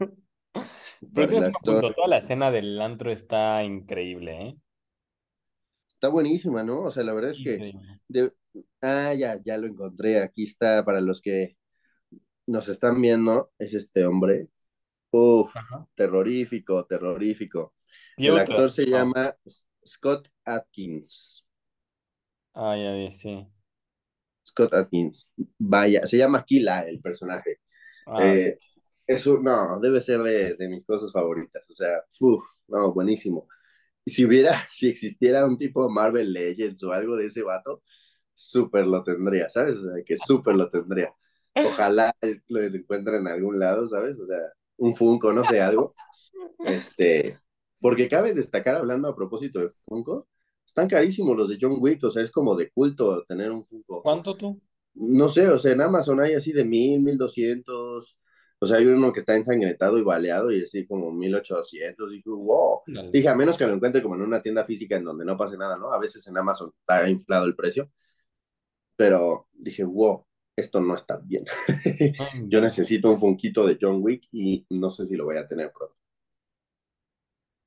Pero 1.14 1.38
actor. 1.38 1.80
punto. 1.80 1.94
Toda 1.94 2.08
la 2.08 2.18
escena 2.18 2.50
del 2.50 2.80
antro 2.80 3.10
está 3.10 3.62
increíble, 3.64 4.48
¿eh? 4.48 4.56
Está 5.88 6.08
buenísima, 6.08 6.62
¿no? 6.62 6.82
O 6.82 6.90
sea, 6.90 7.04
la 7.04 7.12
verdad 7.14 7.30
es 7.30 7.40
que... 7.42 7.72
De- 8.08 8.32
Ah, 8.82 9.14
ya, 9.14 9.40
ya 9.42 9.56
lo 9.56 9.66
encontré. 9.66 10.20
Aquí 10.20 10.44
está 10.44 10.84
para 10.84 11.00
los 11.00 11.22
que 11.22 11.56
nos 12.46 12.68
están 12.68 13.00
viendo. 13.00 13.50
Es 13.58 13.72
este 13.72 14.04
hombre. 14.04 14.48
Uf, 15.10 15.56
Ajá. 15.56 15.86
terrorífico, 15.94 16.84
terrorífico. 16.84 17.72
El 18.16 18.38
actor 18.38 18.70
se 18.70 18.86
No. 18.86 18.90
llama 18.98 19.36
Scott 19.84 20.28
Atkins. 20.44 21.44
Ah, 22.54 22.74
ya 22.76 22.92
vi, 22.94 23.10
sí. 23.10 23.34
Scott 24.44 24.74
Atkins. 24.74 25.28
Vaya, 25.58 26.02
se 26.06 26.16
llama 26.18 26.44
Kila 26.44 26.80
el 26.88 27.00
personaje. 27.00 27.60
Ah, 28.06 28.18
Eh, 28.24 28.58
es 29.06 29.26
un- 29.26 29.42
no, 29.44 29.80
debe 29.80 30.00
ser 30.00 30.20
de, 30.22 30.54
de 30.56 30.68
mis 30.68 30.84
cosas 30.86 31.12
favoritas. 31.12 31.68
O 31.70 31.74
sea, 31.74 32.02
uf, 32.20 32.44
no, 32.68 32.92
buenísimo. 32.92 33.48
Y 34.04 34.12
si 34.12 34.24
hubiera, 34.26 34.52
si 34.72 34.88
existiera 34.90 35.46
un 35.46 35.56
tipo 35.58 35.88
Marvel 35.90 36.32
Legends 36.32 36.82
o 36.84 36.92
algo 36.92 37.16
de 37.16 37.26
ese 37.26 37.42
vato, 37.42 37.82
súper 38.34 38.86
lo 38.86 39.04
tendría, 39.04 39.48
¿sabes? 39.50 39.78
O 39.78 39.82
sea, 39.94 40.04
que 40.04 40.16
súper 40.18 40.56
lo 40.56 40.70
tendría. 40.70 41.14
Ojalá 41.62 42.14
lo 42.48 42.62
encuentren 42.62 43.22
en 43.22 43.28
algún 43.28 43.58
lado, 43.60 43.86
¿sabes? 43.88 44.20
O 44.20 44.26
sea, 44.26 44.38
un 44.78 44.94
Funko, 44.96 45.32
no 45.32 45.44
sé, 45.44 45.60
algo. 45.62 45.94
Este, 46.62 47.38
porque 47.82 48.08
cabe 48.08 48.32
destacar, 48.32 48.76
hablando 48.76 49.08
a 49.08 49.16
propósito 49.16 49.60
de 49.60 49.68
Funko, 49.84 50.28
están 50.64 50.88
carísimos 50.88 51.36
los 51.36 51.48
de 51.48 51.58
John 51.60 51.76
Wick, 51.80 52.02
o 52.04 52.10
sea, 52.10 52.22
es 52.22 52.30
como 52.30 52.54
de 52.54 52.70
culto 52.70 53.24
tener 53.24 53.50
un 53.50 53.66
Funko. 53.66 54.02
¿cuánto 54.02 54.36
tú? 54.36 54.58
No 54.94 55.28
sé, 55.28 55.48
o 55.48 55.58
sea, 55.58 55.72
en 55.72 55.80
Amazon 55.80 56.20
hay 56.20 56.34
así 56.34 56.52
de 56.52 56.64
mil, 56.64 57.00
mil 57.00 57.18
doscientos, 57.18 58.16
o 58.60 58.66
sea, 58.66 58.78
hay 58.78 58.86
uno 58.86 59.12
que 59.12 59.18
está 59.18 59.34
ensangrentado 59.34 59.98
y 59.98 60.02
baleado 60.02 60.52
y 60.52 60.62
así 60.62 60.86
como 60.86 61.10
mil 61.10 61.34
ochocientos, 61.34 62.08
dije, 62.08 62.30
wow. 62.30 62.82
Dale. 62.86 63.10
Dije, 63.10 63.28
a 63.28 63.34
menos 63.34 63.58
que 63.58 63.66
lo 63.66 63.74
encuentre 63.74 64.00
como 64.00 64.14
en 64.14 64.22
una 64.22 64.40
tienda 64.40 64.64
física 64.64 64.96
en 64.96 65.04
donde 65.04 65.24
no 65.24 65.36
pase 65.36 65.56
nada, 65.56 65.76
¿no? 65.76 65.92
A 65.92 65.98
veces 65.98 66.24
en 66.28 66.38
Amazon 66.38 66.72
está 66.78 67.10
inflado 67.10 67.46
el 67.46 67.56
precio, 67.56 67.90
pero 68.94 69.48
dije, 69.52 69.82
wow, 69.82 70.24
esto 70.54 70.80
no 70.80 70.94
está 70.94 71.16
bien. 71.16 71.44
Ay, 71.68 72.44
Yo 72.48 72.60
necesito 72.60 73.10
un 73.10 73.18
funquito 73.18 73.66
de 73.66 73.78
John 73.80 73.98
Wick 74.00 74.28
y 74.30 74.64
no 74.70 74.90
sé 74.90 75.06
si 75.06 75.16
lo 75.16 75.24
voy 75.24 75.38
a 75.38 75.48
tener 75.48 75.72
pronto. 75.72 75.96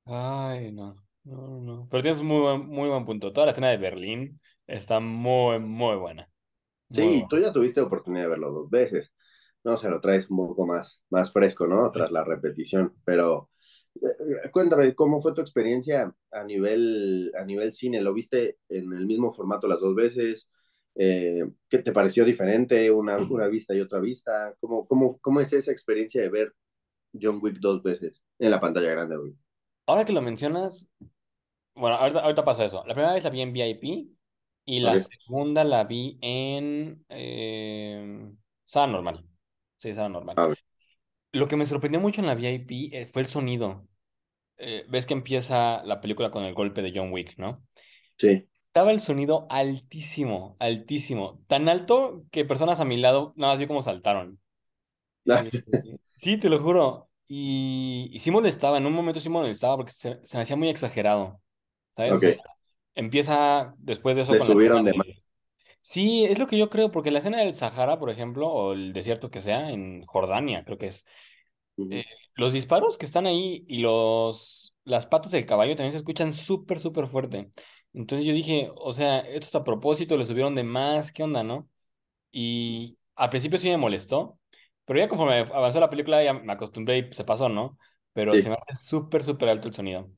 Ay, 0.06 0.72
no. 0.72 1.04
No, 1.24 1.60
no. 1.62 1.88
Pero 1.90 2.04
tienes 2.04 2.22
muy 2.22 2.40
buen, 2.42 2.68
muy 2.68 2.90
buen 2.90 3.06
punto. 3.06 3.34
Toda 3.34 3.48
la 3.48 3.52
escena 3.52 3.70
de 3.70 3.78
Berlín 3.78 4.40
está 4.68 5.00
muy, 5.00 5.60
muy 5.60 5.96
buena. 5.98 6.30
Muy 6.90 7.24
Sí, 7.24 7.26
tú 7.30 7.38
ya 7.38 7.52
tuviste 7.52 7.82
oportunidad 7.82 8.24
de 8.24 8.30
verlo 8.30 8.52
dos 8.52 8.70
veces. 8.70 9.12
No, 9.64 9.76
se 9.78 9.90
lo 9.90 10.00
traes 10.00 10.30
un 10.30 10.38
poco 10.38 10.66
más, 10.66 11.04
más 11.10 11.32
fresco, 11.32 11.68
¿no? 11.68 11.92
Tras 11.92 12.12
la 12.12 12.24
repetición. 12.24 12.94
Pero 13.04 13.50
eh, 13.96 14.50
cuéntame, 14.52 14.94
¿cómo 14.96 15.20
fue 15.20 15.34
tu 15.34 15.42
experiencia 15.42 16.14
a 16.32 16.44
nivel, 16.44 17.32
a 17.38 17.44
nivel 17.44 17.74
cine? 17.74 18.02
¿Lo 18.02 18.14
viste 18.14 18.60
en 18.70 18.94
el 18.94 19.06
mismo 19.08 19.32
formato 19.32 19.68
las 19.68 19.82
dos 19.82 19.96
veces? 19.96 20.50
Eh, 20.96 21.44
¿qué 21.68 21.80
te 21.80 21.92
pareció 21.92 22.24
diferente 22.24 22.90
una, 22.92 23.18
una 23.18 23.48
vista 23.48 23.74
y 23.76 23.82
otra 23.82 24.00
vista? 24.00 24.56
¿Cómo, 24.60 24.88
cómo, 24.88 25.18
¿Cómo 25.20 25.42
es 25.42 25.52
esa 25.54 25.72
experiencia 25.72 26.22
de 26.22 26.30
ver 26.30 26.54
John 27.20 27.40
Wick 27.42 27.58
dos 27.60 27.84
veces 27.84 28.22
en 28.40 28.52
la 28.52 28.60
pantalla 28.62 28.92
grande? 28.92 29.18
güey? 29.18 29.36
Ahora 29.86 30.06
que 30.06 30.14
lo 30.14 30.22
mencionas, 30.22 30.90
bueno, 31.76 31.98
ahorita, 31.98 32.22
ahorita 32.22 32.46
pasa 32.46 32.66
eso. 32.66 32.84
La 32.88 32.94
primera 32.96 33.14
vez 33.14 33.24
la 33.24 33.30
vi 33.32 33.42
en 33.42 33.54
VIP 33.54 34.10
y 34.66 34.80
la 34.82 34.98
Ok, 34.98 35.02
segunda 35.02 35.64
la 35.64 35.84
vi 35.86 36.18
en 36.22 37.06
eh, 37.10 38.32
sala 38.66 38.94
normal. 38.94 39.26
Sí, 39.78 39.94
sala 39.94 40.10
normal. 40.10 40.38
a 40.38 40.48
ver, 40.48 40.58
Lo 41.34 41.48
que 41.48 41.58
me 41.58 41.68
sorprendió 41.68 42.02
mucho 42.02 42.22
en 42.22 42.28
la 42.28 42.36
VIP 42.36 42.92
eh, 42.94 43.08
fue 43.08 43.24
el 43.24 43.30
sonido. 43.30 43.88
Eh, 44.58 44.86
ves 44.90 45.06
que 45.08 45.14
empieza 45.16 45.84
la 45.86 46.02
película 46.02 46.32
con 46.32 46.44
el 46.46 46.54
golpe 46.56 46.82
de 46.84 46.94
John 46.96 47.12
Wick, 47.14 47.38
¿no? 47.40 47.66
sí. 48.18 48.48
Estaba 48.68 48.92
el 48.92 49.00
sonido 49.02 49.48
altísimo, 49.50 50.58
altísimo. 50.60 51.42
Tan 51.48 51.70
alto 51.70 52.26
que 52.32 52.44
personas 52.46 52.80
a 52.82 52.86
mi 52.86 52.98
lado 52.98 53.34
nada 53.38 53.54
más 53.54 53.60
vi 53.60 53.68
cómo 53.68 53.82
saltaron. 53.84 54.40
Ah, 55.30 55.44
Eh, 55.84 55.98
sí, 56.20 56.38
te 56.40 56.50
lo 56.50 56.60
juro. 56.62 57.10
Y, 57.28 58.10
y 58.12 58.20
sí 58.20 58.32
molestaba, 58.32 58.78
en 58.78 58.86
un 58.86 58.94
momento 58.94 59.20
sí 59.20 59.30
molestaba 59.30 59.78
porque 59.78 59.92
se, 59.92 60.20
se 60.24 60.38
me 60.38 60.44
hacía 60.44 60.56
muy 60.56 60.70
exagerado. 60.70 61.42
¿Sabes? 61.96 62.38
Empieza 62.94 63.74
después 63.78 64.16
de 64.16 64.22
eso 64.24 64.34
le 64.34 64.40
con 64.40 64.48
la 64.48 64.54
subieron 64.54 64.86
de 64.86 64.94
más. 64.94 65.08
de... 65.08 65.24
Sí, 65.82 66.26
es 66.26 66.40
lo 66.40 66.48
que 66.48 66.58
yo 66.58 66.70
creo, 66.70 66.92
porque 66.92 67.12
la 67.12 67.20
escena 67.20 67.40
del 67.40 67.56
Sahara, 67.56 68.00
por 68.00 68.10
ejemplo, 68.10 68.48
o 68.48 68.74
el 68.74 68.92
desierto 68.92 69.30
que 69.30 69.42
sea, 69.42 69.70
en 69.70 70.04
Jordania, 70.06 70.64
creo 70.66 70.78
que 70.78 70.88
es. 70.88 71.06
Eh, 71.78 72.06
los 72.36 72.54
disparos 72.54 72.98
que 72.98 73.06
están 73.06 73.28
ahí 73.28 73.66
y 73.68 73.80
los, 73.80 74.76
las 74.84 75.06
patas 75.06 75.32
del 75.32 75.46
caballo 75.46 75.76
también 75.76 75.92
se 75.92 75.98
escuchan 76.00 76.34
súper, 76.34 76.80
súper 76.80 77.08
fuerte. 77.08 77.52
Entonces 77.94 78.26
yo 78.26 78.34
dije, 78.34 78.72
o 78.76 78.94
sea, 78.94 79.20
esto 79.20 79.48
es 79.48 79.56
a 79.56 79.64
propósito, 79.64 80.18
le 80.18 80.26
subieron 80.26 80.56
de 80.56 80.64
más, 80.64 81.12
¿qué 81.12 81.24
onda, 81.24 81.44
no? 81.44 81.70
Y 82.32 82.98
al 83.16 83.30
principio 83.30 83.60
sí 83.60 83.70
me 83.70 83.78
molestó, 83.78 84.40
pero 84.86 85.00
ya 85.00 85.08
conforme 85.10 85.40
avanzó 85.40 85.80
la 85.80 85.90
película 85.90 86.24
ya 86.24 86.34
me 86.34 86.54
acostumbré 86.54 86.98
y 87.00 87.14
se 87.14 87.24
pasó, 87.26 87.50
¿no? 87.50 87.78
Pero 88.14 88.38
se 88.38 88.50
Sí, 88.50 88.52
me 88.52 88.56
hace 88.56 88.76
súper, 88.86 89.24
súper 89.24 89.50
alto 89.50 89.68
el 89.68 89.74
sonido. 89.74 90.10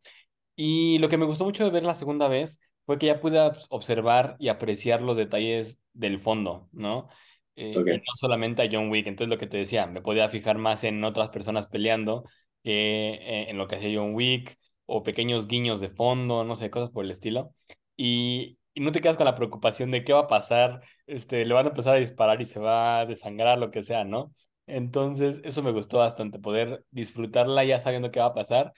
Y 0.56 0.98
lo 1.00 1.10
que 1.10 1.18
me 1.18 1.26
gustó 1.26 1.46
mucho 1.46 1.64
de 1.64 1.70
ver 1.72 1.84
la 1.84 1.94
segunda 1.96 2.28
vez 2.28 2.60
fue 2.86 2.98
que 2.98 3.08
ya 3.08 3.20
pude 3.20 3.40
obs- 3.40 3.68
observar 3.70 4.36
y 4.40 4.50
apreciar 4.50 5.02
los 5.02 5.18
detalles 5.18 5.80
del 5.94 6.20
fondo, 6.20 6.70
¿no? 6.72 7.10
Eh, 7.56 7.86
y 7.88 7.98
no 7.98 8.04
solamente 8.16 8.62
a 8.64 8.70
John 8.72 8.90
Wick. 8.90 9.08
Entonces 9.08 9.30
lo 9.30 9.38
que 9.38 9.48
te 9.48 9.58
decía, 9.58 9.86
me 9.88 10.02
podía 10.02 10.30
fijar 10.30 10.58
más 10.58 10.84
en 10.84 11.04
otras 11.04 11.30
personas 11.30 11.68
peleando 11.68 12.24
que 12.64 13.14
eh, 13.16 13.50
en 13.50 13.58
lo 13.58 13.68
que 13.68 13.76
hacía 13.76 14.00
John 14.00 14.14
Wick 14.16 14.58
o 14.86 15.04
pequeños 15.04 15.48
guiños 15.48 15.80
de 15.80 15.90
fondo, 15.90 16.44
no 16.44 16.56
sé, 16.56 16.70
cosas 16.72 16.90
por 16.90 17.06
el 17.06 17.12
estilo. 17.12 17.54
Y, 17.96 18.58
y 18.74 18.82
no 18.82 18.92
te 18.92 19.02
quedas 19.02 19.18
con 19.18 19.26
la 19.26 19.36
preocupación 19.36 19.92
de 19.92 20.04
qué 20.04 20.14
va 20.14 20.22
a 20.22 20.28
pasar, 20.28 20.82
este, 21.08 21.46
le 21.46 21.54
van 21.54 21.66
a 21.68 21.70
empezar 21.70 21.96
a 21.96 22.00
disparar 22.00 22.42
y 22.42 22.46
se 22.46 22.60
va 22.60 23.00
a 23.02 23.06
desangrar, 23.06 23.58
lo 23.60 23.72
que 23.72 23.84
sea, 23.84 24.04
¿no? 24.06 24.34
Entonces 24.68 25.42
eso 25.44 25.64
me 25.64 25.72
gustó 25.72 26.00
bastante, 26.00 26.40
poder 26.40 26.86
disfrutarla 26.92 27.64
ya 27.66 27.82
sabiendo 27.82 28.12
qué 28.12 28.20
va 28.20 28.28
a 28.28 28.34
pasar 28.36 28.74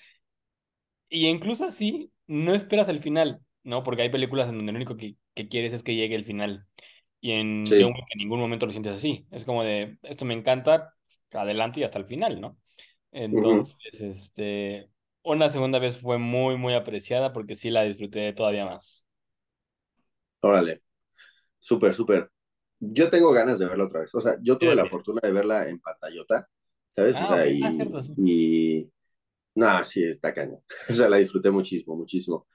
y 1.09 1.27
incluso 1.27 1.65
así, 1.65 2.11
no 2.27 2.53
esperas 2.53 2.89
el 2.89 2.99
final, 2.99 3.41
¿no? 3.63 3.83
Porque 3.83 4.03
hay 4.03 4.09
películas 4.09 4.49
en 4.49 4.57
donde 4.57 4.71
lo 4.71 4.77
único 4.77 4.97
que, 4.97 5.17
que 5.33 5.47
quieres 5.47 5.73
es 5.73 5.83
que 5.83 5.95
llegue 5.95 6.15
el 6.15 6.25
final. 6.25 6.67
Y 7.21 7.31
en 7.33 7.77
Sí. 7.77 7.85
Ningún 8.17 8.39
momento 8.39 8.65
lo 8.65 8.71
sientes 8.71 8.93
así. 8.95 9.27
Es 9.31 9.43
como 9.45 9.63
de, 9.63 9.97
esto 10.03 10.25
me 10.25 10.33
encanta, 10.33 10.95
adelante 11.33 11.79
y 11.81 11.83
hasta 11.83 11.99
el 11.99 12.05
final, 12.05 12.41
¿no? 12.41 12.57
Entonces, 13.11 13.75
este, 14.01 14.89
una 15.23 15.49
segunda 15.49 15.79
vez 15.79 15.99
fue 15.99 16.17
muy, 16.19 16.57
muy 16.57 16.73
apreciada 16.75 17.33
porque 17.33 17.55
sí 17.55 17.69
la 17.71 17.83
disfruté 17.83 18.33
todavía 18.33 18.65
más. 18.65 19.07
Órale. 20.41 20.81
Súper, 21.59 21.93
súper. 21.95 22.31
Yo 22.79 23.09
tengo 23.09 23.31
ganas 23.31 23.59
de 23.59 23.67
verla 23.67 23.85
otra 23.85 24.01
vez. 24.01 24.13
O 24.15 24.21
sea, 24.21 24.37
yo 24.41 24.57
Sí, 24.59 24.67
tuve 24.67 24.75
la 24.75 24.87
fortuna 24.87 25.19
de 25.23 25.31
verla 25.31 25.67
en 25.69 25.79
pantallota, 25.79 26.47
¿sabes? 26.95 27.19
O 27.21 27.25
Ah, 27.25 27.35
ok, 27.35 27.35
sea, 27.35 27.47
ah, 27.61 27.71
y, 27.71 27.71
cierto, 27.71 28.01
sí. 28.01 28.13
y... 28.15 28.91
Nada, 29.55 29.85
sí, 29.85 30.03
está 30.03 30.33
cañón. 30.33 30.61
O 30.89 30.93
sea, 30.95 31.09
la 31.09 31.17
disfruté 31.17 31.51
muchísimo, 31.51 31.95
muchísimo. 31.97 32.47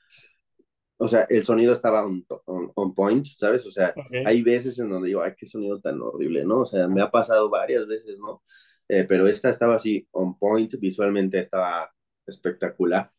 O 0.97 1.09
sea, 1.09 1.27
el 1.29 1.43
sonido 1.45 1.73
estaba 1.73 2.07
on, 2.07 2.25
on, 2.47 2.71
on 2.75 2.95
point, 2.95 3.27
¿sabes? 3.27 3.67
O 3.67 3.71
sea, 3.71 3.97
Ok. 3.97 4.13
hay 4.23 4.43
veces 4.43 4.79
en 4.79 4.89
donde 4.91 5.09
digo, 5.09 5.23
ay, 5.23 5.33
qué 5.37 5.47
sonido 5.47 5.81
tan 5.81 6.01
horrible, 6.01 6.45
¿no? 6.45 6.61
O 6.61 6.67
sea, 6.67 6.87
me 6.89 7.03
ha 7.03 7.11
pasado 7.11 7.51
varias 7.51 7.87
veces, 7.87 8.19
¿no? 8.19 8.43
Eh, 8.89 9.05
pero 9.09 9.27
esta 9.27 9.49
estaba 9.51 9.75
así, 9.77 10.07
on 10.13 10.39
point, 10.39 10.73
visualmente 10.79 11.39
estaba 11.41 11.93
espectacular. 12.27 13.11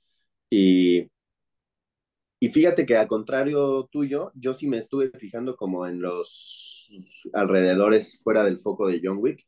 Y, 0.50 1.10
y 2.40 2.50
fíjate 2.50 2.86
que 2.86 2.98
al 2.98 3.08
contrario 3.08 3.88
tuyo, 3.92 4.32
yo 4.36 4.54
sí 4.54 4.68
me 4.68 4.78
estuve 4.78 5.12
fijando 5.12 5.56
como 5.56 5.88
en 5.88 6.02
los 6.02 6.90
alrededores 7.34 8.22
fuera 8.24 8.44
del 8.44 8.60
foco 8.60 8.88
de 8.88 9.02
John 9.04 9.18
Wick. 9.20 9.46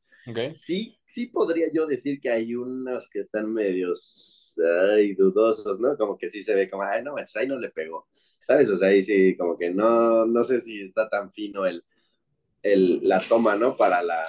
Sí, 0.47 0.99
sí 1.05 1.27
podría 1.27 1.67
yo 1.73 1.85
decir 1.85 2.19
que 2.19 2.29
hay 2.29 2.55
unos 2.55 3.09
que 3.09 3.19
están 3.19 3.53
medios, 3.53 4.55
ay, 4.91 5.13
dudosos, 5.15 5.79
¿no? 5.79 5.95
Como 5.97 6.17
que 6.17 6.29
sí 6.29 6.43
se 6.43 6.55
ve 6.55 6.69
como, 6.69 6.83
ay, 6.83 7.03
no, 7.03 7.13
pues 7.13 7.35
ahí 7.37 7.47
no 7.47 7.57
le 7.57 7.69
pegó, 7.69 8.07
¿sabes? 8.45 8.69
O 8.69 8.75
sea, 8.77 8.89
ahí 8.89 9.03
sí, 9.03 9.37
como 9.37 9.57
que 9.57 9.69
no, 9.69 10.25
no 10.25 10.43
sé 10.43 10.59
si 10.59 10.81
está 10.81 11.09
tan 11.09 11.31
fino 11.31 11.65
el, 11.65 11.83
el, 12.61 13.07
la 13.07 13.19
toma, 13.19 13.55
¿no? 13.55 13.77
Para 13.77 14.03
la, 14.03 14.25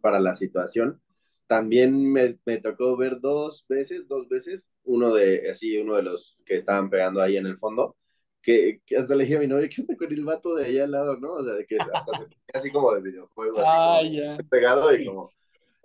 para 0.00 0.20
la 0.20 0.34
situación. 0.34 1.00
También 1.48 2.12
me, 2.12 2.38
me 2.46 2.58
tocó 2.60 2.96
ver 2.98 3.20
dos 3.20 3.66
veces, 3.68 4.08
dos 4.08 4.28
veces, 4.28 4.72
uno 4.84 5.14
de, 5.14 5.50
así, 5.50 5.78
uno 5.78 5.96
de 5.96 6.04
los 6.04 6.42
que 6.46 6.56
estaban 6.56 6.90
pegando 6.90 7.22
ahí 7.22 7.38
en 7.38 7.46
el 7.46 7.58
fondo, 7.58 7.96
que, 8.42 8.82
que 8.86 8.96
hasta 8.98 9.16
le 9.16 9.24
dije 9.24 9.38
a 9.38 9.40
mi 9.40 9.48
novia, 9.48 9.68
¿qué 9.70 9.82
onda 9.82 9.96
con 9.96 10.12
el 10.12 10.24
vato 10.26 10.54
de 10.56 10.66
allá 10.66 10.84
al 10.84 10.92
lado, 10.92 11.18
no? 11.18 11.34
O 11.34 11.44
sea, 11.44 11.54
de 11.54 11.66
que 11.66 11.84
hasta 11.92 12.14
se 12.16 12.28
así 12.54 12.72
como 12.72 12.94
de 12.94 13.02
videojuego, 13.02 13.62
así 13.62 13.78
Ah, 13.78 14.00
como 14.02 14.02
ya. 14.02 14.38
pegado 14.50 14.94
y 14.94 15.02
como, 15.02 15.34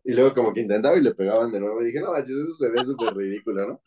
y 0.03 0.13
luego 0.13 0.33
como 0.35 0.53
que 0.53 0.61
intentaba 0.61 0.97
y 0.97 1.01
le 1.01 1.15
pegaban 1.15 1.51
de 1.51 1.59
nuevo 1.61 1.81
y 1.81 1.85
dije, 1.87 2.01
no 2.01 2.11
manches, 2.13 2.35
eso 2.37 2.55
se 2.55 2.69
ve 2.69 2.83
súper 2.83 3.13
ridículo, 3.15 3.67
¿no? 3.67 3.81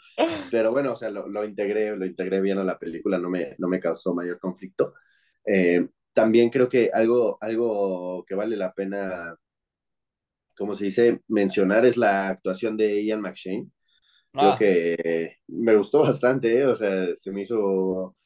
Pero 0.51 0.73
bueno, 0.73 0.93
o 0.93 0.97
sea, 0.97 1.11
lo, 1.11 1.29
lo, 1.29 1.45
integré, 1.45 1.97
lo 1.97 2.07
integré 2.07 2.41
bien 2.41 2.59
a 2.59 2.65
la 2.65 2.79
película, 2.79 3.19
no 3.19 3.31
me, 3.31 3.55
no 3.59 3.69
me 3.69 3.81
causó 3.81 4.15
mayor 4.15 4.39
conflicto. 4.39 4.95
Eh, 5.45 5.89
también 6.15 6.51
creo 6.51 6.69
que 6.69 6.91
algo, 6.93 7.39
algo 7.41 8.25
que 8.27 8.35
vale 8.35 8.57
la 8.57 8.73
pena 8.75 9.37
como 10.57 10.75
se 10.75 10.87
dice, 10.87 11.21
mencionar 11.29 11.85
es 11.87 11.97
la 11.97 12.29
actuación 12.29 12.77
de 12.77 13.05
Ian 13.05 13.21
McShane. 13.21 13.71
Creo 14.33 14.51
Ah, 14.51 14.57
sí. 14.59 14.64
que 14.64 15.37
me 15.49 15.77
gustó 15.77 16.03
bastante, 16.03 16.59
¿eh? 16.59 16.66
o 16.66 16.77
sea, 16.77 17.14
se 17.16 17.33
me 17.33 17.42
hizo 17.42 18.16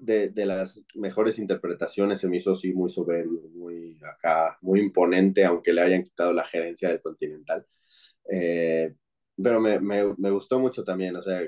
de, 0.00 0.30
de, 0.30 0.46
las 0.46 0.82
mejores 0.96 1.38
interpretaciones, 1.38 2.20
se 2.20 2.28
me 2.28 2.38
hizo 2.38 2.52
así 2.52 2.72
muy 2.72 2.90
soberbio, 2.90 3.42
muy 3.54 3.98
acá, 4.02 4.58
muy 4.62 4.80
imponente, 4.80 5.44
aunque 5.44 5.72
le 5.72 5.82
hayan 5.82 6.02
quitado 6.02 6.32
la 6.32 6.46
gerencia 6.46 6.88
del 6.88 7.02
Continental. 7.02 7.66
Eh, 8.30 8.94
pero 9.36 9.60
me, 9.60 9.80
me, 9.80 10.14
me, 10.16 10.30
gustó 10.30 10.58
mucho 10.58 10.84
también, 10.84 11.16
o 11.16 11.22
sea, 11.22 11.42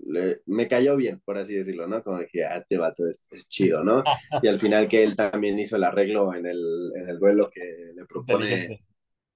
le, 0.00 0.40
me 0.46 0.68
cayó 0.68 0.96
bien, 0.96 1.20
por 1.24 1.38
así 1.38 1.54
decirlo, 1.54 1.86
¿no? 1.86 2.02
Como 2.02 2.20
dije, 2.20 2.44
ah, 2.44 2.56
este 2.56 2.76
vato 2.76 3.06
es, 3.06 3.20
es, 3.30 3.48
chido, 3.48 3.84
¿no? 3.84 4.02
Y 4.42 4.48
al 4.48 4.58
final 4.58 4.88
que 4.88 5.02
él 5.02 5.16
también 5.16 5.58
hizo 5.58 5.76
el 5.76 5.84
arreglo 5.84 6.34
en 6.34 6.46
el, 6.46 6.92
en 6.96 7.08
el 7.08 7.18
duelo 7.18 7.50
que 7.50 7.92
le 7.94 8.04
propone. 8.06 8.76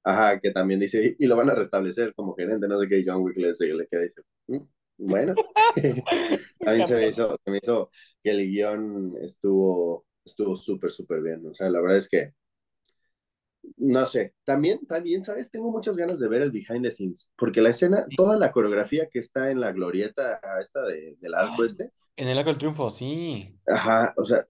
Ajá, 0.04 0.38
que 0.40 0.50
también 0.50 0.80
dice, 0.80 1.16
y 1.18 1.26
lo 1.26 1.36
van 1.36 1.50
a 1.50 1.54
restablecer 1.54 2.14
como 2.14 2.34
gerente, 2.34 2.68
no 2.68 2.78
sé 2.78 2.88
qué, 2.88 3.02
John 3.06 3.22
Wick 3.22 3.36
le, 3.38 3.52
le 3.74 3.86
queda 3.88 4.02
dice, 4.02 4.22
"Mm, 4.48 4.58
bueno, 4.98 5.34
también 6.60 6.86
se 6.86 6.94
me 6.96 7.08
hizo, 7.08 7.36
se 7.44 7.50
me 7.50 7.58
hizo 7.62 7.90
que 8.22 8.30
el 8.30 8.46
guion 8.50 9.14
estuvo 9.22 10.06
estuvo 10.24 10.56
súper, 10.56 10.90
súper 10.90 11.22
bien, 11.22 11.46
o 11.46 11.54
sea, 11.54 11.68
la 11.70 11.80
verdad 11.80 11.98
es 11.98 12.08
que, 12.08 12.32
no 13.76 14.06
sé, 14.06 14.34
también, 14.44 14.86
también, 14.86 15.22
¿sabes? 15.22 15.50
Tengo 15.50 15.70
muchas 15.70 15.96
ganas 15.96 16.18
de 16.18 16.28
ver 16.28 16.42
el 16.42 16.50
behind 16.50 16.82
the 16.82 16.90
scenes, 16.90 17.30
porque 17.36 17.60
la 17.60 17.70
escena, 17.70 18.06
toda 18.16 18.36
la 18.38 18.52
coreografía 18.52 19.08
que 19.10 19.18
está 19.18 19.50
en 19.50 19.60
la 19.60 19.72
glorieta 19.72 20.40
esta 20.60 20.82
de, 20.82 21.16
del 21.20 21.34
arco 21.34 21.64
este, 21.64 21.90
en 22.16 22.28
el 22.28 22.38
Arco 22.38 22.50
del 22.50 22.58
Triunfo, 22.58 22.90
sí. 22.90 23.58
ajá, 23.66 24.14
o 24.16 24.24
sea, 24.24 24.46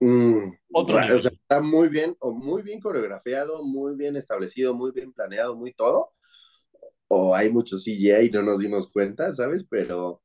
mm, 0.00 0.52
Otro 0.72 0.98
o 1.14 1.18
sea, 1.18 1.30
nivel. 1.30 1.32
está 1.32 1.60
muy 1.60 1.88
bien, 1.88 2.16
o 2.20 2.32
muy 2.32 2.62
bien 2.62 2.80
coreografiado, 2.80 3.62
muy 3.64 3.96
bien 3.96 4.16
establecido, 4.16 4.74
muy 4.74 4.92
bien 4.92 5.12
planeado, 5.12 5.56
muy 5.56 5.72
todo, 5.74 6.12
o 7.08 7.34
hay 7.34 7.50
mucho 7.52 7.78
CGI 7.78 8.26
y 8.28 8.30
no 8.30 8.42
nos 8.42 8.60
dimos 8.60 8.92
cuenta, 8.92 9.32
¿sabes? 9.32 9.66
Pero 9.68 10.22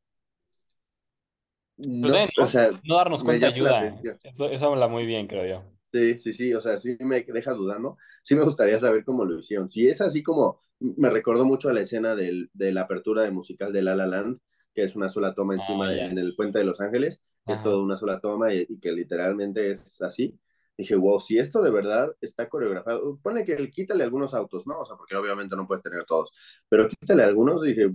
Pero 1.99 2.13
no, 2.13 2.43
o 2.43 2.47
sea, 2.47 2.71
No 2.83 2.95
darnos 2.97 3.23
cuenta 3.23 3.47
ayuda. 3.47 3.88
Eso, 4.33 4.49
eso 4.49 4.65
habla 4.67 4.88
muy 4.88 5.05
bien, 5.05 5.27
creo 5.27 5.45
yo. 5.45 5.63
Sí, 5.91 6.17
sí, 6.17 6.33
sí, 6.33 6.53
o 6.55 6.59
sea, 6.59 6.77
sí 6.77 6.97
me 7.01 7.21
deja 7.23 7.53
dudando. 7.53 7.97
Sí 8.23 8.33
me 8.36 8.43
gustaría 8.43 8.79
saber 8.79 9.05
cómo 9.05 9.25
lo 9.25 9.39
hicieron. 9.39 9.69
Si 9.69 9.88
es 9.88 10.01
así 10.01 10.23
como, 10.23 10.59
me 10.79 11.09
recordó 11.12 11.45
mucho 11.45 11.69
a 11.69 11.73
la 11.73 11.81
escena 11.81 12.15
del, 12.15 12.49
de 12.53 12.71
la 12.71 12.81
apertura 12.81 13.21
de 13.23 13.31
musical 13.31 13.71
de 13.71 13.83
La 13.83 13.95
La 13.95 14.07
Land, 14.07 14.39
que 14.73 14.83
es 14.83 14.95
una 14.95 15.09
sola 15.09 15.33
toma 15.36 15.53
Ah, 15.55 15.62
encima 15.62 15.89
de- 15.89 15.97
ya. 15.97 16.07
en 16.09 16.17
el 16.17 16.36
puente 16.36 16.59
de 16.59 16.65
Los 16.65 16.81
Ángeles, 16.81 17.21
que 17.45 17.53
es 17.53 17.62
toda 17.62 17.81
una 17.83 17.97
sola 17.97 18.19
toma 18.19 18.53
y, 18.53 18.65
y 18.69 18.79
que 18.79 18.91
literalmente 18.91 19.71
es 19.71 20.01
así. 20.01 20.39
Dije, 20.77 20.95
wow, 20.95 21.19
si 21.19 21.38
esto 21.38 21.62
de 21.62 21.69
verdad 21.71 22.15
está 22.21 22.49
coreografado, 22.49 23.19
pone 23.21 23.45
que 23.45 23.55
quítale 23.69 24.03
algunos 24.03 24.33
autos, 24.33 24.65
¿no? 24.65 24.79
O 24.79 24.86
sea, 24.86 24.95
porque 24.97 25.15
obviamente 25.15 25.55
no 25.55 25.67
puedes 25.67 25.83
tener 25.83 26.05
todos, 26.05 26.31
pero 26.69 26.88
quítale 26.89 27.23
algunos, 27.23 27.62
dije, 27.62 27.91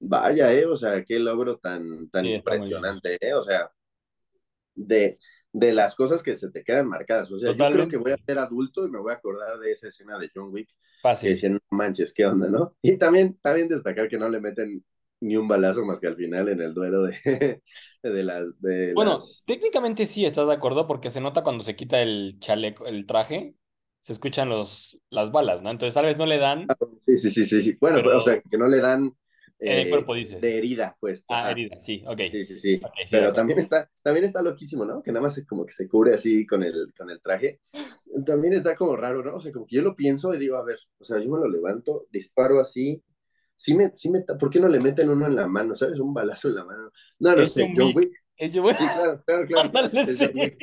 vaya, 0.00 0.52
¿eh? 0.52 0.66
O 0.66 0.76
sea, 0.76 1.04
qué 1.04 1.18
logro 1.18 1.58
tan, 1.58 2.08
tan 2.10 2.26
Sí, 2.26 2.30
impresionante, 2.30 3.18
¿eh? 3.20 3.34
O 3.34 3.42
sea, 3.42 3.70
de, 4.74 5.18
de 5.52 5.72
las 5.72 5.94
cosas 5.94 6.22
que 6.22 6.34
se 6.34 6.50
te 6.50 6.64
quedan 6.64 6.88
marcadas. 6.88 7.30
O 7.32 7.38
sea, 7.38 7.52
yo 7.52 7.68
creo 7.68 7.88
que 7.88 7.96
voy 7.96 8.12
a 8.12 8.16
Totalmente. 8.16 8.26
ser 8.26 8.38
adulto 8.38 8.86
y 8.86 8.90
me 8.90 8.98
voy 9.00 9.12
a 9.12 9.16
acordar 9.16 9.58
de 9.58 9.72
esa 9.72 9.88
escena 9.88 10.18
de 10.18 10.30
John 10.34 10.52
Wick 10.52 10.68
que 11.20 11.28
Fácil. 11.28 11.30
decían, 11.30 11.54
no 11.54 11.60
manches, 11.70 12.12
¿qué 12.12 12.26
onda, 12.26 12.48
no? 12.48 12.76
Y 12.82 12.98
también, 12.98 13.38
también 13.42 13.68
destacar 13.68 14.08
que 14.08 14.18
no 14.18 14.28
le 14.28 14.40
meten 14.40 14.84
ni 15.20 15.36
un 15.36 15.48
balazo 15.48 15.84
más 15.84 16.00
que 16.00 16.06
al 16.08 16.16
final 16.16 16.48
en 16.48 16.60
el 16.60 16.74
duelo 16.74 17.04
de, 17.04 17.62
de 18.02 18.22
las... 18.24 18.60
De 18.60 18.94
Bueno, 18.94 19.18
las... 19.18 19.44
técnicamente 19.46 20.06
sí 20.06 20.24
estás 20.24 20.46
de 20.46 20.54
acuerdo 20.54 20.86
porque 20.86 21.10
se 21.10 21.20
nota 21.20 21.42
cuando 21.42 21.64
se 21.64 21.74
quita 21.76 22.00
el 22.00 22.38
chaleco, 22.40 22.86
el 22.86 23.06
traje, 23.06 23.56
se 24.00 24.12
escuchan 24.12 24.48
los, 24.48 25.00
las 25.10 25.32
balas, 25.32 25.62
¿no? 25.62 25.70
Entonces 25.70 25.94
tal 25.94 26.06
vez 26.06 26.16
no 26.16 26.26
le 26.26 26.38
dan, 26.38 26.76
Sí, 27.02 27.16
sí, 27.16 27.30
sí, 27.30 27.44
sí, 27.44 27.62
sí. 27.62 27.76
Bueno, 27.80 28.00
pero, 28.02 28.16
o 28.16 28.20
sea, 28.20 28.34
pero 28.34 28.42
que 28.48 28.58
no 28.58 28.68
le 28.68 28.80
dan 28.80 29.12
en 29.64 29.78
el 29.78 29.88
eh, 29.88 29.88
cuerpo 29.88 30.14
de 30.40 30.58
dices. 30.58 30.58
herida, 30.58 30.96
pues, 31.00 31.26
Ah, 31.28 31.50
ajá. 31.50 31.50
herida, 31.50 31.80
sí, 31.80 32.04
ok. 32.06 32.20
Sí, 32.30 32.44
sí, 32.44 32.58
sí. 32.58 32.82
Ok, 32.82 32.94
sí, 33.06 33.18
de 33.18 33.28
Pero 33.28 33.34
también 33.34 33.58
está, 33.60 33.90
también 34.02 34.24
está 34.26 34.42
loquísimo, 34.42 34.84
¿no? 34.84 35.02
Que 35.02 35.12
nada 35.12 35.22
más 35.22 35.40
como 35.48 35.66
que 35.66 35.72
se 35.72 35.88
cubre 35.88 36.14
así 36.14 36.46
con 36.46 36.62
el, 36.64 36.92
con 36.96 37.10
el 37.10 37.20
traje. 37.22 37.60
También 38.26 38.54
está 38.54 38.76
como 38.76 38.96
raro, 38.96 39.22
¿no? 39.24 39.36
O 39.36 39.40
sea, 39.40 39.52
como 39.52 39.66
que 39.66 39.76
yo 39.76 39.82
lo 39.82 39.94
pienso 39.94 40.34
y 40.34 40.38
digo, 40.38 40.56
a 40.56 40.64
ver, 40.64 40.78
o 40.98 41.04
sea, 41.04 41.18
yo 41.20 41.30
me 41.30 41.38
lo 41.40 41.48
levanto, 41.48 42.06
disparo 42.10 42.60
así. 42.60 43.02
Sí 43.56 43.74
me, 43.74 43.90
sí 43.94 44.10
me, 44.10 44.22
¿por 44.22 44.50
qué 44.50 44.60
no 44.60 44.68
le 44.68 44.80
meten 44.80 45.08
uno 45.10 45.26
en 45.26 45.36
la 45.36 45.46
mano? 45.48 45.74
¿Sabes? 45.76 45.98
Un 46.00 46.12
balazo 46.14 46.48
en 46.48 46.54
la 46.56 46.64
mano. 46.64 46.90
No, 47.18 47.36
no 47.36 47.42
Es 47.42 47.52
sé, 47.52 47.72
John 47.76 47.92
Wick. 47.94 48.12
Es. 48.36 48.52
Sí, 48.52 48.60
claro, 48.60 49.22
claro, 49.24 49.46
claro. 49.46 49.68
Ándale, 49.68 50.00
Es 50.02 50.18
sí. 50.18 50.56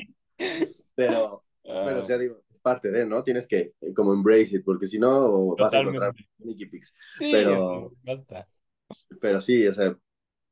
Pero, 0.95 1.43
pero, 1.83 1.99
o 2.01 2.03
Ah, 2.03 2.05
sea, 2.05 2.17
digo, 2.17 2.43
parte 2.61 2.91
de, 2.91 3.05
¿no? 3.05 3.23
Tienes 3.23 3.47
que 3.47 3.73
eh, 3.81 3.93
como 3.95 4.13
embrace 4.13 4.57
it, 4.57 4.63
porque 4.65 4.87
si 4.87 4.99
no 4.99 5.55
vas 5.55 5.73
a 5.73 5.79
encontrar. 5.79 6.13
Nicky 6.39 6.65
Pics. 6.67 6.93
Sí, 7.13 7.31
Pero, 7.31 7.91
basta. 8.03 8.47
pero 9.19 9.41
sí, 9.41 9.65
o 9.67 9.73
sea, 9.73 9.97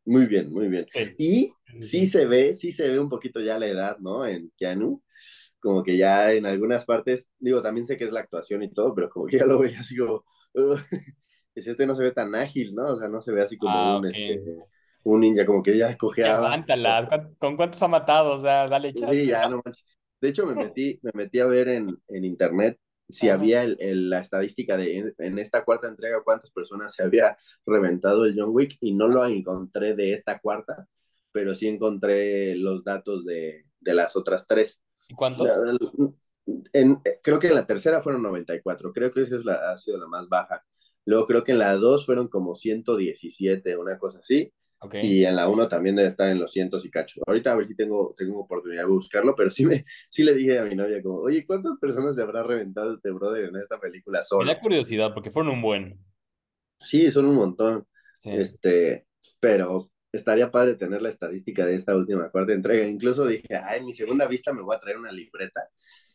muy 0.05 0.27
bien, 0.27 0.51
muy 0.51 0.67
bien. 0.69 0.85
Sí, 0.93 1.15
Y 1.17 1.53
sí, 1.79 2.07
se 2.07 2.25
ve, 2.25 2.55
sí 2.55 2.71
se 2.71 2.87
ve 2.89 2.99
un 2.99 3.09
poquito 3.09 3.39
ya 3.41 3.59
la 3.59 3.67
edad, 3.67 3.97
¿no? 3.99 4.25
En 4.25 4.51
Keanu, 4.57 4.93
como 5.59 5.83
que 5.83 5.97
ya 5.97 6.31
en 6.33 6.45
algunas 6.45 6.85
partes, 6.85 7.31
digo, 7.39 7.61
también 7.61 7.85
sé 7.85 7.97
que 7.97 8.05
es 8.05 8.11
la 8.11 8.21
actuación 8.21 8.63
y 8.63 8.73
todo, 8.73 8.95
pero 8.95 9.09
como 9.09 9.27
que 9.27 9.37
ya 9.39 9.45
lo 9.45 9.59
veo 9.59 9.71
así 9.79 9.97
como, 9.97 10.25
uh, 10.55 10.77
dice, 11.55 11.71
este 11.71 11.85
no 11.85 11.95
se 11.95 12.03
ve 12.03 12.11
tan 12.11 12.33
ágil, 12.35 12.73
¿no? 12.75 12.93
O 12.93 12.97
sea, 12.97 13.07
no 13.07 13.21
se 13.21 13.31
ve 13.31 13.41
así 13.41 13.57
como 13.57 13.77
Ah, 13.77 13.97
un, 13.97 14.05
este, 14.07 14.43
un 15.03 15.19
ninja, 15.21 15.45
como 15.45 15.63
que 15.63 15.77
ya 15.77 15.97
cojeaba. 15.97 16.63
¿Cuán- 16.65 17.35
¿Con 17.37 17.55
cuántos 17.57 17.81
ha 17.83 17.87
matado? 17.87 18.33
O 18.35 18.37
sea, 18.39 18.67
dale 18.67 18.93
chance. 18.93 19.15
Sí, 19.15 19.27
ya 19.27 19.47
no 19.49 19.61
manches. 19.63 19.85
De 20.21 20.29
hecho, 20.29 20.45
me 20.45 20.55
metí, 20.55 20.99
me 21.01 21.11
metí 21.13 21.39
a 21.39 21.45
ver 21.45 21.69
en, 21.69 21.97
en 22.09 22.25
internet 22.25 22.77
si 23.09 23.27
Ajá. 23.29 23.39
había 23.39 23.63
el, 23.63 23.77
el- 23.79 24.09
la 24.09 24.19
estadística 24.19 24.77
de 24.77 24.97
en, 24.97 25.15
en 25.17 25.39
esta 25.39 25.63
cuarta 25.63 25.87
entrega 25.87 26.21
cuántas 26.23 26.51
personas 26.51 26.93
se 26.93 27.03
había 27.03 27.37
reventado 27.65 28.25
el 28.25 28.35
John 28.37 28.49
Wick 28.51 28.77
y 28.81 28.93
no 28.93 29.07
lo 29.07 29.25
encontré 29.25 29.95
de 29.95 30.13
esta 30.13 30.39
cuarta, 30.39 30.87
pero 31.31 31.55
sí 31.55 31.67
encontré 31.67 32.55
los 32.55 32.83
datos 32.83 33.25
de, 33.25 33.65
de 33.79 33.93
las 33.93 34.15
otras 34.15 34.45
tres. 34.45 34.81
¿Y 35.07 35.15
cuántos? 35.15 35.47
En, 36.73 36.99
creo 37.23 37.39
que 37.39 37.47
en 37.47 37.55
la 37.55 37.65
tercera 37.65 38.01
fueron 38.01 38.23
94, 38.23 38.91
creo 38.91 39.11
que 39.11 39.21
esa 39.21 39.35
es 39.35 39.45
la, 39.45 39.71
ha 39.71 39.77
sido 39.77 39.97
la 39.97 40.07
más 40.07 40.27
baja. 40.27 40.63
Luego 41.09 41.27
creo 41.27 41.43
que 41.43 41.53
en 41.53 41.59
la 41.59 41.73
2 41.75 42.05
fueron 42.05 42.27
como 42.27 42.55
117, 42.55 43.75
una 43.77 43.97
cosa 43.97 44.19
así. 44.19 44.51
Ok. 44.81 44.95
Y 45.01 45.25
en 45.25 45.35
la 45.35 45.49
1 45.49 45.67
también 45.67 45.95
debe 45.95 46.07
estar 46.07 46.29
en 46.29 46.39
los 46.39 46.51
cientos 46.51 46.85
y 46.85 46.91
cacho. 46.91 47.21
Ahorita 47.27 47.51
a 47.51 47.55
ver 47.55 47.65
si 47.65 47.75
tengo, 47.75 48.13
tengo 48.17 48.39
oportunidad 48.41 48.83
de 48.83 48.89
buscarlo, 48.89 49.35
pero 49.35 49.51
sí, 49.51 49.65
me, 49.65 49.85
sí 50.09 50.23
le 50.23 50.33
dije 50.35 50.59
a 50.59 50.65
mi 50.65 50.75
novia 50.75 51.01
como, 51.03 51.17
oye, 51.21 51.45
¿cuántas 51.45 51.77
personas 51.79 52.15
se 52.15 52.21
habrá 52.21 52.43
reventado 52.43 52.93
este 52.93 53.11
brother 53.11 53.45
en 53.45 53.55
esta 53.57 53.79
película 53.79 54.23
Me 54.23 54.23
solo? 54.23 54.53
da 54.53 54.59
curiosidad 54.59 55.13
porque 55.13 55.31
fueron 55.31 55.53
un 55.53 55.61
buen. 55.61 55.99
Sí, 56.79 57.11
son 57.11 57.25
un 57.25 57.35
montón. 57.35 57.85
Sí. 58.19 58.29
Este, 58.31 59.05
pero 59.39 59.91
estaría 60.11 60.51
padre 60.51 60.75
tener 60.75 61.01
la 61.01 61.09
estadística 61.09 61.65
de 61.65 61.75
esta 61.75 61.95
última 61.95 62.29
cuarta 62.31 62.53
entrega. 62.53 62.87
Incluso 62.87 63.25
dije, 63.25 63.55
ay, 63.55 63.79
en 63.79 63.85
mi 63.85 63.93
segunda 63.93 64.27
vista 64.27 64.53
me 64.53 64.61
voy 64.61 64.75
a 64.75 64.79
traer 64.79 64.97
una 64.97 65.11
libreta 65.11 65.61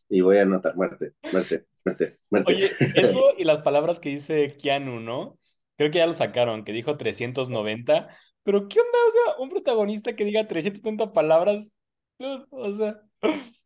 y 0.09 0.21
voy 0.21 0.39
a 0.39 0.43
anotar 0.43 0.77
muerte, 0.77 1.13
muerte, 1.33 1.67
muerte, 1.85 2.19
muerte. 2.31 2.53
Oye, 2.53 2.71
eso 2.95 3.35
y 3.39 3.45
las 3.45 3.61
palabras 3.61 4.01
que 4.01 4.11
dice 4.11 4.57
Keanu, 4.57 5.01
¿no? 5.01 5.39
Creo 5.77 5.91
que 5.91 5.99
ya 5.99 6.07
lo 6.07 6.15
sacaron, 6.15 6.65
que 6.65 6.73
dijo 6.73 6.97
390. 6.97 8.09
Pero 8.43 8.69
¿qué 8.69 8.79
onda? 8.79 8.99
O 9.09 9.13
sea, 9.13 9.43
un 9.43 9.51
protagonista 9.51 10.15
que 10.15 10.25
diga 10.25 10.47
370 10.47 11.13
palabras. 11.13 11.71
uh, 12.19 12.45
O 12.51 12.75
sea. 12.75 13.01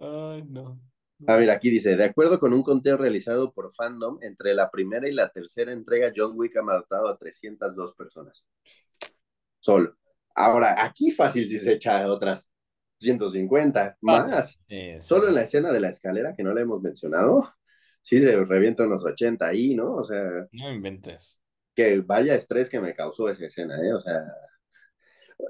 Ay, 0.00 0.44
no. 0.48 0.78
A 1.26 1.36
ver, 1.36 1.50
aquí 1.50 1.70
dice, 1.70 1.96
de 1.96 2.04
acuerdo 2.04 2.38
con 2.38 2.52
un 2.52 2.62
conteo 2.62 2.98
realizado 2.98 3.52
por 3.52 3.72
Fandom, 3.72 4.18
entre 4.20 4.52
la 4.54 4.70
primera 4.70 5.08
y 5.08 5.12
la 5.12 5.30
tercera 5.30 5.72
entrega, 5.72 6.12
John 6.14 6.32
Wick 6.34 6.56
ha 6.56 6.62
matado 6.62 7.08
a 7.08 7.16
302 7.16 7.94
personas. 7.94 8.44
Solo. 9.58 9.96
Ahora, 10.34 10.84
aquí 10.84 11.10
fácil 11.10 11.48
si 11.48 11.58
se 11.58 11.72
echa 11.72 12.06
otras 12.06 12.50
150, 12.98 13.98
Fácil. 14.00 14.34
más. 14.34 14.48
Sí, 14.50 14.58
sí. 14.68 14.96
Solo 15.00 15.28
en 15.28 15.34
la 15.34 15.42
escena 15.42 15.72
de 15.72 15.80
la 15.80 15.88
escalera, 15.90 16.34
que 16.34 16.42
no 16.42 16.54
la 16.54 16.62
hemos 16.62 16.80
mencionado, 16.82 17.52
sí 18.02 18.20
se 18.20 18.36
revienta 18.44 18.84
unos 18.84 19.04
80 19.04 19.46
ahí, 19.48 19.74
¿no? 19.74 19.94
O 19.94 20.04
sea, 20.04 20.46
No 20.52 20.72
inventes. 20.72 21.40
que 21.74 22.00
vaya 22.00 22.34
estrés 22.34 22.70
que 22.70 22.80
me 22.80 22.94
causó 22.94 23.28
esa 23.28 23.46
escena, 23.46 23.76
¿eh? 23.84 23.92
O 23.92 24.00
sea... 24.00 24.22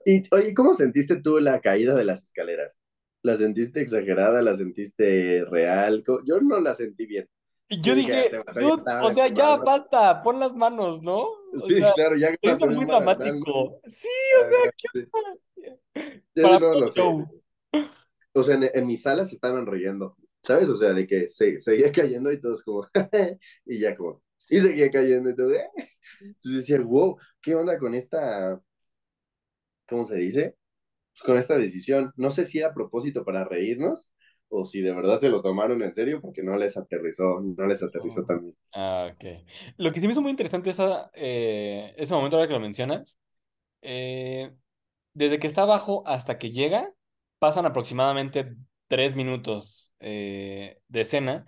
Y, 0.04 0.22
oye, 0.34 0.52
¿cómo 0.54 0.74
sentiste 0.74 1.16
tú 1.22 1.38
la 1.38 1.60
caída 1.60 1.94
de 1.94 2.04
las 2.04 2.24
escaleras? 2.24 2.76
¿La 3.22 3.36
sentiste 3.36 3.80
exagerada? 3.80 4.42
¿La 4.42 4.56
sentiste 4.56 5.44
real? 5.48 6.02
Yo 6.24 6.40
no 6.40 6.60
la 6.60 6.74
sentí 6.74 7.06
bien. 7.06 7.28
Y 7.68 7.80
yo 7.80 7.94
dije, 7.96 8.12
dije, 8.16 8.30
"Te 8.30 8.36
va 8.38 8.44
a 8.46 8.52
"Dude, 8.52 8.64
reventar 8.70 9.04
o 9.04 9.14
sea, 9.14 9.28
ya 9.28 9.44
mano". 9.56 9.64
basta, 9.64 10.22
pon 10.22 10.38
las 10.38 10.54
manos, 10.54 11.02
¿no? 11.02 11.22
O 11.22 11.66
Sí, 11.68 11.74
sea, 11.76 11.92
claro, 11.94 12.16
ya 12.16 12.30
hizo 12.40 12.54
hacer 12.54 12.70
muy 12.70 12.84
dramático. 12.84 13.80
Sí, 13.86 14.08
o 14.40 14.44
sea, 14.44 14.72
¿qué 14.92 15.08
Para 16.42 16.58
no 16.60 16.74
lo 16.74 16.80
post 16.80 16.94
sé. 16.94 17.02
O 18.32 18.42
sea, 18.42 18.56
en, 18.56 18.70
en 18.74 18.86
mis 18.86 19.02
salas 19.02 19.28
se 19.30 19.34
estaban 19.36 19.66
riendo, 19.66 20.16
¿sabes? 20.42 20.68
O 20.68 20.76
sea, 20.76 20.92
de 20.92 21.06
que 21.06 21.28
se, 21.30 21.58
seguía 21.60 21.90
cayendo 21.92 22.30
y 22.32 22.40
todos 22.40 22.62
como, 22.62 22.86
y 23.66 23.78
ya 23.80 23.94
como, 23.96 24.22
y 24.48 24.60
seguía 24.60 24.90
cayendo 24.90 25.30
y 25.30 25.36
todo, 25.36 25.52
"Eh". 25.52 25.66
Entonces 26.20 26.56
decía, 26.68 26.80
wow, 26.80 27.16
¿qué 27.42 27.54
onda 27.54 27.78
con 27.78 27.94
esta, 27.94 28.60
¿cómo 29.88 30.04
se 30.04 30.16
dice? 30.16 30.56
Pues 31.14 31.22
con 31.24 31.38
esta 31.38 31.58
decisión. 31.58 32.12
No 32.16 32.30
sé 32.30 32.44
si 32.44 32.58
era 32.58 32.68
a 32.70 32.74
propósito 32.74 33.24
para 33.24 33.44
reírnos 33.44 34.12
o 34.48 34.64
si 34.66 34.82
de 34.82 34.94
verdad 34.94 35.18
se 35.18 35.28
lo 35.30 35.42
tomaron 35.42 35.82
en 35.82 35.94
serio 35.94 36.20
porque 36.20 36.42
no 36.42 36.56
les 36.56 36.76
aterrizó, 36.76 37.40
no 37.40 37.66
les 37.66 37.82
aterrizó 37.82 38.22
Oh. 38.22 38.26
también. 38.26 38.56
Ah, 38.72 39.10
ok. 39.12 39.24
Lo 39.78 39.92
que 39.92 40.00
sí 40.00 40.06
me 40.06 40.12
hizo 40.12 40.22
muy 40.22 40.30
interesante 40.30 40.70
esa, 40.70 41.10
eh, 41.14 41.94
ese 41.96 42.14
momento 42.14 42.36
ahora 42.36 42.46
que 42.48 42.54
lo 42.54 42.60
mencionas, 42.60 43.18
eh, 43.82 44.52
desde 45.16 45.38
que 45.38 45.46
está 45.46 45.62
abajo 45.62 46.02
hasta 46.06 46.38
que 46.38 46.50
llega, 46.50 46.92
pasan 47.38 47.66
aproximadamente 47.66 48.54
tres 48.88 49.14
minutos 49.16 49.94
eh, 50.00 50.78
de 50.88 51.00
escena 51.02 51.46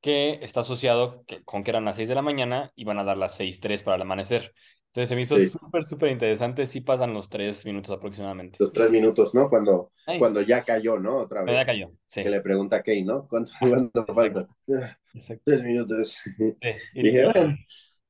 que 0.00 0.38
está 0.42 0.60
asociado 0.60 1.24
que- 1.26 1.42
con 1.44 1.64
que 1.64 1.70
eran 1.70 1.84
las 1.84 1.96
6 1.96 2.08
de 2.08 2.14
la 2.14 2.22
mañana 2.22 2.72
y 2.76 2.84
van 2.84 2.98
a 2.98 3.04
dar 3.04 3.16
las 3.16 3.36
6:03 3.36 3.82
para 3.82 3.96
el 3.96 4.02
amanecer. 4.02 4.54
Entonces 4.88 5.08
se 5.08 5.16
me 5.16 5.22
hizo 5.22 5.38
Sí. 5.38 5.48
súper, 5.48 5.84
súper 5.84 6.10
interesante. 6.12 6.66
Sí 6.66 6.80
pasan 6.80 7.14
los 7.14 7.28
tres 7.28 7.64
minutos 7.66 7.90
aproximadamente. 7.96 8.58
Los 8.60 8.72
tres 8.72 8.90
minutos, 8.90 9.34
¿no? 9.34 9.48
Cuando, 9.50 9.92
Nice. 10.06 10.18
cuando 10.20 10.40
ya 10.42 10.64
cayó, 10.64 10.98
¿no? 10.98 11.18
Otra 11.18 11.40
Pero 11.40 11.52
ya 11.52 11.58
vez. 11.60 11.66
cayó. 11.66 11.90
Sí, 12.06 12.22
Que 12.22 12.30
le 12.30 12.40
pregunta 12.40 12.76
a 12.76 12.82
Kane, 12.82 13.04
¿no? 13.04 13.26
¿Cuánto, 13.28 13.52
cuánto 13.60 14.00
exacto. 14.00 14.14
falta? 14.14 14.48
"Ah, 14.86 14.98
exacto. 15.14 15.42
Tres 15.46 15.62
minutos. 15.64 16.18
Sí, 16.36 16.54
y 16.94 17.02
Dije, 17.02 17.24
bueno, 17.24 17.56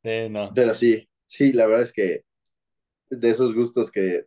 Sí, 0.02 0.28
no. 0.30 0.52
Pero 0.54 0.74
sí, 0.74 1.08
sí, 1.26 1.52
la 1.52 1.66
verdad 1.66 1.82
es 1.82 1.92
que 1.92 2.24
de 3.10 3.30
esos 3.30 3.54
gustos 3.54 3.90
que, 3.90 4.26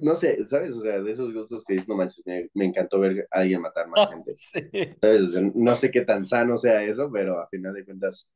no 0.00 0.16
sé, 0.16 0.44
¿sabes? 0.46 0.72
O 0.72 0.80
sea, 0.82 1.00
de 1.00 1.10
esos 1.10 1.32
gustos 1.32 1.64
que 1.64 1.74
dices, 1.74 1.88
no 1.88 1.96
manches, 1.96 2.22
me, 2.26 2.48
me 2.54 2.64
encantó 2.66 3.00
ver 3.00 3.28
a 3.30 3.40
alguien 3.40 3.60
matar 3.60 3.88
más 3.88 4.08
gente. 4.10 4.34
Sí. 4.36 4.60
¿Sabes? 5.00 5.22
O 5.22 5.30
sea, 5.30 5.42
no 5.54 5.76
sé 5.76 5.90
qué 5.90 6.02
tan 6.02 6.24
sano 6.24 6.58
sea 6.58 6.82
eso, 6.82 7.10
pero 7.12 7.40
a 7.40 7.48
final 7.48 7.74
de 7.74 7.84
cuentas 7.84 8.28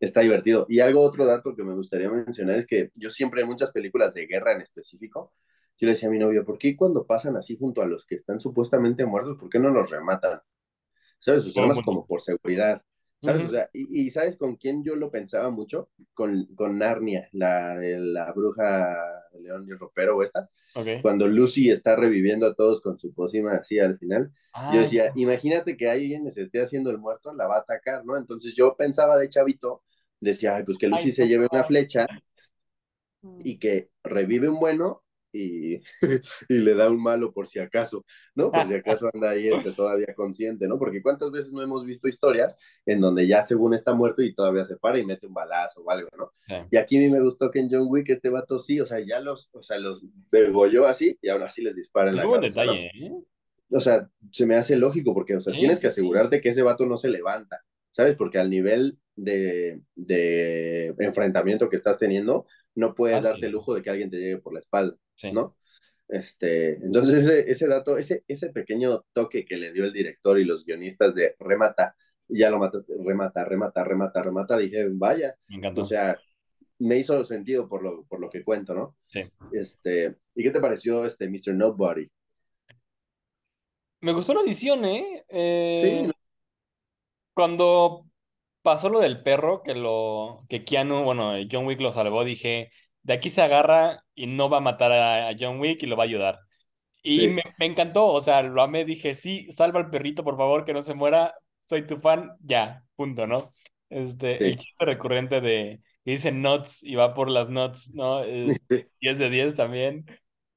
está 0.00 0.20
divertido. 0.20 0.66
Y 0.68 0.80
algo, 0.80 1.00
otro 1.00 1.24
dato 1.24 1.54
que 1.54 1.62
me 1.62 1.74
gustaría 1.74 2.10
mencionar 2.10 2.58
es 2.58 2.66
que 2.66 2.90
yo 2.94 3.10
siempre 3.10 3.42
en 3.42 3.48
muchas 3.48 3.70
películas 3.70 4.14
de 4.14 4.26
guerra 4.26 4.52
en 4.52 4.62
específico, 4.62 5.32
yo 5.78 5.86
le 5.86 5.92
decía 5.92 6.08
a 6.08 6.12
mi 6.12 6.18
novio, 6.18 6.44
¿por 6.44 6.58
qué 6.58 6.76
cuando 6.76 7.06
pasan 7.06 7.36
así 7.36 7.56
junto 7.56 7.82
a 7.82 7.86
los 7.86 8.06
que 8.06 8.14
están 8.14 8.40
supuestamente 8.40 9.04
muertos, 9.06 9.36
¿por 9.38 9.48
qué 9.48 9.58
no 9.58 9.70
los 9.70 9.90
rematan? 9.90 10.40
¿Sabes? 11.18 11.46
O 11.46 11.50
sea, 11.50 11.66
más 11.66 11.80
como 11.82 12.06
por 12.06 12.20
seguridad. 12.20 12.82
¿Sabes? 13.24 13.44
Ujú. 13.44 13.48
O 13.48 13.50
sea, 13.50 13.70
y, 13.72 14.06
y 14.06 14.10
¿sabes 14.10 14.36
con 14.36 14.56
quién 14.56 14.84
yo 14.84 14.96
lo 14.96 15.10
pensaba 15.10 15.50
mucho? 15.50 15.90
Con, 16.14 16.46
con 16.54 16.78
Narnia, 16.78 17.28
la, 17.32 17.74
la 17.76 18.32
bruja 18.32 18.96
León 19.40 19.66
y 19.68 19.72
el 19.72 19.78
Ropero 19.78 20.16
o 20.18 20.22
esta. 20.22 20.50
Cuando 21.00 21.26
Lucy 21.28 21.70
está 21.70 21.96
reviviendo 21.96 22.46
a 22.46 22.54
todos 22.54 22.80
con 22.80 22.98
su 22.98 23.12
pócima 23.14 23.54
así 23.56 23.78
al 23.78 23.98
final. 23.98 24.32
Yo 24.66 24.80
decía, 24.80 25.10
imagínate 25.14 25.76
que 25.76 25.90
alguien 25.90 26.30
se 26.32 26.42
esté 26.42 26.62
haciendo 26.62 26.90
el 26.90 26.98
muerto, 26.98 27.32
la 27.34 27.46
va 27.46 27.56
a 27.56 27.60
atacar, 27.60 28.04
¿no? 28.04 28.16
Entonces 28.16 28.54
yo 28.54 28.76
pensaba 28.76 29.16
de 29.18 29.28
chavito, 29.28 29.82
decía, 30.20 30.56
ay, 30.56 30.64
pues 30.64 30.78
que 30.78 30.88
Lucy 30.88 31.10
Ay, 31.10 31.12
se 31.12 31.26
no. 31.26 31.28
lleve 31.28 31.48
una 31.50 31.64
flecha 31.64 32.06
y 33.42 33.58
que 33.58 33.90
revive 34.02 34.48
un 34.48 34.58
bueno 34.60 35.03
y, 35.34 35.80
y 36.48 36.58
le 36.58 36.74
da 36.74 36.88
un 36.88 37.02
malo 37.02 37.32
por 37.32 37.46
si 37.46 37.58
acaso, 37.58 38.04
¿no? 38.34 38.50
Por 38.50 38.66
si 38.66 38.74
acaso 38.74 39.08
anda 39.12 39.30
ahí 39.30 39.48
este, 39.48 39.72
todavía 39.76 40.14
consciente, 40.14 40.66
¿no? 40.68 40.78
Porque 40.78 41.02
cuántas 41.02 41.30
veces 41.30 41.52
no 41.52 41.62
hemos 41.62 41.84
visto 41.84 42.08
historias 42.08 42.56
en 42.86 43.00
donde 43.00 43.26
ya 43.26 43.42
según 43.42 43.74
está 43.74 43.92
muerto 43.94 44.22
y 44.22 44.34
todavía 44.34 44.64
se 44.64 44.76
para 44.76 44.98
y 44.98 45.04
mete 45.04 45.26
un 45.26 45.34
balazo 45.34 45.82
o 45.82 45.90
algo, 45.90 46.08
¿no? 46.16 46.32
Sí. 46.46 46.54
Y 46.70 46.76
aquí 46.76 46.96
a 46.96 47.00
mí 47.00 47.08
me 47.08 47.20
gustó 47.20 47.50
que 47.50 47.58
en 47.58 47.68
John 47.70 47.86
Wick 47.88 48.08
este 48.10 48.28
vato 48.30 48.58
sí, 48.58 48.80
o 48.80 48.86
sea, 48.86 49.00
ya 49.00 49.20
los, 49.20 49.50
o 49.52 49.62
sea, 49.62 49.78
los 49.78 50.04
degolló 50.30 50.86
así 50.86 51.18
y 51.20 51.28
aún 51.28 51.42
así 51.42 51.62
les 51.62 51.76
dispara 51.76 52.10
en 52.10 52.16
la 52.16 52.22
Muy 52.22 52.38
buen 52.38 52.40
cabeza, 52.42 52.64
¿no? 52.64 52.72
detalle, 52.72 52.90
¿eh? 53.06 53.12
o 53.70 53.80
sea, 53.80 54.08
se 54.30 54.46
me 54.46 54.54
hace 54.56 54.76
lógico 54.76 55.12
porque, 55.14 55.36
o 55.36 55.40
sea, 55.40 55.52
Sí, 55.52 55.58
tienes 55.58 55.80
que 55.80 55.88
sí, 55.88 55.94
sí. 55.94 56.00
asegurarte 56.00 56.40
que 56.40 56.50
ese 56.50 56.62
vato 56.62 56.86
no 56.86 56.96
se 56.96 57.08
levanta, 57.08 57.60
¿sabes? 57.94 58.16
Porque 58.16 58.38
al 58.38 58.50
nivel 58.50 58.98
de, 59.14 59.80
de 59.94 60.92
enfrentamiento 60.98 61.68
que 61.68 61.76
estás 61.76 61.98
teniendo, 61.98 62.46
no 62.74 62.94
puedes 62.94 63.18
Fácil. 63.18 63.30
darte 63.30 63.46
el 63.46 63.52
lujo 63.52 63.72
de 63.74 63.82
que 63.82 63.90
alguien 63.90 64.10
te 64.10 64.16
llegue 64.18 64.38
por 64.38 64.52
la 64.52 64.58
espalda, 64.60 64.96
Sí. 65.16 65.30
¿no? 65.30 65.56
Este, 66.08 66.74
entonces 66.84 67.24
ese, 67.24 67.50
ese 67.50 67.66
dato, 67.68 67.96
ese, 67.96 68.24
ese 68.28 68.50
pequeño 68.50 69.04
toque 69.14 69.44
que 69.44 69.56
le 69.56 69.72
dio 69.72 69.84
el 69.84 69.92
director 69.92 70.38
y 70.38 70.44
los 70.44 70.64
guionistas 70.64 71.14
de 71.14 71.34
remata, 71.38 71.94
ya 72.28 72.50
lo 72.50 72.58
mataste, 72.58 72.92
remata, 73.04 73.44
remata, 73.44 73.84
remata, 73.84 74.22
remata, 74.22 74.58
dije, 74.58 74.86
vaya, 74.90 75.34
Me 75.48 75.56
encantó. 75.56 75.82
o 75.82 75.84
sea, 75.86 76.18
me 76.80 76.98
hizo 76.98 77.22
sentido 77.24 77.68
por 77.68 77.82
lo, 77.82 78.04
por 78.04 78.18
lo 78.20 78.28
que 78.28 78.42
cuento, 78.42 78.74
¿no? 78.74 78.96
Sí. 79.06 79.22
Este, 79.52 80.16
¿y 80.34 80.42
qué 80.42 80.50
te 80.50 80.60
pareció 80.60 81.06
este 81.06 81.28
Mr. 81.28 81.54
Nobody? 81.54 82.10
Me 84.00 84.12
gustó 84.12 84.34
la 84.34 84.40
edición, 84.42 84.84
¿eh? 84.84 85.24
Eh, 85.28 86.00
Sí, 86.04 86.10
Cuando 87.34 88.06
pasó 88.62 88.88
lo 88.90 89.00
del 89.00 89.22
perro, 89.22 89.62
que 89.62 89.74
lo, 89.74 90.44
que 90.48 90.64
Keanu, 90.64 91.04
bueno, 91.04 91.32
John 91.50 91.66
Wick 91.66 91.80
lo 91.80 91.92
salvó, 91.92 92.24
dije, 92.24 92.70
de 93.02 93.14
aquí 93.14 93.30
se 93.30 93.42
agarra 93.42 94.04
y 94.14 94.26
no 94.26 94.48
va 94.50 94.58
a 94.58 94.60
matar 94.60 94.92
a, 94.92 95.28
a 95.28 95.34
John 95.38 95.60
Wick 95.60 95.82
y 95.82 95.86
lo 95.86 95.96
va 95.96 96.04
a 96.04 96.06
ayudar. 96.06 96.40
Y 97.02 97.28
Sí. 97.28 97.28
me, 97.28 97.42
me 97.58 97.66
encantó, 97.66 98.06
o 98.08 98.20
sea, 98.22 98.42
lo 98.42 98.62
amé, 98.62 98.84
dije, 98.84 99.14
sí, 99.14 99.52
salva 99.52 99.80
al 99.80 99.90
perrito, 99.90 100.24
por 100.24 100.36
favor, 100.36 100.64
que 100.64 100.72
no 100.72 100.82
se 100.82 100.94
muera, 100.94 101.34
soy 101.68 101.86
tu 101.86 101.98
fan, 102.00 102.32
ya, 102.40 102.84
punto, 102.96 103.26
¿no? 103.26 103.52
Este, 103.90 104.46
el 104.48 104.56
Sí, 104.56 104.58
chiste 104.58 104.84
recurrente 104.86 105.40
de 105.40 105.80
que 106.04 106.10
dice 106.12 106.32
nuts 106.32 106.82
y 106.82 106.94
va 106.96 107.14
por 107.14 107.28
las 107.30 107.48
nuts, 107.50 107.90
¿no? 107.94 108.24
Eh, 108.24 108.58
sí. 108.68 108.86
10 109.00 109.18
de 109.18 109.30
10 109.30 109.54
también. 109.54 110.06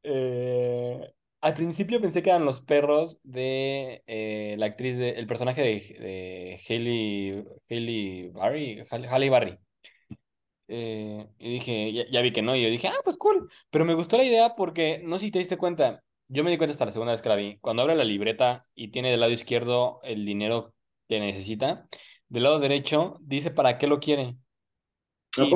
Eh, 0.03 1.13
al 1.41 1.53
principio 1.53 2.01
pensé 2.01 2.23
que 2.23 2.29
eran 2.29 2.45
los 2.45 2.61
perros 2.61 3.19
de 3.23 4.03
eh, 4.07 4.55
la 4.57 4.65
actriz, 4.65 4.97
de, 4.97 5.11
el 5.11 5.27
personaje 5.27 5.61
de, 5.61 5.69
de 5.99 6.61
Hailey, 6.67 7.43
Hailey 7.69 8.29
Barry, 8.29 8.83
Halle 8.89 9.29
Barry. 9.29 9.57
Eh, 10.69 11.27
y 11.39 11.53
dije, 11.53 11.93
ya, 11.93 12.03
ya 12.09 12.21
vi 12.21 12.33
que 12.33 12.41
no, 12.41 12.55
y 12.55 12.63
yo 12.63 12.69
dije, 12.69 12.87
ah, 12.87 12.99
pues 13.03 13.17
cool. 13.17 13.49
Pero 13.69 13.85
me 13.85 13.93
gustó 13.93 14.17
la 14.17 14.23
idea 14.23 14.55
porque, 14.55 15.01
no 15.03 15.17
sé 15.19 15.25
si 15.25 15.31
te 15.31 15.39
diste 15.39 15.57
cuenta, 15.57 16.03
yo 16.27 16.43
me 16.43 16.51
di 16.51 16.57
cuenta 16.57 16.73
hasta 16.73 16.85
la 16.85 16.91
segunda 16.91 17.13
vez 17.13 17.21
que 17.21 17.29
la 17.29 17.35
vi. 17.35 17.57
Cuando 17.59 17.83
abre 17.83 17.95
la 17.95 18.03
libreta 18.03 18.65
y 18.75 18.89
tiene 18.89 19.11
del 19.11 19.21
lado 19.21 19.31
izquierdo 19.31 20.01
el 20.03 20.25
dinero 20.25 20.73
que 21.07 21.19
necesita, 21.19 21.87
del 22.27 22.43
lado 22.43 22.59
derecho 22.59 23.17
dice 23.21 23.51
para 23.51 23.77
qué 23.77 23.87
lo 23.87 23.99
quiere. 23.99 24.35
¿A 25.37 25.45
Y 25.45 25.53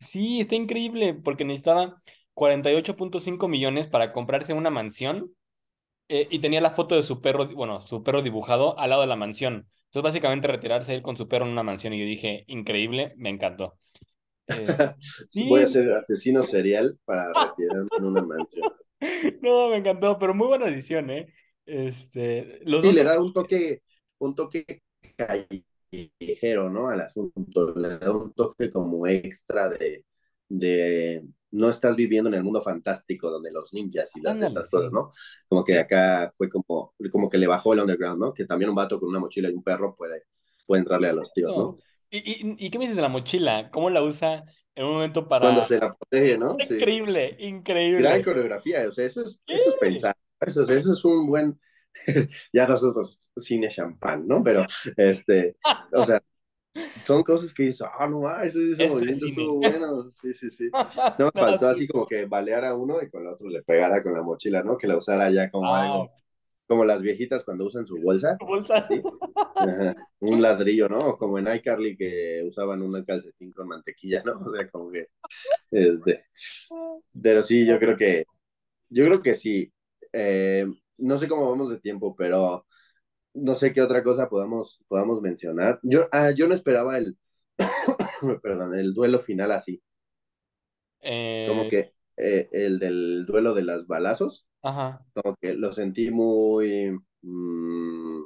sí, 0.00 0.40
está 0.40 0.56
increíble 0.56 1.14
porque 1.14 1.44
necesitaba 1.44 2.02
cuarenta 2.38 2.70
y 2.72 2.76
ocho 2.76 2.96
punto 2.96 3.20
cinco 3.20 3.48
millones 3.48 3.88
para 3.88 4.12
comprarse 4.12 4.54
una 4.54 4.70
mansión 4.70 5.32
eh, 6.08 6.28
y 6.30 6.40
tenía 6.40 6.60
la 6.60 6.70
foto 6.70 6.96
de 6.96 7.02
su 7.02 7.20
perro, 7.20 7.48
bueno, 7.48 7.80
su 7.80 8.02
perro 8.02 8.22
dibujado 8.22 8.78
al 8.78 8.90
lado 8.90 9.02
de 9.02 9.08
la 9.08 9.16
mansión. 9.16 9.68
Entonces, 9.86 10.02
básicamente 10.02 10.48
retirarse 10.48 10.94
él 10.94 11.02
con 11.02 11.16
su 11.16 11.28
perro 11.28 11.46
en 11.46 11.52
una 11.52 11.62
mansión 11.62 11.94
y 11.94 12.00
yo 12.00 12.06
dije, 12.06 12.44
increíble, 12.46 13.14
me 13.16 13.30
encantó. 13.30 13.78
Eh, 15.34 15.48
Voy 15.48 15.62
a 15.62 15.66
ser 15.66 15.92
asesino 15.92 16.42
serial 16.42 16.98
para 17.04 17.28
retirarme 17.34 17.88
en 17.98 18.04
una 18.04 18.22
mansión. 18.22 18.72
No, 19.42 19.68
me 19.70 19.76
encantó, 19.76 20.18
pero 20.18 20.34
muy 20.34 20.48
buena 20.48 20.66
edición, 20.66 21.10
¿eh? 21.10 21.32
Este, 21.66 22.60
los 22.64 22.82
Sí, 22.82 22.92
le 22.92 23.04
da 23.04 23.20
un 23.20 23.32
toque, 23.32 23.82
un 24.18 24.34
toque 24.34 24.82
callejero, 25.16 26.70
¿no? 26.70 26.88
Al 26.88 27.02
asunto, 27.02 27.74
le 27.76 27.98
da 27.98 28.10
un 28.10 28.32
toque 28.32 28.70
como 28.70 29.06
extra 29.06 29.68
de, 29.68 30.04
de 30.48 31.24
no 31.52 31.70
estás 31.70 31.96
viviendo 31.96 32.28
en 32.28 32.34
el 32.34 32.44
mundo 32.44 32.60
fantástico 32.60 33.30
donde 33.30 33.50
los 33.52 33.72
ninjas 33.72 34.14
y 34.16 34.20
las 34.20 34.40
ándale, 34.40 34.48
estas 34.48 34.68
cosas, 34.70 34.90
sí, 34.90 34.92
¿no? 34.92 35.12
Como 35.48 35.64
que 35.64 35.78
acá 35.78 36.30
fue 36.36 36.48
como, 36.48 36.94
como 37.10 37.28
que 37.30 37.38
le 37.38 37.46
bajó 37.46 37.72
el 37.74 37.80
underground, 37.80 38.20
¿no? 38.20 38.34
Que 38.34 38.44
también 38.46 38.70
un 38.70 38.76
vato 38.76 39.00
con 39.00 39.08
una 39.08 39.20
mochila 39.20 39.48
y 39.50 39.54
un 39.54 39.62
perro 39.62 39.94
puede, 39.96 40.24
puede 40.66 40.80
entrarle 40.80 41.08
a 41.10 41.12
los 41.14 41.32
tíos. 41.32 41.56
¿no? 41.56 41.78
¿Y, 42.10 42.18
y, 42.18 42.66
y 42.66 42.70
qué 42.70 42.78
me 42.78 42.84
dices 42.84 42.96
de 42.96 43.02
la 43.02 43.08
mochila? 43.08 43.70
¿Cómo 43.70 43.90
la 43.90 44.02
usa 44.02 44.44
en 44.74 44.84
un 44.86 44.92
momento 44.94 45.28
Cuando 45.38 45.62
para... 45.62 45.64
se 45.64 45.78
la 45.78 45.94
protege, 45.94 46.38
¿no? 46.38 46.56
Sí. 46.60 46.74
increíble, 46.74 47.36
Gran 47.94 48.20
increíble. 48.20 48.22
coreografía, 48.22 48.88
o 48.88 48.92
sea, 48.92 49.06
eso 49.06 49.22
es, 49.24 49.40
eso 49.46 49.70
es 49.70 49.76
pensar, 49.76 50.16
eso, 50.40 50.62
es- 50.62 50.68
eso 50.70 50.92
es 50.92 51.04
un 51.04 51.26
buen, 51.26 51.60
ya 52.52 52.66
nosotros 52.66 53.18
cine 53.36 53.68
champán, 53.68 54.26
¿no? 54.26 54.42
Pero, 54.44 54.66
este, 54.96 55.56
o 55.92 56.04
sea, 56.04 56.22
son 57.04 57.22
cosas 57.22 57.54
que 57.54 57.64
dices, 57.64 57.86
ah, 57.98 58.06
no, 58.08 58.26
ah, 58.28 58.44
ese, 58.44 58.70
ese 58.72 58.84
Esto 58.84 59.04
es 59.06 59.18
movimiento 59.18 59.26
cine. 59.26 59.28
estuvo 59.28 59.54
bueno, 59.60 60.10
sí, 60.12 60.34
sí, 60.34 60.50
sí. 60.50 60.72
No 61.16 61.26
me 61.34 61.40
faltó 61.40 61.66
sí. 61.66 61.68
así 61.68 61.88
como 61.88 62.06
que 62.06 62.26
baleara 62.26 62.74
uno 62.74 63.02
y 63.02 63.10
con 63.10 63.22
el 63.22 63.28
otro 63.28 63.48
le 63.48 63.62
pegara 63.62 64.02
con 64.02 64.14
la 64.14 64.22
mochila, 64.22 64.62
¿no? 64.62 64.76
Que 64.78 64.86
la 64.86 64.96
usara 64.98 65.30
ya 65.30 65.50
como 65.50 65.74
Ah, 65.74 65.76
algo, 65.76 66.12
como 66.66 66.84
las 66.84 67.02
viejitas 67.02 67.44
cuando 67.44 67.64
usan 67.66 67.86
su 67.86 68.00
bolsa, 68.00 68.42
bolsa. 68.46 68.88
ajá, 69.58 69.96
un 70.20 70.42
ladrillo, 70.42 70.88
¿no? 70.88 71.16
Como 71.18 71.38
en 71.38 71.48
iCarly 71.54 71.96
que 71.96 72.42
usaban 72.46 72.82
un 72.82 73.04
calcetín 73.04 73.52
con 73.52 73.68
mantequilla, 73.68 74.22
¿no? 74.24 74.40
O 74.46 74.52
sea, 74.56 74.68
como 74.70 74.90
que, 74.92 75.08
este, 75.70 76.26
pero 77.22 77.42
sí, 77.42 77.66
yo 77.66 77.78
creo 77.78 77.96
que, 77.96 78.26
yo 78.90 79.06
creo 79.06 79.22
que 79.22 79.36
sí. 79.36 79.72
Eh, 80.12 80.66
no 80.98 81.18
sé 81.18 81.28
cómo 81.28 81.50
vamos 81.50 81.70
de 81.70 81.80
tiempo, 81.80 82.16
pero 82.16 82.66
no 83.42 83.54
sé 83.54 83.72
qué 83.72 83.82
otra 83.82 84.02
cosa 84.04 84.28
podamos, 84.28 84.82
podamos 84.88 85.20
mencionar. 85.22 85.80
Yo, 85.82 86.08
ah, 86.12 86.30
yo 86.32 86.48
no 86.48 86.54
esperaba 86.54 86.98
el, 86.98 87.16
perdón, 88.42 88.74
el 88.78 88.94
duelo 88.94 89.18
final 89.20 89.52
así, 89.52 89.82
como 91.44 91.66
Eh, 91.66 91.68
que 91.68 91.94
eh, 92.16 92.48
el 92.52 92.78
del 92.78 93.26
duelo 93.26 93.54
de 93.54 93.62
las 93.62 93.86
balazos, 93.86 94.46
ajá. 94.62 95.04
como 95.14 95.36
que 95.36 95.54
lo 95.54 95.72
sentí 95.72 96.10
muy, 96.10 96.92
mm, 97.22 98.22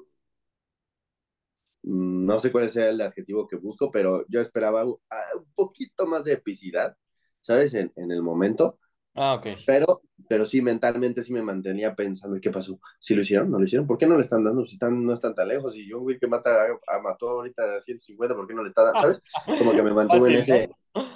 mm, 1.82 2.24
no 2.26 2.38
sé 2.38 2.52
cuál 2.52 2.68
sea 2.70 2.88
el 2.90 3.00
adjetivo 3.00 3.46
que 3.48 3.56
busco, 3.56 3.90
pero 3.90 4.24
yo 4.28 4.40
esperaba 4.40 4.84
un, 4.84 4.96
ah, 5.10 5.22
un 5.36 5.46
poquito 5.54 6.06
más 6.06 6.24
de 6.24 6.34
epicidad, 6.34 6.96
¿sabes? 7.40 7.74
En, 7.74 7.92
en 7.96 8.10
el 8.12 8.22
momento, 8.22 8.78
Ah, 9.14 9.34
ok. 9.34 9.46
pero, 9.66 10.02
pero 10.28 10.46
sí 10.46 10.62
mentalmente 10.62 11.22
sí 11.22 11.32
me 11.32 11.42
mantenía 11.42 11.94
pensando, 11.94 12.38
¿qué 12.40 12.50
pasó? 12.50 12.78
¿Sí 12.98 13.14
lo 13.14 13.20
hicieron? 13.20 13.50
¿No 13.50 13.58
lo 13.58 13.64
hicieron? 13.64 13.86
¿Por 13.86 13.98
qué 13.98 14.06
no 14.06 14.14
le 14.14 14.22
están 14.22 14.42
dando? 14.44 14.64
Si 14.64 14.74
están, 14.74 15.04
no 15.04 15.12
están 15.14 15.34
tan 15.34 15.48
lejos 15.48 15.76
y 15.76 15.88
John 15.90 16.02
Wick 16.04 16.20
que 16.20 16.26
mata 16.28 16.66
a, 16.86 17.00
mató 17.00 17.28
ahorita 17.30 17.76
a 17.76 17.80
150, 17.80 18.34
¿por 18.34 18.46
qué 18.46 18.54
no 18.54 18.62
le 18.62 18.70
está 18.70 18.84
dando? 18.84 19.00
¿Sabes? 19.00 19.22
Como 19.58 19.72
que 19.72 19.82
me 19.82 19.92
mantuvo 19.92 20.26
en 20.26 20.36
ese, 20.36 20.70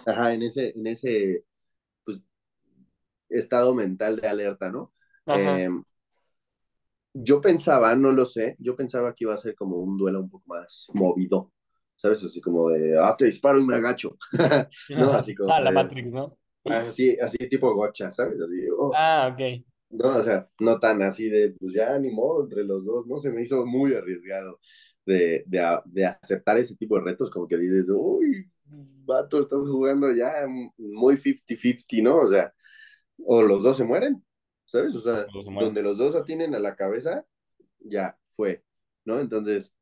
ajá, 0.06 0.34
en 0.34 0.42
ese, 0.42 0.70
en 0.76 0.86
ese, 0.86 1.44
pues, 2.04 2.20
estado 3.28 3.74
mental 3.74 4.16
de 4.16 4.28
alerta, 4.28 4.70
¿no? 4.70 4.92
Ajá. 5.26 5.60
Eh, 5.60 5.68
yo 7.14 7.40
pensaba, 7.40 7.96
no 7.96 8.12
lo 8.12 8.24
sé, 8.26 8.56
yo 8.58 8.76
pensaba 8.76 9.14
que 9.14 9.24
iba 9.24 9.34
a 9.34 9.38
ser 9.38 9.54
como 9.54 9.78
un 9.78 9.96
duelo 9.96 10.20
un 10.20 10.30
poco 10.30 10.44
más 10.48 10.88
movido, 10.92 11.52
¿sabes? 11.96 12.22
Así 12.22 12.40
como 12.40 12.68
de, 12.70 12.98
ah, 12.98 13.14
te 13.16 13.24
disparo 13.24 13.58
y 13.58 13.64
me 13.66 13.76
agacho, 13.76 14.16
¿no? 14.90 15.12
Así 15.12 15.34
como 15.34 15.50
Ah, 15.50 15.60
la 15.60 15.70
de, 15.70 15.74
Matrix, 15.74 16.12
¿no? 16.12 16.36
Así, 16.68 17.16
así 17.20 17.38
tipo 17.48 17.72
gocha, 17.74 18.10
¿sabes? 18.10 18.40
Así, 18.40 18.68
oh, 18.78 19.02
Ah, 19.02 19.28
ok. 19.32 19.64
no, 19.90 20.16
o 20.18 20.22
sea, 20.22 20.48
no 20.60 20.78
tan 20.80 21.02
así 21.02 21.28
de, 21.30 21.52
pues 21.60 21.74
ya 21.74 21.98
ni 21.98 22.10
modo 22.10 22.44
entre 22.44 22.64
los 22.64 22.84
dos, 22.84 23.06
¿no? 23.06 23.18
Se 23.18 23.30
me 23.32 23.42
hizo 23.42 23.64
muy 23.66 23.94
arriesgado 23.94 24.60
de, 25.06 25.44
de, 25.46 25.80
de 25.86 26.06
aceptar 26.06 26.58
ese 26.58 26.76
tipo 26.76 26.96
de 26.98 27.04
retos, 27.04 27.30
como 27.30 27.46
que 27.48 27.56
dices, 27.58 27.90
uy, 27.94 28.44
vato, 29.04 29.40
estás 29.40 29.60
jugando 29.60 30.12
ya 30.14 30.46
muy 30.78 31.16
50-50, 31.16 32.02
¿no? 32.02 32.18
O 32.18 32.28
sea, 32.28 32.52
o 33.24 33.42
los 33.42 33.62
dos 33.64 33.76
se 33.78 33.84
mueren, 33.84 34.24
¿sabes? 34.66 34.94
O 34.96 35.00
sea, 35.00 35.26
donde 35.60 35.82
los 35.82 35.98
dos 35.98 36.16
atienen 36.16 36.54
a 36.56 36.60
la 36.60 36.76
cabeza, 36.76 37.26
ya 37.80 38.18
fue, 38.36 38.64
¿no? 39.06 39.20
Entonces, 39.20 39.75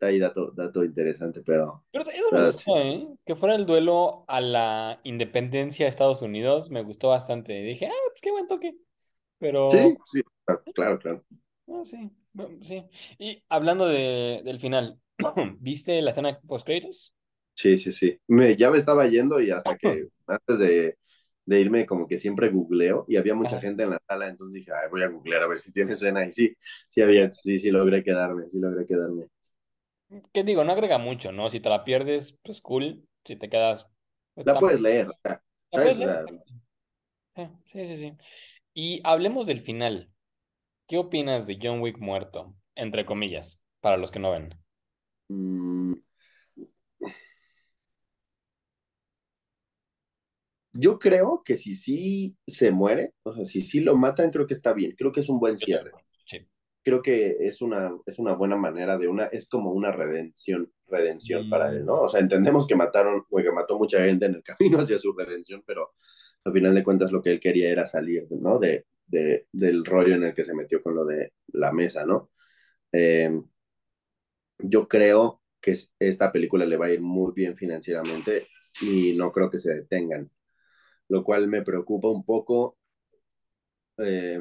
ahí 0.00 0.18
dato, 0.18 0.50
dato 0.52 0.84
interesante, 0.84 1.42
pero, 1.44 1.84
Pero 1.90 2.04
eso 2.10 2.32
me 2.32 2.40
pero 2.40 2.52
sí. 2.52 2.64
gustó, 2.64 2.78
¿eh? 2.78 3.06
Que 3.24 3.36
fuera 3.36 3.54
el 3.54 3.66
duelo 3.66 4.24
a 4.28 4.40
la 4.40 5.00
independencia 5.04 5.86
de 5.86 5.90
Estados 5.90 6.22
Unidos, 6.22 6.70
me 6.70 6.82
gustó 6.82 7.08
bastante. 7.08 7.54
Dije, 7.62 7.86
ah, 7.86 7.92
pues 8.10 8.20
qué 8.20 8.30
buen 8.30 8.46
toque. 8.46 8.76
Pero, 9.38 9.94
Sí, 9.94 9.96
sí, 10.04 10.22
claro, 10.74 10.98
claro. 10.98 11.24
no, 11.66 11.84
sí, 11.86 12.10
bueno, 12.32 12.58
sí. 12.62 12.84
Y 13.18 13.42
hablando 13.48 13.86
de, 13.88 14.42
del 14.44 14.60
final, 14.60 15.00
¿viste 15.60 16.00
la 16.02 16.10
escena 16.10 16.40
post 16.46 16.66
créditos? 16.66 17.12
Sí, 17.54 17.78
sí, 17.78 17.90
sí. 17.92 18.18
Me, 18.28 18.54
ya 18.56 18.70
me 18.70 18.78
estaba 18.78 19.06
yendo 19.06 19.40
y 19.40 19.50
hasta 19.50 19.76
que 19.76 20.08
antes 20.26 20.58
de, 20.58 20.98
de 21.46 21.60
irme 21.60 21.86
como 21.86 22.06
que 22.06 22.18
siempre 22.18 22.50
googleo 22.50 23.06
y 23.08 23.16
había 23.16 23.34
mucha 23.34 23.56
Ajá. 23.56 23.60
gente 23.60 23.82
en 23.84 23.90
la 23.90 23.98
sala, 24.06 24.28
entonces 24.28 24.54
dije, 24.54 24.72
Ay, 24.72 24.90
voy 24.90 25.02
a 25.02 25.08
googlear 25.08 25.42
a 25.42 25.46
ver 25.46 25.58
si 25.58 25.72
tiene 25.72 25.92
escena 25.92 26.26
y 26.26 26.32
sí, 26.32 26.54
sí 26.88 27.00
había, 27.02 27.32
sí, 27.32 27.58
sí 27.58 27.70
logré 27.70 28.02
quedarme, 28.04 28.48
sí 28.50 28.58
logré 28.60 28.84
quedarme. 28.84 29.26
¿Qué 30.32 30.44
digo? 30.44 30.64
No 30.64 30.72
agrega 30.72 30.98
mucho, 30.98 31.32
¿no? 31.32 31.48
Si 31.50 31.60
te 31.60 31.68
la 31.68 31.84
pierdes, 31.84 32.38
pues 32.42 32.60
cool. 32.60 33.06
Si 33.24 33.36
te 33.36 33.48
quedas, 33.48 33.90
pues 34.34 34.46
La 34.46 34.58
puedes 34.58 34.80
leer, 34.80 35.08
¿La 35.22 35.38
Exacto. 35.92 36.44
Sí, 37.66 37.86
sí, 37.86 37.96
sí. 37.96 38.16
Y 38.72 39.00
hablemos 39.04 39.46
del 39.46 39.60
final. 39.60 40.10
¿Qué 40.86 40.98
opinas 40.98 41.46
de 41.46 41.58
John 41.60 41.80
Wick 41.80 41.98
muerto? 41.98 42.54
Entre 42.74 43.04
comillas, 43.04 43.60
para 43.80 43.96
los 43.96 44.10
que 44.10 44.20
no 44.20 44.30
ven. 44.30 44.54
mm, 45.28 45.94
yo 50.72 50.98
creo 50.98 51.42
que 51.44 51.56
si 51.56 51.74
sí 51.74 52.36
se 52.46 52.70
muere, 52.70 53.14
o 53.22 53.34
sea, 53.34 53.44
si 53.44 53.62
sí 53.62 53.80
lo 53.80 53.96
matan, 53.96 54.30
creo 54.30 54.46
que 54.46 54.54
está 54.54 54.72
bien, 54.72 54.94
creo 54.96 55.12
que 55.12 55.20
es 55.20 55.28
un 55.28 55.40
buen 55.40 55.58
cierre. 55.58 55.92
Creo 56.86 57.02
que 57.02 57.36
es 57.40 57.62
una, 57.62 57.98
es 58.06 58.20
una 58.20 58.34
buena 58.34 58.54
manera 58.54 58.96
de 58.96 59.08
una, 59.08 59.24
es 59.26 59.48
como 59.48 59.72
una 59.72 59.90
redención, 59.90 60.72
redención 60.86 61.50
para 61.50 61.70
él, 61.70 61.82
Mm, 61.82 61.86
¿no? 61.86 62.02
O 62.02 62.08
sea, 62.08 62.20
entendemos 62.20 62.64
que 62.64 62.76
mataron, 62.76 63.24
o 63.28 63.36
que 63.38 63.50
mató 63.50 63.76
mucha 63.76 64.04
gente 64.04 64.26
en 64.26 64.36
el 64.36 64.42
camino 64.44 64.78
hacia 64.78 64.96
su 64.96 65.12
redención, 65.12 65.64
pero 65.66 65.94
al 66.44 66.52
final 66.52 66.72
de 66.76 66.84
cuentas 66.84 67.10
lo 67.10 67.20
que 67.20 67.32
él 67.32 67.40
quería 67.40 67.70
era 67.70 67.84
salir, 67.84 68.28
¿no? 68.30 68.60
De, 68.60 68.86
de, 69.04 69.48
del 69.50 69.84
rollo 69.84 70.14
en 70.14 70.22
el 70.22 70.34
que 70.34 70.44
se 70.44 70.54
metió 70.54 70.80
con 70.80 70.94
lo 70.94 71.04
de 71.04 71.32
la 71.48 71.72
mesa, 71.72 72.06
¿no? 72.06 72.30
Eh, 72.92 73.32
yo 74.58 74.86
creo 74.86 75.42
que 75.60 75.74
esta 75.98 76.30
película 76.30 76.64
le 76.66 76.76
va 76.76 76.86
a 76.86 76.92
ir 76.92 77.00
muy 77.00 77.32
bien 77.32 77.56
financieramente 77.56 78.46
y 78.80 79.14
no 79.16 79.32
creo 79.32 79.50
que 79.50 79.58
se 79.58 79.74
detengan, 79.74 80.30
lo 81.08 81.24
cual 81.24 81.48
me 81.48 81.62
preocupa 81.62 82.08
un 82.08 82.24
poco 82.24 82.78
eh, 83.98 84.40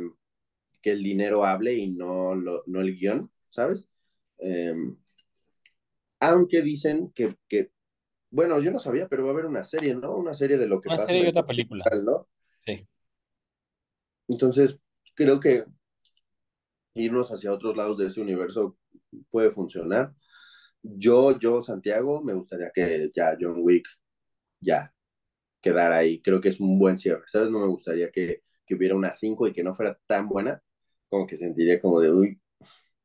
que 0.85 0.91
el 0.91 1.01
dinero 1.01 1.43
hable 1.43 1.73
y 1.73 1.87
no, 1.87 2.35
lo, 2.35 2.61
no 2.67 2.79
el 2.79 2.95
guion, 2.95 3.31
¿sabes? 3.49 3.89
Eh, 4.37 4.71
aunque 6.19 6.61
dicen 6.61 7.11
que, 7.15 7.35
que, 7.49 7.71
bueno, 8.29 8.61
yo 8.61 8.69
no 8.69 8.77
sabía, 8.77 9.07
pero 9.09 9.23
va 9.23 9.31
a 9.31 9.33
haber 9.33 9.47
una 9.47 9.63
serie, 9.63 9.95
¿no? 9.95 10.15
Una 10.15 10.35
serie 10.35 10.59
de 10.59 10.67
lo 10.67 10.79
que 10.79 10.89
Una 10.89 10.97
pasa 10.97 11.09
en 11.09 11.15
serie 11.15 11.25
y 11.25 11.29
otra 11.29 11.47
película. 11.47 11.83
¿no? 12.03 12.27
Sí. 12.59 12.87
Entonces, 14.27 14.79
creo 15.15 15.39
que 15.39 15.65
irnos 16.93 17.31
hacia 17.31 17.51
otros 17.51 17.75
lados 17.75 17.97
de 17.97 18.05
ese 18.05 18.21
universo 18.21 18.77
puede 19.31 19.49
funcionar. 19.49 20.13
yo, 20.83 21.39
yo, 21.39 21.63
Santiago, 21.63 22.23
me 22.23 22.35
gustaría 22.35 22.69
que 22.71 23.09
ya 23.15 23.35
John 23.41 23.55
Wick 23.57 23.87
ya 24.59 24.93
quedara 25.59 25.97
ahí. 25.97 26.21
Creo 26.21 26.39
que 26.39 26.49
es 26.49 26.59
un 26.59 26.77
buen 26.77 26.99
cierre, 26.99 27.23
¿sabes? 27.25 27.49
No 27.49 27.59
me 27.59 27.67
gustaría 27.67 28.11
que, 28.11 28.43
que 28.67 28.75
hubiera 28.75 28.93
una 28.95 29.11
5 29.13 29.47
y 29.47 29.53
que 29.53 29.63
no 29.63 29.73
fuera 29.73 29.99
tan 30.05 30.29
buena, 30.29 30.61
como 31.09 31.27
que 31.27 31.35
sentiría 31.35 31.81
como 31.81 31.99
de, 32.01 32.11
uy, 32.11 32.39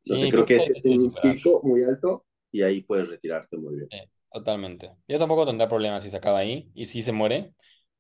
no 0.07 0.17
sé, 0.17 0.29
Sí, 0.29 0.33
creo 0.33 0.45
creo 0.45 0.47
que 0.47 0.57
que 0.65 0.73
es 0.79 0.85
es 0.85 0.87
un 0.87 1.01
superar. 1.03 1.37
pico 1.37 1.61
muy 1.65 1.85
alto 1.85 2.27
y 2.53 2.63
ahí 2.63 2.83
puedes 2.83 3.09
retirarte 3.09 3.57
muy 3.57 3.77
bien. 3.77 3.91
Totalmente. 4.33 4.93
Yo 5.09 5.19
tampoco 5.19 5.45
tendría 5.47 5.69
problema 5.69 5.99
si 6.01 6.09
se 6.11 6.17
acaba 6.17 6.39
ahí 6.39 6.71
y 6.75 6.85
si 6.87 7.03
se 7.03 7.11
muere, 7.13 7.53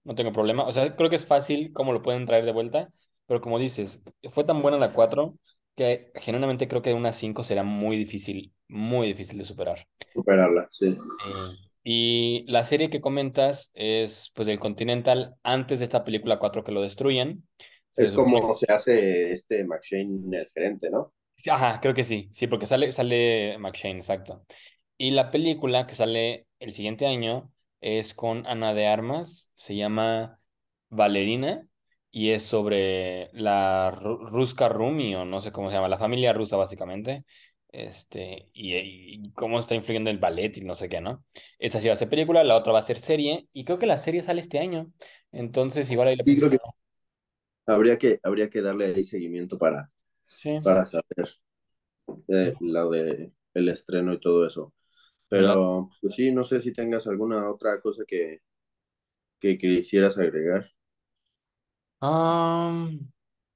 no 0.04 0.14
tengo 0.14 0.32
problema. 0.32 0.64
O 0.64 0.70
sea, 0.72 0.94
creo 0.96 1.10
que 1.10 1.16
es 1.16 1.26
fácil 1.26 1.72
cómo 1.72 1.92
lo 1.92 2.02
pueden 2.02 2.24
traer 2.26 2.44
de 2.44 2.52
vuelta, 2.52 2.90
pero 3.26 3.40
como 3.40 3.58
dices, 3.58 4.00
fue 4.30 4.44
tan 4.44 4.62
buena 4.62 4.78
la 4.78 4.92
4 4.92 5.36
que 5.74 6.12
genuinamente 6.14 6.68
creo 6.68 6.82
que 6.82 6.94
una 6.94 7.12
5 7.12 7.42
será 7.42 7.64
muy 7.64 7.96
difícil, 7.96 8.54
muy 8.68 9.08
difícil 9.08 9.38
de 9.38 9.44
superar. 9.44 9.86
Superarla, 10.12 10.68
sí. 10.70 10.96
Y 11.82 12.44
la 12.50 12.64
serie 12.64 12.90
que 12.90 13.00
comentas 13.00 13.70
es 13.74 14.30
pues 14.34 14.46
del 14.46 14.58
Continental 14.60 15.36
antes 15.42 15.78
de 15.78 15.84
esta 15.86 16.04
película 16.04 16.38
4 16.38 16.62
que 16.64 16.72
lo 16.72 16.82
destruyen. 16.82 17.48
Es 17.96 18.12
como 18.12 18.52
se 18.54 18.66
hace 18.72 19.32
este 19.32 19.64
McShane, 19.64 20.36
el 20.38 20.48
gerente, 20.48 20.90
¿no? 20.90 21.12
Sí, 21.36 21.48
Ajá, 21.50 21.80
creo 21.80 21.94
que 21.94 22.04
sí, 22.04 22.28
sí, 22.32 22.46
porque 22.46 22.66
sale, 22.66 22.92
sale 22.92 23.56
McShane, 23.58 23.96
exacto. 23.96 24.44
Y 24.98 25.12
la 25.12 25.30
película 25.30 25.86
que 25.86 25.94
sale 25.94 26.46
el 26.58 26.74
siguiente 26.74 27.06
año 27.06 27.50
es 27.80 28.12
con 28.14 28.46
Ana 28.46 28.74
de 28.74 28.86
Armas, 28.86 29.50
se 29.54 29.74
llama 29.74 30.38
Valerina 30.90 31.66
y 32.10 32.30
es 32.30 32.44
sobre 32.44 33.30
la 33.32 33.90
Ru- 33.92 34.28
Ruska 34.28 34.68
Rumi 34.68 35.14
o 35.14 35.24
no 35.24 35.40
sé 35.40 35.50
cómo 35.52 35.68
se 35.70 35.76
llama, 35.76 35.88
la 35.88 35.96
familia 35.98 36.34
rusa 36.34 36.56
básicamente, 36.58 37.24
este, 37.72 38.50
y, 38.52 38.76
y 38.76 39.32
cómo 39.32 39.58
está 39.58 39.74
influyendo 39.74 40.10
el 40.10 40.18
ballet 40.18 40.54
y 40.58 40.60
no 40.62 40.74
sé 40.74 40.88
qué, 40.90 41.00
¿no? 41.00 41.24
Esa 41.58 41.80
sí 41.80 41.88
va 41.88 41.94
a 41.94 41.96
ser 41.96 42.10
película, 42.10 42.44
la 42.44 42.56
otra 42.56 42.72
va 42.74 42.80
a 42.80 42.82
ser 42.82 42.98
serie 42.98 43.48
y 43.54 43.64
creo 43.64 43.78
que 43.78 43.86
la 43.86 43.96
serie 43.98 44.22
sale 44.22 44.40
este 44.42 44.58
año, 44.58 44.92
entonces 45.32 45.90
igual 45.90 46.08
ahí 46.08 46.16
creo 46.38 46.50
echar. 46.50 46.50
que 46.50 46.58
habría 47.66 47.98
que, 47.98 48.20
habría 48.22 48.50
que 48.50 48.62
darle 48.62 48.86
ahí 48.86 49.04
seguimiento 49.04 49.58
para, 49.58 49.90
Sí, 50.28 50.58
para 50.62 50.86
saber 50.86 51.28
eh, 52.28 52.54
lo 52.60 52.90
de 52.90 53.32
el 53.54 53.68
estreno 53.68 54.12
y 54.14 54.20
todo 54.20 54.46
eso. 54.46 54.72
la... 55.34 55.54
Pero, 55.54 55.90
pues 56.00 56.14
sí, 56.14 56.32
no 56.32 56.44
sé 56.44 56.60
si 56.60 56.72
tengas 56.72 57.06
alguna 57.06 57.50
otra 57.50 57.80
cosa 57.80 58.04
que, 58.06 58.42
que 59.40 59.58
quisieras 59.58 60.18
agregar. 60.18 60.70
Am, 62.00 63.10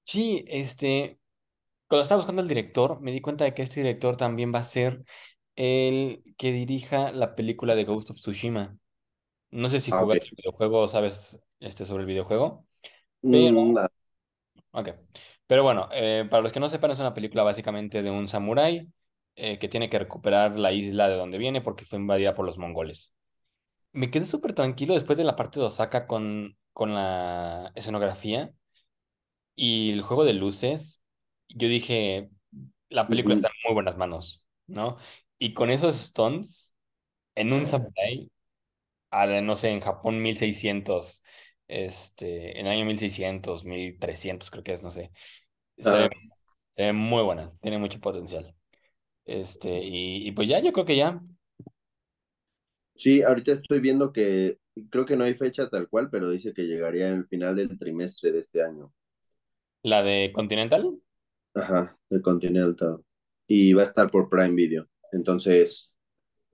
sí, 0.05 0.45
este... 0.49 1.19
Cuando 1.89 2.03
estaba 2.03 2.21
buscando 2.21 2.43
al 2.43 2.49
director, 2.49 3.01
me 3.01 3.13
di 3.13 3.21
cuenta 3.21 3.45
de 3.45 3.55
que 3.55 3.63
este 3.63 3.81
director 3.83 4.17
también 4.17 4.53
va 4.55 4.61
a 4.61 4.65
ser 4.65 5.05
el 5.57 6.25
que 6.39 6.53
dirija 6.53 7.13
la 7.13 7.37
película 7.37 7.75
de 7.77 7.85
Ghost 7.85 8.11
of 8.11 8.19
Tsushima. 8.19 8.79
No 9.51 9.69
sé 9.71 9.81
si 9.81 9.91
Ah, 9.93 10.03
el 10.11 10.21
videojuego 10.37 10.81
o 10.83 10.89
sabes 10.89 11.41
este, 11.61 11.87
sobre 11.87 12.03
el 12.03 12.09
videojuego, 12.09 12.67
pero, 13.31 13.49
ah, 13.77 13.89
ok. 14.75 14.91
Pero 15.47 15.63
bueno, 15.63 15.89
eh, 15.93 16.27
para 16.31 16.43
los 16.43 16.53
que 16.53 16.61
no 16.61 16.69
sepan, 16.69 16.91
es 16.93 16.99
una 17.01 17.15
película 17.15 17.43
básicamente 17.43 18.03
de 18.03 18.11
un 18.11 18.29
samurái 18.29 18.89
eh, 19.37 19.59
que 19.59 19.69
tiene 19.69 19.91
que 19.91 19.99
recuperar 19.99 20.59
la 20.59 20.73
isla 20.73 21.09
de 21.09 21.17
donde 21.17 21.39
viene 21.39 21.61
porque 21.63 21.85
fue 21.87 21.99
invadida 21.99 22.35
por 22.35 22.47
los 22.47 22.59
mongoles. 22.59 23.15
Me 23.93 24.11
quedé 24.11 24.25
súper 24.27 24.55
tranquilo 24.55 24.95
después 24.95 25.19
de 25.19 25.25
la 25.25 25.37
parte 25.37 25.61
de 25.61 25.67
Osaka 25.67 26.07
con, 26.09 26.57
con 26.75 26.95
la 26.95 27.73
escenografía 27.77 28.53
y 29.57 29.91
el 29.93 30.03
juego 30.03 30.25
de 30.25 30.35
luces. 30.35 31.03
Yo 31.49 31.69
dije, 31.69 32.31
la 32.89 33.09
película 33.11 33.37
está 33.37 33.49
en 33.49 33.55
muy 33.69 33.75
buenas 33.75 33.97
manos, 33.97 34.45
¿no? 34.67 34.99
Y 35.39 35.55
con 35.55 35.71
esos 35.71 35.97
stunts, 35.97 36.75
en 37.37 37.53
un 37.53 37.67
la- 39.11 39.41
no 39.43 39.57
sé, 39.57 39.71
en 39.71 39.81
Japón 39.81 40.23
1600 40.23 41.23
este, 41.69 42.59
en 42.59 42.67
el 42.67 42.73
año 42.73 42.85
mil 42.85 42.99
seiscientos 42.99 43.65
mil 43.65 43.99
trescientos 43.99 44.51
creo 44.51 44.65
que 44.65 44.73
es, 44.73 44.83
no 44.83 44.91
sé. 44.91 45.11
Se 45.79 46.09
ve 46.77 46.93
muy 46.93 47.23
buena, 47.23 47.53
tiene 47.61 47.79
mucho 47.79 48.01
potencial. 48.01 48.55
Este, 49.25 49.83
y, 49.83 50.29
y 50.29 50.33
pues 50.33 50.49
ya, 50.49 50.61
yo 50.61 50.73
creo 50.73 50.85
que 50.85 50.97
ya. 50.97 51.21
Sí, 52.97 53.23
ahorita 53.23 53.53
estoy 53.53 53.81
viendo 53.81 54.13
que 54.13 54.59
creo 54.91 55.05
que 55.07 55.17
no 55.17 55.25
hay 55.25 55.35
fecha 55.35 55.69
tal 55.69 55.89
cual, 55.89 56.11
pero 56.11 56.31
dice 56.31 56.53
que 56.53 56.63
llegaría 56.63 57.09
en 57.09 57.15
el 57.15 57.25
final 57.25 57.57
del 57.57 57.79
trimestre 57.79 58.33
de 58.33 58.41
este 58.41 58.63
año. 58.63 58.93
La 59.83 60.03
de 60.03 60.33
Continental, 60.33 60.99
Ajá, 61.55 61.97
de 62.09 62.23
Continental. 62.23 63.05
Y 63.47 63.73
va 63.73 63.83
a 63.83 63.87
estar 63.87 64.11
por 64.11 64.29
Prime 64.29 64.55
Video. 64.55 64.89
Entonces, 65.13 65.93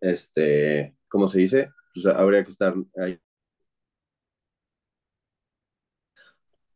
este, 0.01 0.95
¿cómo 1.09 1.27
se 1.27 1.39
dice? 1.39 1.71
Pues 1.95 2.07
habría 2.07 2.43
que 2.45 2.51
estar 2.51 2.75
ahí 2.97 3.19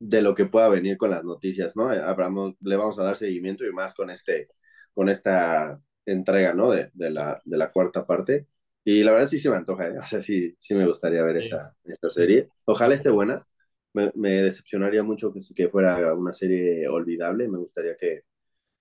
de 0.09 0.23
lo 0.23 0.35
que 0.35 0.47
pueda 0.47 0.69
venir 0.69 0.97
con 0.99 1.11
las 1.11 1.25
noticias, 1.25 1.77
¿no? 1.77 1.89
Abramos, 1.89 2.55
le 2.61 2.77
vamos 2.77 2.99
a 2.99 3.05
dar 3.05 3.17
seguimiento 3.17 3.65
y 3.65 3.73
más 3.73 3.95
con 3.95 4.11
este, 4.11 4.49
con 4.95 5.09
esta 5.09 5.81
entrega, 6.07 6.53
¿no? 6.55 6.71
De, 6.73 6.91
de 6.95 7.11
la, 7.11 7.41
de 7.45 7.57
la 7.57 7.71
cuarta 7.73 8.07
parte. 8.07 8.47
Y 8.85 9.03
la 9.03 9.13
verdad 9.13 9.29
sí 9.29 9.39
se 9.39 9.51
me 9.51 9.57
antoja, 9.57 9.89
¿eh? 9.89 9.99
O 9.99 10.05
sea, 10.05 10.23
sí, 10.23 10.55
sí 10.59 10.75
me 10.75 10.87
gustaría 10.87 11.23
ver 11.23 11.39
Sí. 11.39 11.49
esa, 11.49 11.75
esta 11.85 12.11
sí, 12.11 12.11
serie. 12.11 12.49
Ojalá 12.67 12.95
esté 12.95 13.11
buena. 13.11 13.47
Me, 13.95 14.11
me 14.15 14.31
decepcionaría 14.43 15.03
mucho 15.03 15.33
que, 15.33 15.41
que 15.55 15.69
fuera 15.69 16.13
una 16.15 16.33
serie 16.33 16.87
olvidable. 16.89 17.49
Me 17.49 17.59
gustaría 17.59 17.97
que, 17.97 18.23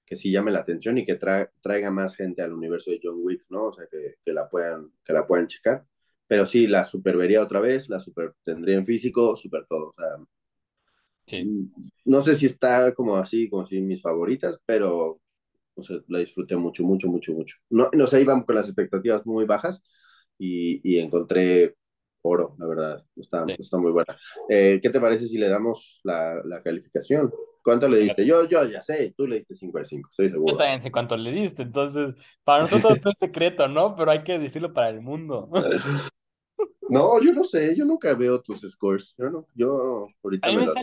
que 0.05 0.15
sí 0.15 0.31
llame 0.31 0.51
la 0.51 0.59
atención 0.59 0.97
y 0.97 1.05
que 1.05 1.15
tra 1.15 1.51
traiga 1.61 1.91
más 1.91 2.15
gente 2.15 2.41
al 2.41 2.53
universo 2.53 2.91
de 2.91 2.99
John 3.03 3.17
Wick, 3.21 3.45
¿no? 3.49 3.67
O 3.67 3.73
sea, 3.73 3.87
que, 3.89 4.15
que, 4.23 4.33
la, 4.33 4.49
puedan, 4.49 4.91
que 5.03 5.13
la 5.13 5.25
puedan 5.27 5.47
checar. 5.47 5.85
Pero 6.27 6.45
sí, 6.45 6.67
la 6.67 6.85
super 6.85 7.17
vería 7.17 7.41
otra 7.43 7.59
vez, 7.61 7.89
la 7.89 7.99
super 7.99 8.33
tendría 8.43 8.77
en 8.77 8.85
físico, 8.85 9.35
super 9.35 9.65
todo. 9.67 9.89
O 9.89 9.93
sea, 9.97 10.07
Sí, 11.25 11.71
no 12.05 12.21
sé 12.21 12.35
si 12.35 12.45
está 12.45 12.93
como 12.93 13.15
así, 13.17 13.49
como 13.49 13.65
si 13.65 13.81
mis 13.81 14.01
favoritas, 14.01 14.59
pero 14.65 15.19
o 15.75 15.83
sea, 15.83 15.97
la 16.07 16.19
disfruté 16.19 16.55
mucho, 16.55 16.83
mucho, 16.83 17.07
mucho, 17.07 17.33
mucho. 17.33 17.57
No, 17.69 17.89
no 17.93 18.07
sé, 18.07 18.21
iban 18.21 18.43
con 18.43 18.55
las 18.55 18.67
expectativas 18.67 19.25
muy 19.25 19.45
bajas 19.45 19.83
y, 20.37 20.81
y 20.83 20.99
encontré 20.99 21.75
oro, 22.21 22.55
la 22.59 22.67
verdad. 22.67 23.05
Está, 23.15 23.45
sí. 23.47 23.55
está 23.57 23.77
muy 23.77 23.91
buena. 23.91 24.17
Eh, 24.49 24.79
¿Qué 24.81 24.89
te 24.89 24.99
parece 24.99 25.25
si 25.27 25.37
le 25.37 25.49
damos 25.49 25.99
la, 26.03 26.41
la 26.45 26.61
calificación? 26.61 27.31
¿Cuánto 27.63 27.87
le 27.87 27.99
diste? 27.99 28.25
Yo, 28.25 28.47
yo 28.47 28.65
ya 28.65 28.81
sé, 28.81 29.13
tú 29.17 29.27
le 29.27 29.35
diste 29.35 29.55
5 29.55 29.79
de 29.79 29.85
5, 29.85 30.09
estoy 30.09 30.27
Yo 30.27 30.31
seguro. 30.33 30.57
también 30.57 30.81
sé 30.81 30.91
cuánto 30.91 31.15
le 31.17 31.31
diste, 31.31 31.63
entonces, 31.63 32.15
para 32.43 32.61
nosotros 32.61 32.99
no 33.03 33.11
es 33.11 33.17
secreto, 33.17 33.67
¿no? 33.67 33.95
Pero 33.95 34.11
hay 34.11 34.23
que 34.23 34.37
decirlo 34.39 34.73
para 34.73 34.89
el 34.89 35.01
mundo. 35.01 35.49
No, 36.89 37.21
yo 37.21 37.33
no 37.33 37.43
sé, 37.43 37.75
yo 37.75 37.85
nunca 37.85 38.13
veo 38.13 38.41
tus 38.41 38.61
scores. 38.69 39.15
Yo 39.17 39.29
no, 39.29 39.47
yo 39.55 40.07
ahorita 40.23 40.51
me 40.51 40.61
digo. 40.61 40.73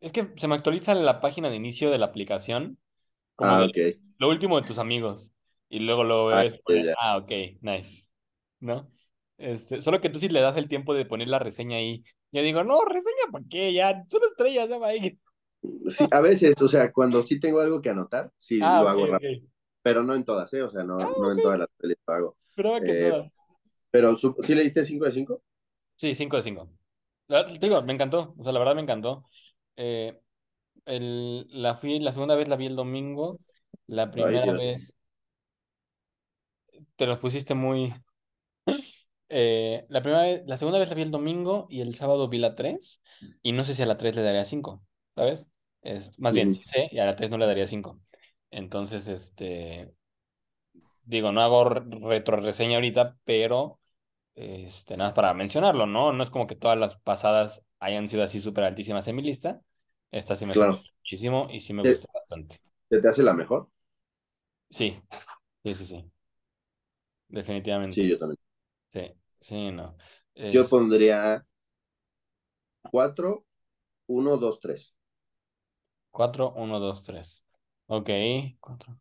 es 0.00 0.12
que 0.12 0.32
se 0.36 0.48
me 0.48 0.54
actualiza 0.54 0.94
la 0.94 1.20
página 1.20 1.48
de 1.50 1.56
inicio 1.56 1.90
de 1.90 1.98
la 1.98 2.06
aplicación, 2.06 2.78
como 3.36 3.56
Ah, 3.56 3.58
de 3.58 3.68
ok. 3.68 3.78
lo 4.18 4.28
último 4.30 4.60
de 4.60 4.66
tus 4.66 4.78
amigos. 4.78 5.34
Y 5.68 5.80
luego 5.80 6.04
lo 6.04 6.26
Ah, 6.30 6.44
ves 6.44 6.58
poner, 6.58 6.84
ya. 6.84 6.96
ah, 7.00 7.18
ok, 7.18 7.30
nice, 7.62 8.06
¿no? 8.60 8.90
Este, 9.38 9.82
solo 9.82 10.00
que 10.00 10.10
tú 10.10 10.20
sí 10.20 10.28
le 10.28 10.40
das 10.40 10.56
el 10.58 10.68
tiempo 10.68 10.94
de 10.94 11.06
poner 11.06 11.28
la 11.28 11.38
reseña 11.40 11.78
ahí. 11.78 12.04
Yo 12.32 12.42
digo, 12.42 12.64
no, 12.64 12.84
reseña, 12.84 13.32
¿para 13.32 13.44
qué? 13.50 13.72
Ya, 13.74 14.04
solo 14.10 14.26
estrellas, 14.28 14.68
ya 14.68 14.78
va 14.78 14.88
ahí. 14.88 15.20
Sí, 15.88 16.08
a 16.12 16.20
veces, 16.20 16.60
o 16.62 16.68
sea, 16.68 16.92
cuando 16.92 17.22
sí 17.22 17.40
tengo 17.40 17.60
algo 17.60 17.80
que 17.80 17.90
anotar, 17.90 18.30
sí 18.36 18.60
Ah, 18.60 18.70
lo 18.70 18.88
hago 18.88 19.06
rápido, 19.06 19.48
pero 19.82 20.02
no 20.04 20.14
en 20.14 20.24
todas, 20.24 20.52
¿eh? 20.54 20.62
O 20.62 20.70
sea, 20.70 20.84
Ah, 20.98 21.06
no, 21.06 21.12
no 21.16 21.32
ok. 21.32 21.32
en 21.32 21.40
todas 21.40 21.58
las 21.58 21.68
pelis 21.78 21.96
lo 22.06 22.14
hago. 22.14 22.36
Que 22.84 22.94
Eh, 22.94 22.96
todas. 22.96 23.30
Pero 23.96 24.14
¿sí 24.16 24.54
le 24.54 24.62
diste 24.62 24.84
5 24.84 25.06
de 25.06 25.12
5? 25.12 25.42
Sí, 25.94 26.14
5 26.14 26.36
de 26.36 26.42
5. 26.42 26.68
La- 27.28 27.44
Te 27.46 27.58
digo, 27.58 27.82
me 27.82 27.92
encantó. 27.94 28.34
O 28.38 28.42
sea, 28.42 28.52
la 28.52 28.58
verdad 28.58 28.74
me 28.74 28.82
encantó. 28.82 29.24
Eh, 29.76 30.20
el, 30.86 31.46
la 31.50 31.74
fui, 31.76 32.00
la 32.00 32.12
segunda 32.12 32.36
vez 32.36 32.48
la 32.48 32.56
vi 32.56 32.66
el 32.66 32.76
domingo. 32.76 33.40
La 33.86 34.10
Ay, 34.16 34.40
primera 34.40 34.42
Dios. 34.42 34.62
vez 34.62 34.96
te 36.96 37.06
los 37.06 37.18
pusiste 37.18 37.54
muy. 37.54 37.94
eh, 39.28 39.86
la 39.88 40.02
primera 40.02 40.22
vez, 40.22 40.42
la 40.46 40.56
segunda 40.56 40.78
vez 40.78 40.88
la 40.88 40.94
vi 40.94 41.02
el 41.02 41.10
domingo 41.10 41.66
y 41.70 41.80
el 41.80 41.94
sábado 41.94 42.28
vi 42.28 42.38
la 42.38 42.54
3 42.54 43.02
y 43.42 43.52
no 43.52 43.64
sé 43.64 43.74
si 43.74 43.82
a 43.82 43.86
la 43.86 43.96
3 43.96 44.16
le 44.16 44.22
daría 44.22 44.44
5, 44.44 44.82
¿sabes? 45.14 45.48
Es, 45.82 46.18
más 46.20 46.34
bien, 46.34 46.52
sí 46.54 46.62
sé, 46.64 46.88
y 46.90 46.98
a 46.98 47.04
la 47.06 47.16
3 47.16 47.30
no 47.30 47.38
le 47.38 47.46
daría 47.46 47.66
5. 47.66 48.00
Entonces, 48.50 49.08
este, 49.08 49.92
digo, 51.04 51.32
no 51.32 51.40
hago 51.42 51.64
retro 51.68 52.36
reseña 52.36 52.76
ahorita, 52.76 53.16
pero 53.24 53.80
este, 54.36 54.96
nada 54.98 55.10
más 55.10 55.16
para 55.16 55.34
mencionarlo, 55.34 55.86
¿no? 55.86 56.12
No 56.12 56.22
es 56.24 56.30
como 56.30 56.46
que 56.48 56.56
todas 56.56 56.78
las 56.78 56.96
pasadas 56.98 57.64
hayan 57.80 58.08
sido 58.08 58.24
así 58.24 58.40
súper 58.40 58.64
altísimas 58.64 59.08
en 59.08 59.16
mi 59.16 59.22
lista. 59.22 59.62
Esta 60.12 60.36
sí 60.36 60.46
me 60.46 60.54
Claro. 60.54 60.84
sorprendió 60.84 60.92
muchísimo 61.00 61.48
y 61.50 61.60
sí 61.60 61.74
me 61.74 61.82
¿Se, 61.82 61.84
gustó 61.84 62.08
bastante. 62.14 62.60
se 62.90 63.00
te 63.00 63.08
hace 63.08 63.22
la 63.22 63.34
mejor? 63.34 63.68
Sí, 64.70 65.02
sí, 65.64 65.74
sí, 65.74 65.86
sí, 65.86 66.12
Sí, 67.88 68.08
definitivamente. 68.08 68.08
yo 68.08 68.18
también. 68.18 68.38
Sí, 68.90 69.12
sí, 69.40 69.72
no. 69.72 69.96
Yo 70.50 70.66
Es 70.66 70.68
pondría 70.68 71.46
4, 72.90 73.44
1, 74.08 74.36
2, 74.38 74.58
3. 74.60 74.92
4 76.10 76.52
1 76.56 76.80
2 76.80 77.02
3. 77.04 77.44
Ok, 77.86 78.10
4. 78.60 78.98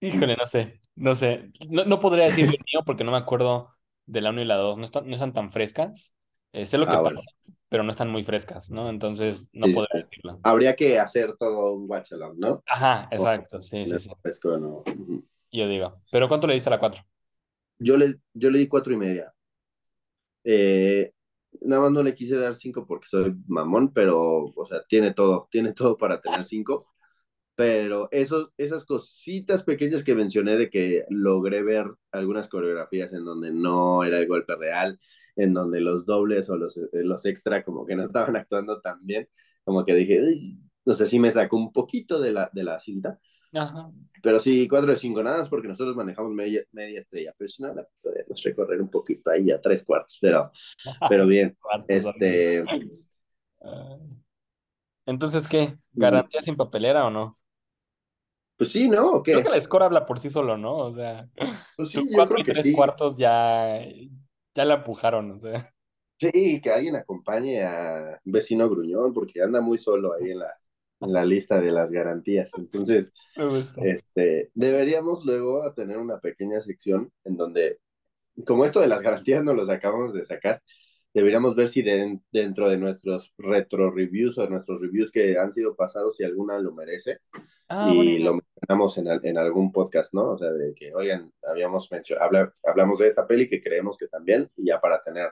Híjole, 0.00 0.36
no 0.36 0.46
sé, 0.46 0.80
no 0.94 1.14
sé. 1.14 1.52
No, 1.68 1.84
no 1.84 2.00
podría 2.00 2.24
decir 2.24 2.46
el 2.46 2.56
mío 2.72 2.82
porque 2.86 3.04
no 3.04 3.12
me 3.12 3.18
acuerdo 3.18 3.74
de 4.06 4.20
la 4.22 4.30
1 4.30 4.40
y 4.42 4.44
la 4.46 4.56
2. 4.56 4.78
No 4.78 4.84
están, 4.84 5.06
no 5.06 5.14
están 5.14 5.32
tan 5.34 5.52
frescas. 5.52 6.14
Eh, 6.52 6.64
sé 6.66 6.78
lo 6.78 6.88
que 6.88 6.96
Ah, 6.96 7.00
pasa, 7.00 7.14
bueno. 7.14 7.20
pero 7.68 7.82
no 7.82 7.90
están 7.90 8.10
muy 8.10 8.24
frescas, 8.24 8.70
¿no? 8.70 8.88
Entonces 8.88 9.48
no 9.52 9.70
Sí, 9.70 9.72
podría 9.72 9.98
decirlo. 10.00 10.40
Habría 10.42 10.76
que 10.76 10.98
hacer 10.98 11.36
todo 11.38 11.74
un 11.74 11.90
watch 11.90 12.12
along, 12.12 12.38
¿no? 12.38 12.64
Ajá, 12.66 13.08
O 13.14 13.28
exacto, 13.28 13.60
sí, 13.62 13.86
sí, 13.86 13.98
sí. 13.98 14.10
fresco, 14.22 14.56
¿no? 14.58 14.74
Ujú. 14.86 15.24
Yo 15.52 15.68
digo. 15.68 16.02
¿Pero 16.10 16.28
cuánto 16.28 16.46
le 16.46 16.54
diste 16.54 16.68
a 16.70 16.72
la 16.72 16.78
4? 16.80 17.02
Yo 17.80 17.96
le, 17.96 18.20
yo 18.32 18.48
le 18.50 18.60
di 18.60 18.68
cuatro 18.68 18.92
y 18.92 18.96
media. 18.96 19.34
Eh, 20.44 21.12
nada 21.62 21.82
más 21.82 21.92
no 21.92 22.02
le 22.02 22.14
quise 22.14 22.36
dar 22.36 22.56
cinco 22.56 22.86
porque 22.86 23.06
soy 23.08 23.34
mamón, 23.46 23.92
pero, 23.92 24.46
o 24.54 24.66
sea, 24.66 24.82
tiene 24.88 25.12
todo, 25.14 25.48
tiene 25.50 25.72
todo 25.74 25.96
para 25.98 26.20
tener 26.20 26.44
cinco. 26.44 26.88
Pero 27.60 28.08
eso, 28.10 28.54
esas 28.56 28.86
cositas 28.86 29.62
pequeñas 29.62 30.02
que 30.02 30.14
mencioné 30.14 30.56
de 30.56 30.70
que 30.70 31.04
logré 31.10 31.62
ver 31.62 31.84
algunas 32.10 32.48
coreografías 32.48 33.12
en 33.12 33.22
donde 33.22 33.52
no 33.52 34.02
era 34.02 34.18
el 34.18 34.26
golpe 34.26 34.56
real, 34.56 34.98
en 35.36 35.52
donde 35.52 35.82
los 35.82 36.06
dobles 36.06 36.48
o 36.48 36.56
los, 36.56 36.80
los 36.90 37.26
extra 37.26 37.62
como 37.62 37.84
que 37.84 37.94
no 37.96 38.02
estaban 38.04 38.34
actuando 38.36 38.80
tan 38.80 39.04
bien, 39.04 39.28
como 39.62 39.84
que 39.84 39.94
dije, 39.94 40.22
no 40.86 40.94
sé 40.94 41.06
si 41.06 41.18
me 41.18 41.30
sacó 41.30 41.58
un 41.58 41.70
poquito 41.70 42.18
de 42.18 42.32
la, 42.32 42.48
de 42.50 42.64
la 42.64 42.80
cinta, 42.80 43.20
Ajá. 43.52 43.90
pero 44.22 44.40
sí, 44.40 44.66
cuatro 44.66 44.92
de 44.92 44.96
cinco 44.96 45.22
nada 45.22 45.36
más 45.40 45.50
porque 45.50 45.68
nosotros 45.68 45.94
manejamos 45.94 46.32
media, 46.32 46.62
media 46.72 47.00
estrella, 47.00 47.34
pero 47.36 47.46
si 47.46 47.62
no, 47.62 47.74
la 47.74 47.86
podemos 48.00 48.42
recorrer 48.42 48.80
un 48.80 48.88
poquito 48.88 49.30
ahí 49.30 49.50
a 49.50 49.60
tres 49.60 49.84
cuartos, 49.84 50.16
pero, 50.18 50.50
pero 51.10 51.26
bien, 51.26 51.54
este, 51.88 52.64
Ah. 53.62 53.98
Entonces, 55.04 55.46
¿qué? 55.48 55.76
¿Garantía 55.92 56.40
sin 56.42 56.56
papelera 56.56 57.06
o 57.06 57.10
no? 57.10 57.39
Pues 58.60 58.72
sí, 58.72 58.88
¿no? 58.90 59.12
¿O 59.12 59.22
Creo 59.22 59.42
que 59.42 59.48
el 59.48 59.62
score 59.62 59.84
habla 59.84 60.04
por 60.04 60.18
sí 60.18 60.28
solo, 60.28 60.58
¿no? 60.58 60.76
O 60.76 60.94
sea, 60.94 61.26
Pues 61.76 61.88
sí, 61.90 62.06
cuatro 62.14 62.38
y 62.38 62.44
tres 62.44 62.62
sí. 62.64 62.72
cuartos 62.74 63.16
ya, 63.16 63.80
ya 64.54 64.64
la 64.66 64.74
empujaron, 64.74 65.30
o 65.30 65.40
sea, 65.40 65.72
Sí, 66.18 66.60
que 66.60 66.70
alguien 66.70 66.96
acompañe 66.96 67.62
a 67.64 68.20
un 68.22 68.32
vecino 68.32 68.68
gruñón, 68.68 69.14
porque 69.14 69.40
anda 69.42 69.62
muy 69.62 69.78
solo 69.78 70.12
ahí 70.12 70.32
en 70.32 70.40
la, 70.40 70.52
en 71.00 71.12
la 71.14 71.24
lista 71.24 71.58
de 71.58 71.70
las 71.72 71.90
garantías. 71.90 72.52
Entonces, 72.58 73.14
este, 73.76 74.50
deberíamos 74.54 75.24
luego 75.24 75.72
tener 75.72 75.96
una 75.96 76.20
pequeña 76.20 76.60
sección 76.60 77.10
en 77.24 77.36
donde, 77.38 77.78
como 78.46 78.64
esto 78.66 78.80
de 78.80 78.88
las 78.88 79.02
garantías 79.02 79.44
no 79.44 79.54
los 79.54 79.70
acabamos 79.70 80.14
de 80.14 80.24
sacar, 80.26 80.62
deberíamos 81.14 81.56
ver 81.56 81.68
si 81.68 81.82
de- 81.82 82.20
dentro 82.32 82.68
de 82.68 82.76
nuestros 82.78 83.32
retro 83.38 83.90
reviews 83.90 84.38
o 84.38 84.48
nuestros 84.48 84.80
reviews 84.80 85.10
que 85.10 85.38
han 85.38 85.50
sido 85.52 85.74
pasados, 85.76 86.16
si 86.16 86.24
alguna 86.24 86.58
lo 86.58 86.72
merece 86.72 87.18
Ah, 87.68 87.88
y 87.92 87.98
idea. 88.16 88.24
lo 88.26 88.34
mencionamos 88.40 88.98
en, 88.98 89.26
en 89.26 89.38
algún 89.38 89.72
podcast, 89.72 90.12
¿no? 90.14 90.32
O 90.32 90.38
sea, 90.38 90.50
de 90.52 90.74
que, 90.74 90.92
oigan, 90.94 91.32
habíamos 91.42 91.90
mencionado, 91.92 92.26
habla, 92.26 92.54
hablamos 92.64 92.98
de 92.98 93.06
esta 93.08 93.26
peli 93.26 93.48
que 93.48 93.62
creemos 93.62 93.96
que 93.96 94.08
también, 94.08 94.50
y 94.56 94.66
ya 94.66 94.80
para 94.80 95.02
tener 95.02 95.30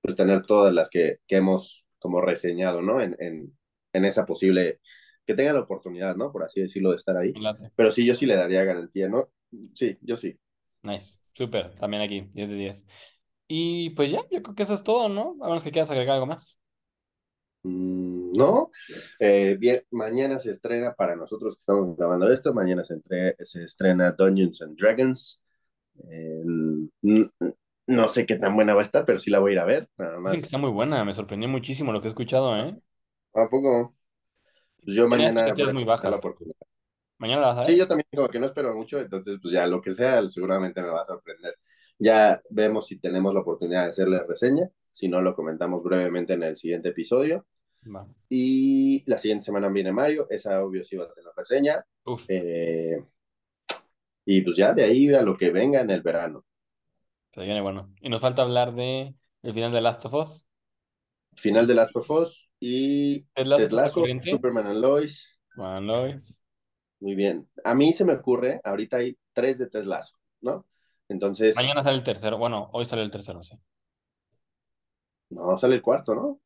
pues 0.00 0.14
tener 0.14 0.46
todas 0.46 0.72
las 0.72 0.88
que, 0.88 1.18
que 1.26 1.36
hemos 1.36 1.84
como 1.98 2.20
reseñado, 2.20 2.80
¿no? 2.82 3.00
En, 3.00 3.16
en, 3.18 3.56
en 3.92 4.04
esa 4.04 4.24
posible, 4.24 4.78
que 5.26 5.34
tenga 5.34 5.52
la 5.52 5.60
oportunidad, 5.60 6.14
¿no? 6.14 6.30
Por 6.30 6.44
así 6.44 6.60
decirlo, 6.60 6.90
de 6.90 6.96
estar 6.96 7.16
ahí. 7.16 7.32
Late. 7.32 7.72
Pero 7.74 7.90
sí, 7.90 8.06
yo 8.06 8.14
sí 8.14 8.24
le 8.26 8.36
daría 8.36 8.62
garantía, 8.62 9.08
¿no? 9.08 9.30
Sí, 9.74 9.98
yo 10.02 10.16
sí. 10.16 10.38
Nice. 10.82 11.18
Súper. 11.34 11.74
También 11.74 12.02
aquí, 12.02 12.28
10 12.34 12.50
de 12.50 12.56
10. 12.56 12.86
Y 13.48 13.90
pues 13.90 14.10
ya, 14.10 14.20
yo 14.30 14.42
creo 14.42 14.54
que 14.54 14.62
eso 14.64 14.74
es 14.74 14.82
todo, 14.84 15.08
¿no? 15.08 15.36
A 15.42 15.46
menos 15.48 15.62
que 15.62 15.70
quieras 15.72 15.90
agregar 15.90 16.14
algo 16.16 16.26
más. 16.26 16.58
Mm, 17.62 18.32
no, 18.36 18.70
eh, 19.18 19.56
bien, 19.58 19.82
mañana 19.90 20.38
se 20.38 20.50
estrena 20.50 20.94
para 20.94 21.16
nosotros 21.16 21.54
que 21.56 21.60
estamos 21.60 21.96
grabando 21.96 22.30
esto, 22.32 22.54
mañana 22.54 22.84
se, 22.84 22.94
entre, 22.94 23.36
se 23.44 23.64
estrena 23.64 24.12
Dungeons 24.12 24.62
and 24.62 24.78
Dragons. 24.78 25.40
Eh, 26.10 26.42
no 27.86 28.08
sé 28.08 28.26
qué 28.26 28.36
tan 28.36 28.54
buena 28.54 28.74
va 28.74 28.80
a 28.80 28.82
estar, 28.84 29.04
pero 29.04 29.18
sí 29.18 29.30
la 29.30 29.38
voy 29.40 29.52
a 29.52 29.54
ir 29.54 29.58
a 29.60 29.64
ver, 29.64 29.88
nada 29.98 30.18
que 30.28 30.36
está 30.36 30.56
más. 30.56 30.58
muy 30.58 30.70
buena, 30.70 31.04
me 31.04 31.12
sorprendió 31.12 31.48
muchísimo 31.48 31.92
lo 31.92 32.00
que 32.00 32.06
he 32.08 32.10
escuchado, 32.10 32.56
¿eh? 32.56 32.76
¿A 33.34 33.48
poco? 33.48 33.94
Pues 34.84 34.96
yo 34.96 35.08
mañana 35.08 35.50
a 35.50 35.56
muy 35.72 35.84
tener 35.84 36.10
la 36.10 36.16
bajas. 36.16 36.18
oportunidad. 36.18 36.56
¿Mañana 37.18 37.42
la 37.42 37.48
vas 37.48 37.58
a 37.58 37.64
Sí, 37.64 37.76
ver? 37.76 37.76
yo 37.76 37.88
también 37.88 38.06
como 38.14 38.28
que 38.28 38.38
no 38.38 38.46
espero 38.46 38.74
mucho, 38.74 38.98
entonces 39.00 39.38
pues 39.42 39.52
ya 39.52 39.66
lo 39.66 39.80
que 39.82 39.90
sea 39.90 40.28
seguramente 40.30 40.80
me 40.80 40.88
va 40.88 41.02
a 41.02 41.04
sorprender. 41.04 41.58
Ya 41.98 42.42
vemos 42.50 42.86
si 42.86 42.98
tenemos 42.98 43.32
la 43.32 43.40
oportunidad 43.40 43.84
de 43.84 43.90
hacerle 43.90 44.22
reseña, 44.22 44.68
si 44.90 45.08
no 45.08 45.20
lo 45.22 45.34
comentamos 45.34 45.82
brevemente 45.82 46.34
en 46.34 46.42
el 46.42 46.56
siguiente 46.56 46.90
episodio. 46.90 47.46
Y 48.28 49.04
la 49.06 49.16
siguiente 49.18 49.44
semana 49.44 49.68
viene 49.68 49.92
Mario, 49.92 50.26
esa 50.28 50.62
obvio 50.64 50.84
sí 50.84 50.96
va 50.96 51.04
a 51.04 51.12
tener 51.12 51.30
reseña. 51.36 51.86
Eh, 52.28 53.02
y 54.24 54.40
pues 54.42 54.56
ya 54.56 54.72
de 54.72 54.82
ahí 54.82 55.12
a 55.14 55.22
lo 55.22 55.36
que 55.36 55.50
venga 55.50 55.80
en 55.80 55.90
el 55.90 56.02
verano. 56.02 56.44
se 57.32 57.42
viene 57.42 57.60
bueno. 57.60 57.94
Y 58.00 58.08
nos 58.08 58.20
falta 58.20 58.42
hablar 58.42 58.74
de 58.74 59.14
el 59.42 59.54
final 59.54 59.72
de 59.72 59.80
Last 59.80 60.04
of 60.06 60.14
Us. 60.14 60.46
Final 61.36 61.66
de 61.66 61.74
Last 61.74 61.94
of 61.94 62.10
Us 62.10 62.50
y 62.58 63.22
¿Ted 63.34 63.46
Lasso? 63.46 64.04
Superman 64.24 64.66
and 64.66 64.80
Lois. 64.80 65.38
Bueno, 65.54 65.80
Lois. 65.80 66.42
Muy 66.98 67.14
bien. 67.14 67.48
A 67.62 67.74
mí 67.74 67.92
se 67.92 68.04
me 68.04 68.14
ocurre, 68.14 68.60
ahorita 68.64 68.96
hay 68.96 69.16
tres 69.32 69.58
de 69.58 69.68
Ted 69.68 69.84
Lasso, 69.84 70.16
¿no? 70.40 70.66
Entonces, 71.08 71.56
Mañana 71.56 71.82
sale 71.82 71.96
el 71.96 72.04
tercero. 72.04 72.38
Bueno, 72.38 72.70
hoy 72.72 72.84
sale 72.84 73.02
el 73.02 73.10
tercero, 73.10 73.42
sí. 73.42 73.58
no, 75.30 75.56
sale 75.56 75.76
el 75.76 75.82
cuarto, 75.82 76.14
¿no? 76.14 76.40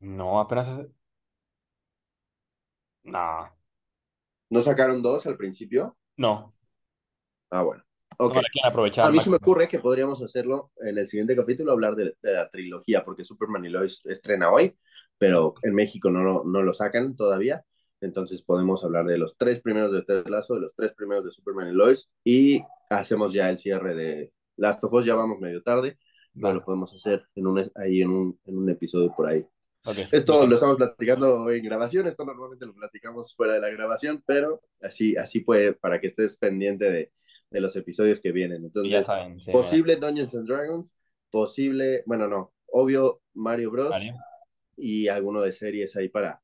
No, 0.00 0.40
apenas 0.40 0.68
es... 0.68 0.86
No, 3.04 3.50
¿No 4.48 4.60
sacaron 4.60 5.02
dos 5.02 5.26
al 5.26 5.36
principio? 5.36 5.96
no. 6.18 6.52
Ah, 7.50 7.62
bueno. 7.62 7.82
No 8.24 8.32
Ok. 8.32 8.36
me 8.36 8.40
la 8.42 8.48
quieren 8.50 8.70
aprovechar 8.70 9.04
A 9.04 9.08
al 9.08 9.12
mí 9.12 9.20
se 9.20 9.30
me 9.30 9.36
máximo. 9.36 9.38
ocurre 9.38 9.68
que 9.68 9.78
podríamos 9.80 10.22
hacerlo 10.22 10.72
en 10.78 10.98
el 10.98 11.08
siguiente 11.08 11.36
capítulo, 11.36 11.72
hablar 11.72 11.96
de, 11.96 12.16
de 12.22 12.32
la 12.34 12.50
trilogía, 12.50 13.04
porque 13.04 13.24
Superman 13.24 13.64
y 13.64 13.70
Lois 13.70 14.02
estrena 14.06 14.50
hoy, 14.52 14.76
pero 15.18 15.54
en 15.62 15.74
México 15.74 16.10
no, 16.10 16.22
lo- 16.22 16.44
no 16.44 16.62
lo 16.62 16.74
sacan 16.74 17.16
todavía. 17.16 17.64
Entonces 18.00 18.42
podemos 18.42 18.82
hablar 18.84 19.06
de 19.06 19.18
los 19.18 19.36
tres 19.36 19.60
primeros 19.60 19.92
de 19.92 20.02
Ted 20.02 20.26
Lasso, 20.28 20.54
de 20.54 20.60
los 20.62 20.74
tres 20.74 20.92
primeros 20.94 21.24
de 21.24 21.30
Superman 21.30 21.68
y 21.68 21.72
Lois, 21.72 22.10
y 22.24 22.62
hacemos 22.88 23.32
ya 23.32 23.50
el 23.50 23.58
cierre 23.58 23.94
de 23.94 24.32
Last 24.56 24.82
of 24.84 24.92
Us. 24.92 25.04
Ya 25.06 25.14
vamos 25.14 25.38
medio 25.38 25.62
tarde, 25.62 25.98
pero 26.40 26.54
lo 26.54 26.60
Va, 26.60 26.64
podemos 26.64 26.92
hacer 26.94 27.24
en 27.34 27.46
un, 27.46 27.70
ahí 27.74 28.02
en 28.02 28.10
un, 28.10 28.40
en 28.46 28.58
un 28.58 28.68
episodio 28.70 29.12
por 29.14 29.26
ahí. 29.28 29.44
ok. 29.84 29.96
Esto 30.12 30.46
lo 30.46 30.54
estamos 30.54 30.76
platicando 30.76 31.50
en 31.50 31.62
grabación, 31.64 32.06
esto 32.06 32.24
normalmente 32.24 32.66
lo 32.66 32.74
platicamos 32.74 33.34
fuera 33.34 33.54
de 33.54 33.60
la 33.60 33.70
grabación, 33.70 34.22
pero 34.26 34.62
así, 34.80 35.16
así 35.16 35.40
puede, 35.40 35.74
para 35.74 36.00
que 36.00 36.06
estés 36.06 36.36
pendiente 36.36 36.90
de, 36.90 37.12
de 37.50 37.60
los 37.60 37.74
episodios 37.76 38.20
que 38.20 38.32
vienen. 38.32 38.58
Y 38.82 38.90
ya 38.90 38.98
Entonces, 39.00 39.06
saben, 39.06 39.40
sí, 39.40 39.50
posible 39.52 39.96
Dungeons 39.96 40.34
and 40.34 40.46
Dragons, 40.48 40.96
posible, 41.30 42.02
bueno, 42.06 42.28
no, 42.28 42.52
obvio 42.66 43.20
Mario 43.34 43.70
Bros. 43.70 43.90
Mario. 43.90 44.14
y 44.76 45.08
alguno 45.08 45.42
de 45.42 45.52
series 45.52 45.94
ahí 45.96 46.08
para, 46.08 46.40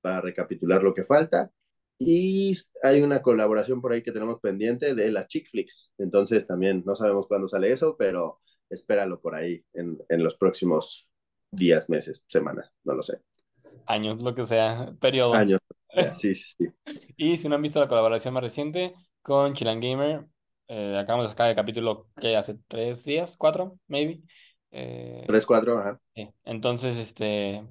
para 0.00 0.20
recapitular 0.20 0.82
lo 0.82 0.94
que 0.94 1.04
falta. 1.04 1.50
Y 1.98 2.56
hay 2.82 3.02
una 3.02 3.22
colaboración 3.22 3.80
por 3.80 3.92
ahí 3.92 4.02
que 4.02 4.12
tenemos 4.12 4.40
pendiente 4.40 4.94
de 4.94 5.10
las 5.10 5.26
chick 5.26 5.48
flicks. 5.50 5.92
Entonces 5.98 6.46
también 6.46 6.82
no 6.86 6.94
sabemos 6.94 7.26
cuándo 7.28 7.48
sale 7.48 7.72
eso, 7.72 7.96
pero 7.98 8.40
espéralo 8.70 9.20
por 9.20 9.34
ahí 9.34 9.64
en, 9.74 9.98
en 10.08 10.22
los 10.22 10.36
próximos 10.36 11.08
días, 11.50 11.88
meses, 11.90 12.24
semanas, 12.28 12.72
no 12.84 12.94
lo 12.94 13.02
sé. 13.02 13.20
Años, 13.86 14.22
lo 14.22 14.34
que 14.34 14.44
sea, 14.46 14.94
periodo. 15.00 15.34
Años. 15.34 15.60
Sí, 16.14 16.34
sí, 16.34 16.54
sí. 16.58 16.68
Y 17.16 17.36
si 17.36 17.48
no 17.48 17.56
han 17.56 17.62
visto 17.62 17.80
la 17.80 17.88
colaboración 17.88 18.34
más 18.34 18.42
reciente 18.42 18.94
con 19.22 19.54
Chilan 19.54 19.80
Gamer, 19.80 20.26
eh, 20.68 20.96
acabamos 20.98 21.26
de 21.26 21.30
sacar 21.30 21.50
el 21.50 21.56
capítulo 21.56 22.08
que 22.20 22.36
hace 22.36 22.54
tres 22.68 23.04
días, 23.04 23.36
cuatro, 23.36 23.78
maybe. 23.88 24.22
Eh, 24.70 25.26
Tres, 25.26 25.46
cuatro, 25.46 25.78
ajá. 25.78 26.00
sí. 26.14 26.30
Entonces, 26.44 26.96
este, 26.96 27.66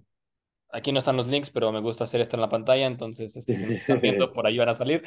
aquí 0.72 0.92
no 0.92 1.00
están 1.00 1.18
los 1.18 1.28
links, 1.28 1.50
pero 1.52 1.72
me 1.72 1.82
gusta 1.82 2.04
hacer 2.04 2.22
esto 2.22 2.36
en 2.38 2.42
la 2.42 2.50
pantalla, 2.50 2.86
entonces, 2.86 3.36
este, 3.36 3.58
si 3.58 3.66
me 3.66 3.76
están 3.76 4.02
viendo, 4.02 4.32
por 4.32 4.46
ahí 4.48 4.58
van 4.58 4.70
a 4.70 4.74
salir. 4.74 5.04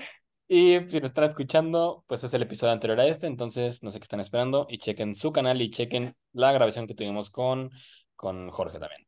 Y 0.48 0.80
si 0.88 1.00
me 1.00 1.06
están 1.06 1.24
escuchando, 1.24 2.04
pues 2.08 2.24
es 2.24 2.34
el 2.34 2.42
episodio 2.42 2.72
anterior 2.72 2.98
a 3.00 3.06
este, 3.06 3.28
entonces 3.28 3.82
no 3.84 3.90
sé 3.92 4.00
qué 4.00 4.04
están 4.04 4.20
esperando 4.20 4.66
y 4.68 4.78
chequen 4.78 5.14
su 5.14 5.32
canal 5.32 5.62
y 5.62 5.70
chequen 5.70 6.16
la 6.32 6.52
grabación 6.52 6.88
que 6.88 6.94
tuvimos 6.94 7.30
con, 7.30 7.70
con 8.16 8.50
Jorge 8.50 8.80
también. 8.80 9.06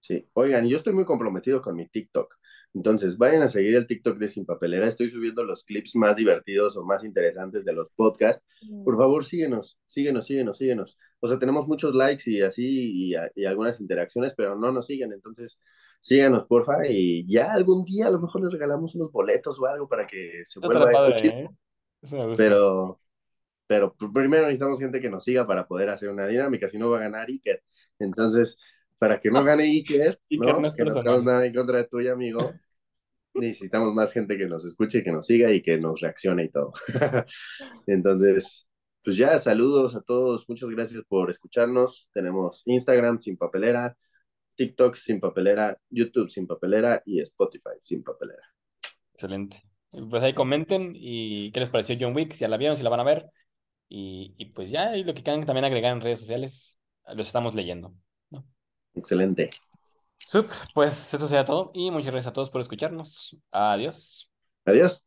Sí, 0.00 0.28
oigan, 0.34 0.66
yo 0.66 0.76
estoy 0.76 0.94
muy 0.94 1.04
comprometido 1.04 1.60
con 1.60 1.76
mi 1.76 1.86
TikTok. 1.86 2.34
Entonces, 2.74 3.16
vayan 3.16 3.42
a 3.42 3.48
seguir 3.48 3.76
el 3.76 3.86
TikTok 3.86 4.18
de 4.18 4.28
Sin 4.28 4.44
Papelera. 4.44 4.88
Estoy 4.88 5.08
subiendo 5.08 5.44
los 5.44 5.64
clips 5.64 5.94
más 5.94 6.16
divertidos 6.16 6.76
o 6.76 6.84
más 6.84 7.04
interesantes 7.04 7.64
de 7.64 7.72
los 7.72 7.90
podcasts. 7.92 8.44
Por 8.84 8.96
favor, 8.96 9.24
síguenos, 9.24 9.78
síguenos, 9.86 10.26
síguenos, 10.26 10.58
síguenos. 10.58 10.98
O 11.20 11.28
sea, 11.28 11.38
tenemos 11.38 11.68
muchos 11.68 11.94
likes 11.94 12.28
y 12.30 12.42
así 12.42 13.12
y, 13.12 13.14
y 13.36 13.44
algunas 13.44 13.80
interacciones, 13.80 14.34
pero 14.36 14.56
no 14.56 14.72
nos 14.72 14.86
siguen. 14.86 15.12
Entonces, 15.12 15.60
síganos, 16.00 16.46
porfa, 16.46 16.86
y 16.86 17.26
ya 17.26 17.52
algún 17.52 17.84
día 17.84 18.08
a 18.08 18.10
lo 18.10 18.20
mejor 18.20 18.42
les 18.42 18.52
regalamos 18.52 18.94
unos 18.94 19.10
boletos 19.10 19.58
o 19.58 19.66
algo 19.66 19.88
para 19.88 20.06
que 20.06 20.42
se 20.44 20.58
Eso 20.58 20.60
vuelva 20.60 20.90
padre, 20.90 21.16
chido. 21.16 21.32
¿eh? 21.32 21.48
Pero, 22.36 23.00
pero 23.66 23.94
primero 23.94 24.42
necesitamos 24.42 24.78
gente 24.78 25.00
que 25.00 25.08
nos 25.08 25.24
siga 25.24 25.46
para 25.46 25.66
poder 25.66 25.88
hacer 25.88 26.10
una 26.10 26.26
dinámica, 26.26 26.68
si 26.68 26.76
no 26.76 26.90
va 26.90 26.98
a 26.98 27.02
ganar 27.02 27.28
Iker. 27.28 27.62
Entonces, 27.98 28.58
para 28.98 29.20
que 29.20 29.30
no 29.30 29.42
gane 29.44 29.64
Iker, 29.64 30.20
Iker 30.30 30.54
no 30.54 30.60
¿no? 30.60 30.68
es 30.68 30.74
Que 30.74 30.84
no 30.84 30.94
tenemos 30.94 31.24
nada 31.24 31.46
en 31.46 31.54
contra 31.54 31.78
de 31.78 31.84
tuyo, 31.84 32.12
amigo. 32.12 32.52
necesitamos 33.34 33.92
más 33.94 34.12
gente 34.12 34.36
que 34.38 34.46
nos 34.46 34.64
escuche, 34.64 35.02
que 35.02 35.10
nos 35.12 35.26
siga 35.26 35.50
y 35.52 35.60
que 35.62 35.78
nos 35.78 36.00
reaccione 36.00 36.44
y 36.44 36.50
todo. 36.50 36.72
Entonces, 37.86 38.68
pues 39.02 39.16
ya, 39.16 39.38
saludos 39.38 39.96
a 39.96 40.02
todos. 40.02 40.48
Muchas 40.48 40.70
gracias 40.70 41.02
por 41.08 41.30
escucharnos. 41.30 42.08
Tenemos 42.12 42.62
Instagram 42.66 43.20
sin 43.20 43.36
papelera, 43.36 43.96
TikTok 44.56 44.94
sin 44.96 45.20
papelera, 45.20 45.78
YouTube 45.90 46.30
sin 46.30 46.46
papelera 46.46 47.02
y 47.04 47.20
Spotify 47.20 47.70
sin 47.80 48.02
papelera. 48.02 48.42
Excelente. 49.12 49.62
Pues 50.10 50.22
ahí 50.22 50.34
comenten 50.34 50.92
y 50.94 51.52
qué 51.52 51.60
les 51.60 51.70
pareció 51.70 51.96
John 51.98 52.14
Wick, 52.16 52.32
si 52.32 52.40
ya 52.40 52.48
la 52.48 52.56
vieron, 52.56 52.76
si 52.76 52.82
la 52.82 52.90
van 52.90 53.00
a 53.00 53.04
ver. 53.04 53.26
Y, 53.88 54.34
y 54.38 54.46
pues 54.46 54.70
ya, 54.70 54.96
y 54.96 55.04
lo 55.04 55.14
que 55.14 55.22
quieran 55.22 55.44
también 55.46 55.64
agregar 55.64 55.92
en 55.92 56.00
redes 56.00 56.20
sociales, 56.20 56.80
los 57.14 57.26
estamos 57.28 57.54
leyendo. 57.54 57.94
Excelente. 58.94 59.50
Sup, 60.18 60.50
pues 60.72 61.12
eso 61.12 61.28
sería 61.28 61.44
todo 61.44 61.70
y 61.74 61.90
muchas 61.90 62.10
gracias 62.12 62.30
a 62.30 62.32
todos 62.32 62.50
por 62.50 62.60
escucharnos. 62.60 63.36
Adiós. 63.52 64.30
Adiós. 64.66 65.04